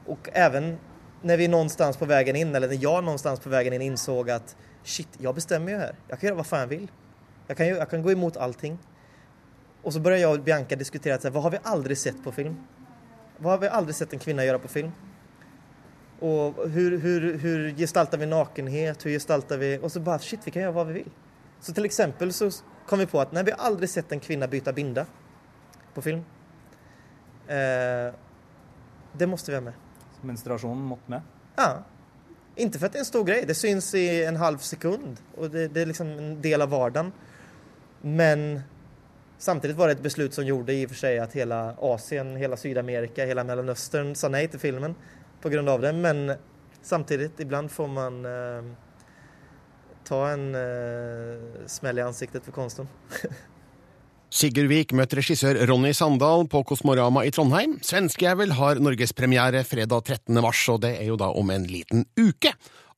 Og 0.06 0.28
även 0.32 0.78
när 1.22 1.36
vi 1.36 1.48
någonstans 1.48 1.96
på 1.96 2.04
vägen 2.04 2.36
in, 2.36 2.54
eller 2.54 2.68
när 2.68 2.78
jag 2.82 3.04
någonstans 3.04 3.40
på 3.40 3.48
vägen 3.48 3.72
in 3.72 3.82
insåg 3.82 4.30
at 4.30 4.56
shit, 4.84 5.08
jeg 5.18 5.34
bestemmer 5.34 5.72
jo 5.72 5.78
her. 5.78 5.96
Jeg 6.08 6.18
kan 6.18 6.28
gjøre 6.28 6.38
hva 6.38 6.44
faen 6.46 6.66
jeg 6.66 6.72
vil. 6.78 6.84
Jeg 7.48 7.56
kan, 7.56 7.66
jeg 7.66 7.88
kan 7.90 8.04
gå 8.04 8.12
imot 8.12 8.36
allting. 8.36 8.76
Och 9.86 9.92
så 9.92 10.00
började 10.00 10.22
jag 10.22 10.32
och 10.32 10.44
Bianca 10.44 10.76
diskutera, 10.76 11.18
så 11.18 11.28
här, 11.28 11.34
vad 11.34 11.42
har 11.42 11.50
vi 11.50 11.58
aldrig 11.62 11.98
sett 11.98 12.24
på 12.24 12.32
film? 12.32 12.56
Vad 13.38 13.52
har 13.52 13.58
vi 13.58 13.68
aldrig 13.68 13.94
sett 13.94 14.12
en 14.12 14.18
kvinna 14.18 14.44
göra 14.44 14.58
på 14.58 14.68
film? 14.68 14.92
Och 16.20 16.70
hur, 16.70 16.98
hur, 16.98 17.38
hur 17.38 17.70
gestaltar 17.70 18.18
vi 18.18 18.26
nakenhet? 18.26 19.06
Hur 19.06 19.10
gestaltar 19.10 19.58
vi... 19.58 19.78
Och 19.82 19.92
så 19.92 20.00
bara, 20.00 20.18
shit, 20.18 20.40
vi 20.44 20.50
kan 20.50 20.62
göra 20.62 20.72
vad 20.72 20.86
vi 20.86 20.92
vill. 20.92 21.10
Så 21.60 21.72
till 21.72 21.84
exempel 21.84 22.32
så 22.32 22.50
kom 22.86 22.98
vi 22.98 23.06
på 23.06 23.20
att 23.20 23.32
nej, 23.32 23.44
vi 23.44 23.50
har 23.50 23.58
aldrig 23.58 23.90
sett 23.90 24.12
en 24.12 24.20
kvinna 24.20 24.46
byta 24.46 24.72
binda 24.72 25.06
på 25.94 26.02
film. 26.02 26.24
Eh, 27.48 28.14
det 29.12 29.26
måste 29.26 29.50
vi 29.50 29.56
ha 29.56 29.62
med. 29.62 29.74
Menstruasjonen 30.20 30.82
måtte 30.82 31.10
med. 31.10 31.22
Ja. 31.56 31.82
Inte 32.54 32.78
för 32.78 32.86
att 32.86 32.92
det 32.92 32.98
är 32.98 33.00
en 33.00 33.06
stor 33.06 33.24
grej, 33.24 33.44
det 33.46 33.54
syns 33.54 33.94
i 33.94 34.24
en 34.24 34.36
halv 34.36 34.58
sekund 34.58 35.16
och 35.36 35.50
det, 35.50 35.68
det 35.68 35.80
är 35.80 35.86
liksom 35.86 36.06
en 36.06 36.42
del 36.42 36.62
av 36.62 36.70
vardagen. 36.70 37.12
Men 38.00 38.60
samtidigt 39.38 39.76
var 39.76 39.86
det 39.86 39.92
ett 39.92 40.02
beslut 40.02 40.34
som 40.34 40.46
gjorde 40.46 40.72
i 40.72 40.86
och 40.86 40.90
för 40.90 40.96
sig 40.96 41.18
att 41.18 41.32
hela 41.32 41.74
Asien, 41.78 42.36
hela 42.36 42.56
Sydamerika, 42.56 43.26
hela 43.26 43.44
Mellanöstern 43.44 44.14
sa 44.14 44.28
nej 44.28 44.48
till 44.48 44.60
filmen 44.60 44.94
på 45.42 45.48
grund 45.48 45.68
av 45.68 45.80
det. 45.80 45.92
Men 45.92 46.32
samtidigt, 46.82 47.40
ibland 47.40 47.70
får 47.70 47.88
man 47.88 48.24
eh, 48.24 48.72
ta 50.04 50.28
en 50.28 50.54
eh, 50.54 51.66
smäll 51.66 51.98
i 51.98 52.02
ansiktet 52.02 52.44
för 52.44 52.52
konsten. 52.52 52.88
Sigurd 54.36 54.66
Vik 54.68 54.90
møtte 54.92 55.16
regissør 55.16 55.56
Ronny 55.70 55.92
Sandal 55.94 56.48
på 56.50 56.60
Kosmorama 56.66 57.22
i 57.24 57.30
Trondheim. 57.32 57.76
Svenskejævel 57.86 58.50
har 58.58 58.80
norgespremiere 58.82 59.62
fredag 59.64 60.02
13. 60.02 60.40
mars, 60.42 60.64
og 60.68 60.82
det 60.82 60.96
er 60.98 61.06
jo 61.08 61.18
da 61.20 61.30
om 61.30 61.52
en 61.54 61.64
liten 61.70 62.04
uke. 62.18 62.52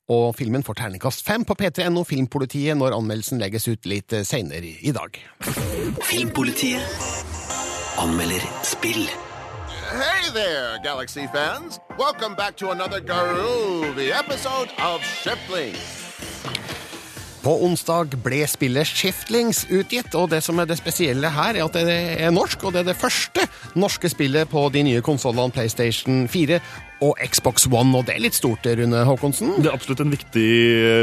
Og 0.09 0.31
filmen 0.33 0.63
får 0.65 0.79
terningkast 0.79 1.21
fem 1.21 1.43
på 1.45 1.53
P3NO 1.53 2.01
Filmpolitiet 2.09 2.77
når 2.79 2.95
anmeldelsen 2.97 3.37
legges 3.41 3.67
ut 3.69 3.85
litt 3.85 4.15
seinere 4.25 4.71
i 4.81 4.93
dag. 4.95 5.19
Filmpolitiet 6.01 6.81
anmelder 8.01 8.41
spill. 8.65 9.05
Hey 9.89 10.33
there, 10.33 10.79
Galaxy 10.83 11.27
fans! 11.33 11.77
Welcome 11.99 12.35
back 12.35 12.57
to 12.57 12.71
another 12.71 12.99
groovy 13.01 14.09
episode 14.09 14.73
of 14.81 15.05
Shiplings. 15.05 15.97
På 17.39 17.53
onsdag 17.63 18.17
ble 18.19 18.41
spillet 18.49 18.89
Shiftlings 18.89 19.63
utgitt, 19.71 20.11
og 20.17 20.33
det 20.33 20.41
som 20.43 20.59
er 20.59 20.67
det 20.67 20.75
spesielle 20.81 21.29
her, 21.31 21.55
er 21.55 21.69
at 21.69 21.77
det 21.77 21.99
er 22.19 22.33
norsk, 22.35 22.65
og 22.65 22.73
det 22.75 22.81
er 22.81 22.89
det 22.91 22.99
første 22.99 23.45
norske 23.79 24.09
spillet 24.11 24.49
på 24.51 24.65
de 24.73 24.83
nye 24.83 25.05
konsollene 25.05 25.53
PlayStation 25.55 26.25
4 26.27 26.59
og 27.05 27.19
Xbox 27.23 27.67
One, 27.71 27.93
og 27.97 28.07
det 28.07 28.15
er 28.15 28.23
litt 28.23 28.37
stort, 28.37 28.65
Rune 28.65 29.03
Håkonsen? 29.07 29.55
Det 29.63 29.69
er 29.69 29.75
absolutt 29.75 30.01
en 30.03 30.11
viktig 30.11 30.47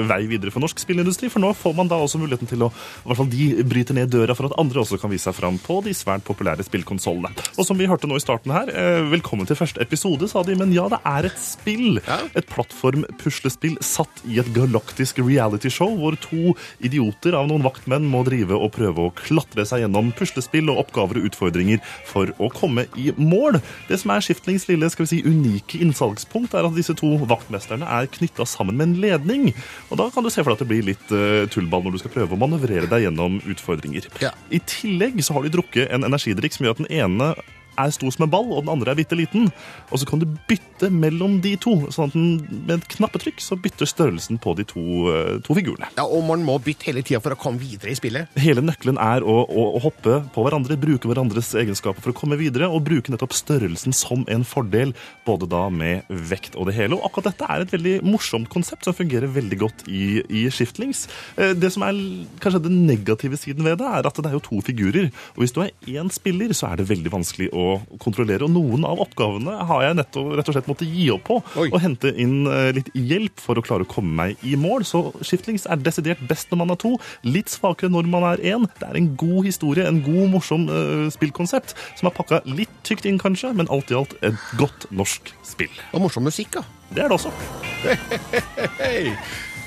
vei 0.09 0.21
videre 0.29 0.53
for 0.53 0.65
norsk 0.65 0.81
spillindustri, 0.83 1.31
for 1.33 1.43
nå 1.43 1.53
får 1.57 1.77
man 1.79 1.91
da 1.91 1.99
også 2.03 2.21
muligheten 2.21 2.51
til 2.51 2.67
å 2.67 2.71
i 2.71 3.09
hvert 3.09 3.21
fall 3.21 3.31
de 3.33 3.47
bryter 3.67 3.97
ned 3.97 4.13
døra 4.13 4.37
for 4.37 4.49
at 4.49 4.57
andre 4.61 4.83
også 4.83 4.99
kan 5.01 5.13
vise 5.13 5.29
seg 5.29 5.37
fram 5.39 5.59
på 5.63 5.79
de 5.87 5.95
svært 5.97 6.25
populære 6.27 6.67
spillkonsollene. 6.67 7.33
Og 7.57 7.69
som 7.69 7.79
vi 7.81 7.89
hørte 7.89 8.09
nå 8.11 8.19
i 8.19 8.25
starten 8.25 8.53
her, 8.53 8.69
eh, 8.69 9.07
velkommen 9.13 9.49
til 9.49 9.59
første 9.59 9.81
episode, 9.83 10.29
sa 10.29 10.43
de, 10.47 10.57
men 10.59 10.75
ja, 10.75 10.87
det 10.93 11.01
er 11.07 11.31
et 11.31 11.41
spill. 11.41 12.01
Et 12.37 12.51
plattform-puslespill 12.53 13.79
satt 13.85 14.23
i 14.29 14.41
et 14.43 14.53
galaktisk 14.57 15.23
realityshow 15.25 15.97
hvor 15.97 16.19
to 16.21 16.55
idioter 16.85 17.37
av 17.39 17.49
noen 17.49 17.65
vaktmenn 17.65 18.09
må 18.11 18.23
drive 18.27 18.57
og 18.57 18.75
prøve 18.77 19.09
å 19.09 19.15
klatre 19.17 19.65
seg 19.69 19.85
gjennom 19.85 20.13
puslespill 20.17 20.71
og 20.73 20.85
oppgaver 20.87 21.21
og 21.21 21.31
utfordringer 21.31 21.81
for 22.09 22.33
å 22.43 22.51
komme 22.53 22.87
i 23.01 23.13
mål. 23.17 23.61
Det 23.89 24.01
som 24.03 24.13
er 24.13 24.25
Skiftlings 24.25 24.69
lille 24.69 24.91
skal 24.93 25.07
vi 25.07 25.15
si, 25.15 25.23
unike 25.25 25.81
innsalgspunkt, 25.87 26.55
er 26.55 26.69
at 26.69 26.77
disse 26.77 26.95
to 26.99 27.15
vaktmesterne 27.31 27.89
er 27.99 28.11
knytta 28.13 28.47
sammen 28.49 28.79
med 28.79 28.91
en 28.91 28.97
ledning. 29.03 29.49
Og 29.91 30.01
da 30.01 30.09
kan 30.13 30.27
du 30.27 30.31
se 30.33 30.43
for 30.43 30.53
deg 30.53 30.59
at 30.59 30.65
det 30.65 30.71
blir 30.71 30.89
litt 30.93 31.13
uh, 31.15 31.47
tullball 31.53 31.87
når 31.87 31.97
du 31.97 32.03
skal 32.05 32.15
prøve 32.15 32.37
å 32.37 32.41
manøvrere 32.41 32.91
deg 32.91 33.07
gjennom 33.07 33.41
utfordringer. 33.47 34.09
I 34.51 34.63
tillegg 34.69 35.23
så 35.25 35.37
har 35.37 35.47
de 35.47 35.55
drukket 35.57 35.93
en 35.95 36.07
energidrikk 36.09 36.57
som 36.57 36.67
gjør 36.67 36.77
at 36.77 36.83
den 36.85 36.93
ene 36.95 37.33
er 37.79 37.93
stor 37.95 38.13
som 38.15 38.27
en 38.27 38.31
ball, 38.33 38.49
og 38.53 38.65
den 38.65 38.73
andre 38.73 38.93
er 38.93 38.99
bitte 38.99 39.17
liten. 39.19 39.51
Og 39.91 40.01
så 40.01 40.09
kan 40.09 40.21
du 40.23 40.27
bytte 40.49 40.91
mellom 40.93 41.41
de 41.45 41.55
to, 41.61 41.75
sånn 41.95 42.11
at 42.11 42.17
den 42.17 42.63
med 42.67 42.79
et 42.81 42.89
knappetrykk 42.97 43.41
så 43.43 43.57
bytter 43.61 43.89
størrelsen 43.89 44.41
på 44.43 44.55
de 44.59 44.65
to, 44.69 44.83
eh, 45.13 45.39
to 45.47 45.55
figurene. 45.57 45.89
Ja, 45.97 46.05
Og 46.07 46.25
man 46.27 46.45
må 46.47 46.59
bytte 46.63 46.89
hele 46.89 47.03
tida 47.03 47.21
for 47.21 47.35
å 47.35 47.39
komme 47.41 47.59
videre 47.61 47.91
i 47.93 47.99
spillet. 47.99 48.29
Hele 48.41 48.63
nøkkelen 48.65 48.99
er 49.01 49.25
å, 49.27 49.37
å, 49.47 49.65
å 49.77 49.83
hoppe 49.85 50.19
på 50.35 50.45
hverandre, 50.47 50.79
bruke 50.81 51.09
hverandres 51.11 51.53
egenskaper 51.55 52.01
for 52.05 52.13
å 52.15 52.19
komme 52.19 52.39
videre, 52.41 52.69
og 52.71 52.85
bruke 52.87 53.13
nettopp 53.13 53.35
størrelsen 53.37 53.95
som 53.97 54.25
en 54.33 54.45
fordel, 54.47 54.95
både 55.27 55.49
da 55.51 55.67
med 55.71 56.07
vekt 56.09 56.57
og 56.57 56.69
det 56.71 56.77
hele. 56.79 56.97
Og 56.99 57.05
akkurat 57.09 57.33
dette 57.33 57.49
er 57.51 57.65
et 57.65 57.75
veldig 57.75 57.97
morsomt 58.07 58.49
konsept 58.53 58.87
som 58.87 58.97
fungerer 58.97 59.29
veldig 59.33 59.59
godt 59.61 59.87
i, 59.89 60.23
i 60.29 60.47
Shiftlings. 60.51 61.07
Eh, 61.37 61.53
Det 61.57 61.73
som 61.73 61.83
er 61.87 61.99
kanskje 62.43 62.63
den 62.69 62.87
negative 62.87 63.37
siden 63.41 63.65
ved 63.67 63.79
det, 63.83 63.87
er 63.89 64.07
at 64.07 64.21
det 64.21 64.31
er 64.31 64.37
jo 64.39 64.45
to 64.45 64.61
figurer. 64.65 65.11
Og 65.37 65.43
hvis 65.45 65.55
du 65.57 65.61
er 65.65 65.73
én 65.87 66.11
spiller, 66.15 66.55
så 66.57 66.71
er 66.73 66.81
det 66.81 66.89
veldig 66.91 67.13
vanskelig 67.13 67.51
å 67.57 67.66
kontrollere. 68.03 68.47
Og 68.47 68.53
noen 68.55 68.87
av 68.89 69.01
oppgavene 69.05 69.55
har 69.69 69.85
jeg 69.87 69.99
nettopp, 70.01 70.33
rett 70.39 70.51
og 70.51 70.57
slett 70.57 70.71
måttet 70.71 70.93
gi 70.93 71.09
opp 71.15 71.25
på, 71.27 71.39
og 71.67 71.79
hente 71.83 72.13
inn 72.13 72.47
eh, 72.51 72.71
litt 72.77 72.91
hjelp 72.95 73.43
for 73.43 73.59
å 73.59 73.65
klare 73.65 73.87
å 73.87 73.91
komme 73.91 74.15
meg 74.21 74.47
i 74.47 74.57
mål. 74.61 74.87
Så 74.89 75.03
skiftlings 75.21 75.67
er 75.71 75.83
desidert 75.83 76.23
best 76.29 76.53
når 76.53 76.63
man 76.63 76.75
er 76.75 76.81
to, 76.83 76.95
litt 77.27 77.53
svakere 77.53 77.93
når 77.93 78.11
man 78.13 78.29
er 78.35 78.45
én. 78.55 78.69
Det 78.81 78.89
er 78.89 79.01
en 79.01 79.11
god 79.19 79.43
historie, 79.49 79.87
en 79.89 80.03
god, 80.05 80.25
morsom 80.35 80.69
uh, 80.71 81.07
spillkonsept, 81.15 81.77
som 81.99 82.11
er 82.11 82.17
pakka 82.17 82.43
litt 82.49 82.73
tykt 82.87 83.09
inn, 83.09 83.21
kanskje, 83.23 83.53
men 83.57 83.71
alt 83.73 83.93
i 83.93 83.99
alt 83.99 84.17
et 84.27 84.39
godt 84.61 84.89
norsk 84.95 85.33
spill. 85.47 85.83
Og 85.93 86.07
morsom 86.07 86.27
musikk, 86.27 86.59
da. 86.59 86.65
Det 86.95 87.03
er 87.03 87.11
det 87.11 87.17
også. 87.19 87.31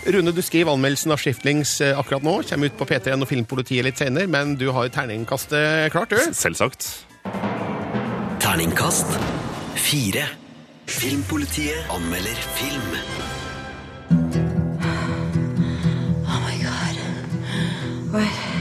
Rune, 0.07 0.31
du 0.31 0.41
skriver 0.41 0.71
anmeldelsen 0.71 1.11
av 1.11 1.19
Shiftlings 1.19 1.75
eh, 1.83 1.97
akkurat 1.99 2.23
nå. 2.23 2.39
Kommer 2.47 2.71
ut 2.71 2.77
på 2.79 2.87
P3 2.87 3.17
og 3.17 3.27
Filmpolitiet 3.29 3.85
litt 3.85 3.99
senere, 3.99 4.31
men 4.31 4.55
du 4.59 4.69
har 4.75 4.87
terningkastet 4.95 5.91
klart, 5.93 6.15
du? 6.15 6.33
Selvsagt. 6.35 6.93
Terningkast 8.49 9.05
fire. 9.75 10.25
Filmpolitiet 10.85 11.85
anmelder 11.87 12.39
film. 12.57 12.81
Oh 16.25 16.39
my 16.45 16.57
god. 16.57 16.95
What? 18.11 18.58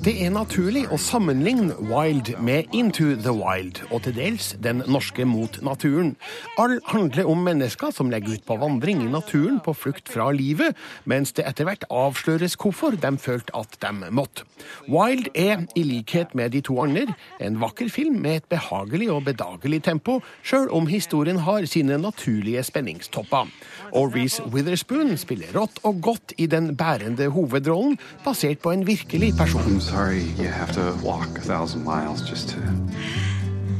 Det 0.00 0.14
er 0.24 0.30
naturlig 0.32 0.86
å 0.88 0.96
sammenligne 0.96 1.74
Wild 1.90 2.30
med 2.40 2.72
Into 2.72 3.10
the 3.20 3.34
Wild, 3.36 3.82
og 3.92 4.06
til 4.06 4.14
dels 4.16 4.46
Den 4.64 4.78
norske 4.88 5.26
mot 5.28 5.58
naturen. 5.60 6.14
All 6.56 6.78
handler 6.88 7.28
om 7.28 7.42
mennesker 7.44 7.92
som 7.92 8.08
legger 8.08 8.38
ut 8.38 8.46
på 8.48 8.56
vandring 8.62 9.02
i 9.04 9.10
naturen 9.12 9.58
på 9.60 9.74
flukt 9.76 10.08
fra 10.08 10.30
livet, 10.32 10.72
mens 11.04 11.34
det 11.36 11.44
etter 11.50 11.68
hvert 11.68 11.84
avsløres 11.92 12.56
hvorfor 12.56 12.96
de 12.96 13.10
følte 13.20 13.52
at 13.52 13.76
de 13.84 14.08
måtte. 14.08 14.46
Wild 14.88 15.28
er, 15.34 15.66
i 15.76 15.84
likhet 15.84 16.32
med 16.32 16.56
de 16.56 16.64
to 16.64 16.78
andre, 16.80 17.04
en 17.36 17.60
vakker 17.60 17.92
film 17.92 18.22
med 18.24 18.40
et 18.40 18.48
behagelig 18.48 19.10
og 19.12 19.26
bedagelig 19.28 19.82
tempo, 19.84 20.22
sjøl 20.40 20.72
om 20.72 20.88
historien 20.88 21.42
har 21.44 21.68
sine 21.68 22.00
naturlige 22.00 22.64
spenningstopper. 22.64 23.52
Og 23.92 24.16
Witherspoon 24.16 25.12
spiller 25.20 25.52
rått 25.60 25.84
og 25.84 26.00
godt 26.08 26.36
i 26.40 26.48
den 26.48 26.72
bærende 26.72 27.28
hovedrollen, 27.36 28.00
basert 28.24 28.64
på 28.64 28.72
en 28.72 28.88
virkelig 28.88 29.34
person. 29.36 29.89
Sorry 29.90 30.22
you 30.22 30.46
have 30.46 30.70
to 30.74 30.96
walk 31.02 31.26
a 31.36 31.40
thousand 31.40 31.82
miles 31.82 32.22
just 32.22 32.50
to. 32.50 32.60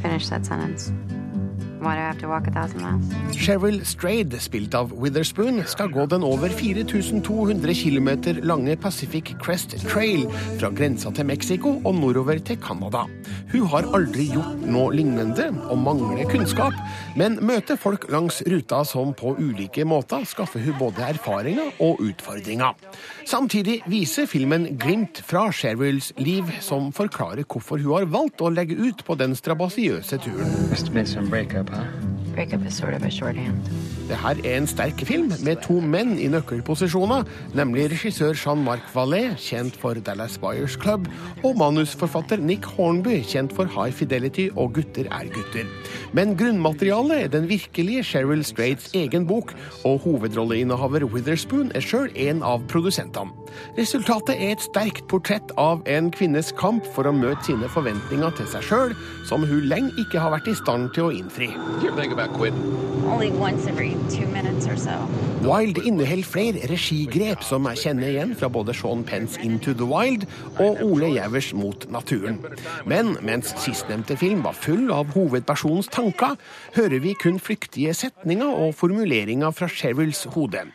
Finish 0.02 0.28
that 0.30 0.44
sentence. 0.44 0.90
Cheryl 3.37 3.81
Strayed, 3.89 4.35
spilt 4.43 4.74
av 4.76 4.93
Witherspoon, 5.01 5.62
skal 5.70 5.91
gå 5.93 6.05
den 6.11 6.24
over 6.26 6.53
4200 6.53 7.74
km 7.74 8.11
lange 8.45 8.76
Pacific 8.76 9.33
Crest 9.41 9.76
Trail 9.89 10.26
fra 10.61 10.70
grensa 10.76 11.12
til 11.16 11.26
Mexico 11.26 11.78
og 11.85 11.95
nordover 11.97 12.39
til 12.45 12.59
Canada. 12.61 13.07
Hun 13.53 13.66
har 13.72 13.89
aldri 13.97 14.28
gjort 14.31 14.61
noe 14.68 14.93
lignende 14.95 15.49
og 15.70 15.81
mangler 15.81 16.28
kunnskap, 16.31 16.76
men 17.18 17.39
møter 17.47 17.81
folk 17.81 18.07
langs 18.12 18.43
ruta 18.47 18.83
som 18.87 19.14
på 19.16 19.35
ulike 19.41 19.87
måter 19.89 20.26
skaffer 20.28 20.62
hun 20.64 20.78
både 20.78 21.09
erfaringer 21.09 21.72
og 21.83 22.03
utfordringer. 22.05 22.76
Samtidig 23.26 23.81
viser 23.91 24.28
filmen 24.31 24.68
glimt 24.81 25.22
fra 25.26 25.49
Cheryls 25.55 26.12
liv, 26.20 26.45
som 26.61 26.93
forklarer 26.93 27.47
hvorfor 27.49 27.81
hun 27.81 27.97
har 27.97 28.11
valgt 28.12 28.45
å 28.45 28.53
legge 28.53 28.78
ut 28.78 29.05
på 29.07 29.16
den 29.18 29.37
strabasiøse 29.39 30.20
turen. 30.22 30.55
Breakup 31.70 31.94
is 32.02 32.19
sort 32.70 32.95
of. 32.95 33.91
Det 34.11 34.18
her 34.18 34.41
er 34.43 34.57
en 34.59 34.66
sterk 34.66 35.05
film 35.07 35.28
med 35.47 35.61
to 35.62 35.76
menn 35.81 36.16
i 36.18 36.26
nøkkelposisjoner, 36.26 37.28
nemlig 37.55 37.85
regissør 37.93 38.35
Jean-Marc 38.35 38.89
Vallée, 38.91 39.37
kjent 39.39 39.76
for 39.78 39.95
Dallas 39.95 40.35
Buyers 40.43 40.74
Club, 40.74 41.07
og 41.47 41.55
manusforfatter 41.61 42.43
Nick 42.43 42.66
Hornby, 42.74 43.20
kjent 43.22 43.55
for 43.55 43.70
High 43.70 43.95
Fidelity 43.95 44.49
og 44.57 44.74
Gutter 44.74 45.07
er 45.14 45.31
gutter. 45.31 45.70
Men 46.12 46.35
grunnmaterialet 46.35 47.26
er 47.28 47.31
den 47.37 47.47
virkelige 47.49 48.03
Cheryl 48.09 48.43
Straits 48.45 48.91
egen 48.99 49.28
bok, 49.31 49.55
og 49.85 50.03
hovedrolleinnehaver 50.03 51.07
Witherspoon 51.07 51.70
er 51.78 51.87
sjøl 51.87 52.11
en 52.18 52.43
av 52.43 52.66
produsentene. 52.66 53.31
Resultatet 53.78 54.35
er 54.39 54.57
et 54.57 54.62
sterkt 54.62 55.07
portrett 55.11 55.55
av 55.59 55.87
en 55.91 56.11
kvinnes 56.14 56.51
kamp 56.59 56.87
for 56.97 57.07
å 57.07 57.14
møte 57.14 57.47
sine 57.47 57.70
forventninger 57.70 58.35
til 58.39 58.51
seg 58.51 58.66
sjøl, 58.66 58.99
som 59.31 59.47
hun 59.47 59.70
lenge 59.70 59.95
ikke 60.03 60.22
har 60.22 60.35
vært 60.35 60.51
i 60.51 60.59
stand 60.59 60.91
til 60.99 61.09
å 61.09 61.14
innfri. 61.14 61.51
Only 62.20 63.30
once 63.30 63.66
every 63.66 63.96
two 64.10 64.26
minutes 64.26 64.66
or 64.66 64.76
so. 64.76 64.92
Wild 65.40 65.78
inneholder 65.78 66.24
flere 66.24 66.60
regigrep 66.68 67.40
som 67.42 67.64
jeg 67.70 67.80
kjenner 67.80 68.10
igjen 68.10 68.34
fra 68.36 68.50
både 68.52 68.74
Sean 68.76 69.00
Penns 69.08 69.38
Into 69.40 69.72
the 69.72 69.86
Wild 69.88 70.26
og 70.60 70.82
Ole 70.84 71.08
Gjævers 71.14 71.54
Mot 71.56 71.86
naturen. 71.88 72.42
Men 72.84 73.14
mens 73.24 73.54
sistnevnte 73.64 74.18
film 74.20 74.44
var 74.44 74.52
full 74.52 74.92
av 74.92 75.14
hovedpersonens 75.14 75.88
tanker, 75.88 76.36
hører 76.76 77.00
vi 77.00 77.14
kun 77.16 77.40
flyktige 77.40 77.94
setninger 77.96 78.52
og 78.52 78.74
formuleringer 78.76 79.50
fra 79.56 79.68
Cheryls 79.72 80.26
hode. 80.36 80.66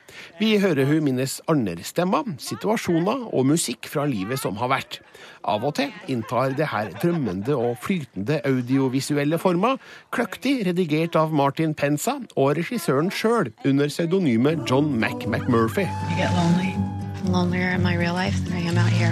Vi 0.42 0.56
hører 0.58 0.90
hun 0.90 1.06
minnes 1.06 1.38
andre-stemmer, 1.52 2.34
situasjoner 2.42 3.30
og 3.30 3.46
musikk 3.54 3.86
fra 3.92 4.08
livet 4.10 4.42
som 4.42 4.58
har 4.58 4.74
vært. 4.74 5.00
Av 5.46 5.62
og 5.62 5.76
til 5.78 5.92
inntar 6.10 6.56
det 6.58 6.72
her 6.72 6.90
drømmende 7.02 7.54
og 7.54 7.78
flytende 7.84 8.40
audiovisuelle 8.50 9.38
former, 9.38 9.78
kløktig 10.16 10.58
redigert 10.66 11.18
av 11.20 11.34
Martin 11.36 11.76
Pensa 11.78 12.18
og 12.34 12.56
regissøren 12.58 13.12
sjøl 13.14 13.52
under 13.66 13.92
pseudonymet 13.92 14.66
John 14.70 14.90
Mac 14.98 15.28
McMurphy. 15.30 15.86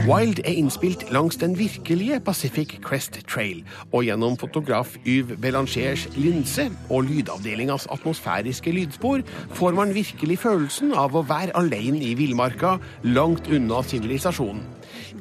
Wild 0.10 0.42
er 0.46 0.58
innspilt 0.58 1.06
langs 1.14 1.38
den 1.42 1.56
virkelige 1.58 2.20
Pacific 2.20 2.76
Crest 2.82 3.18
Trail, 3.30 3.64
og 3.92 4.06
gjennom 4.06 4.38
fotograf 4.38 4.98
Yves 5.06 5.38
Belangers 5.42 6.06
linse 6.18 6.68
og 6.90 7.10
lydavdelingas 7.10 7.88
atmosfæriske 7.94 8.74
lydspor 8.74 9.26
får 9.58 9.78
man 9.78 9.94
virkelig 9.94 10.40
følelsen 10.46 10.94
av 10.94 11.14
å 11.18 11.26
være 11.30 11.58
alene 11.58 12.02
i 12.06 12.14
villmarka, 12.18 12.78
langt 13.04 13.50
unna 13.50 13.82
sivilisasjonen. 13.86 14.62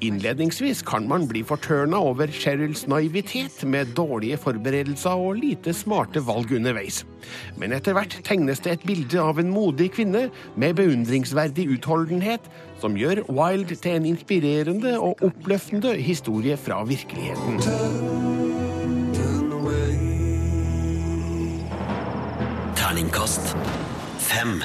Innledningsvis 0.00 0.82
kan 0.86 1.04
man 1.08 1.26
bli 1.28 1.42
fortørna 1.46 1.98
over 2.00 2.30
Cheryls 2.32 2.86
naivitet 2.90 3.60
med 3.68 3.92
dårlige 3.96 4.38
forberedelser 4.40 5.20
og 5.20 5.40
lite 5.42 5.74
smarte 5.76 6.22
valg 6.26 6.52
underveis. 6.56 7.02
Men 7.60 7.74
etter 7.76 7.94
hvert 7.96 8.16
tegnes 8.26 8.62
det 8.64 8.72
et 8.72 8.86
bilde 8.88 9.20
av 9.20 9.38
en 9.42 9.52
modig 9.52 9.90
kvinne 9.96 10.28
med 10.56 10.76
beundringsverdig 10.80 11.68
utholdenhet, 11.76 12.48
som 12.82 12.96
gjør 12.98 13.22
Wild 13.30 13.76
til 13.76 13.98
en 13.98 14.08
inspirerende 14.14 14.96
og 14.98 15.22
oppløftende 15.22 15.94
historie 16.00 16.56
fra 16.56 16.82
virkeligheten. 16.88 17.60
Terningkast 22.78 23.54
fem. 24.18 24.62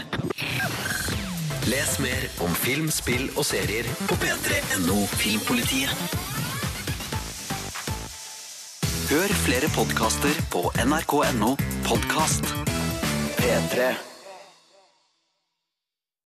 Les 1.67 1.99
mer 1.99 2.21
om 2.39 2.53
film, 2.55 2.85
spill 2.87 3.25
og 3.35 3.43
serier 3.43 3.87
på 4.07 4.15
p3.no 4.21 5.01
Filmpolitiet. 5.19 5.91
Hør 9.09 9.33
flere 9.43 9.71
podkaster 9.75 10.39
på 10.53 10.63
nrk.no 10.85 11.55
podkast. 11.89 12.53
P3. 13.41 14.16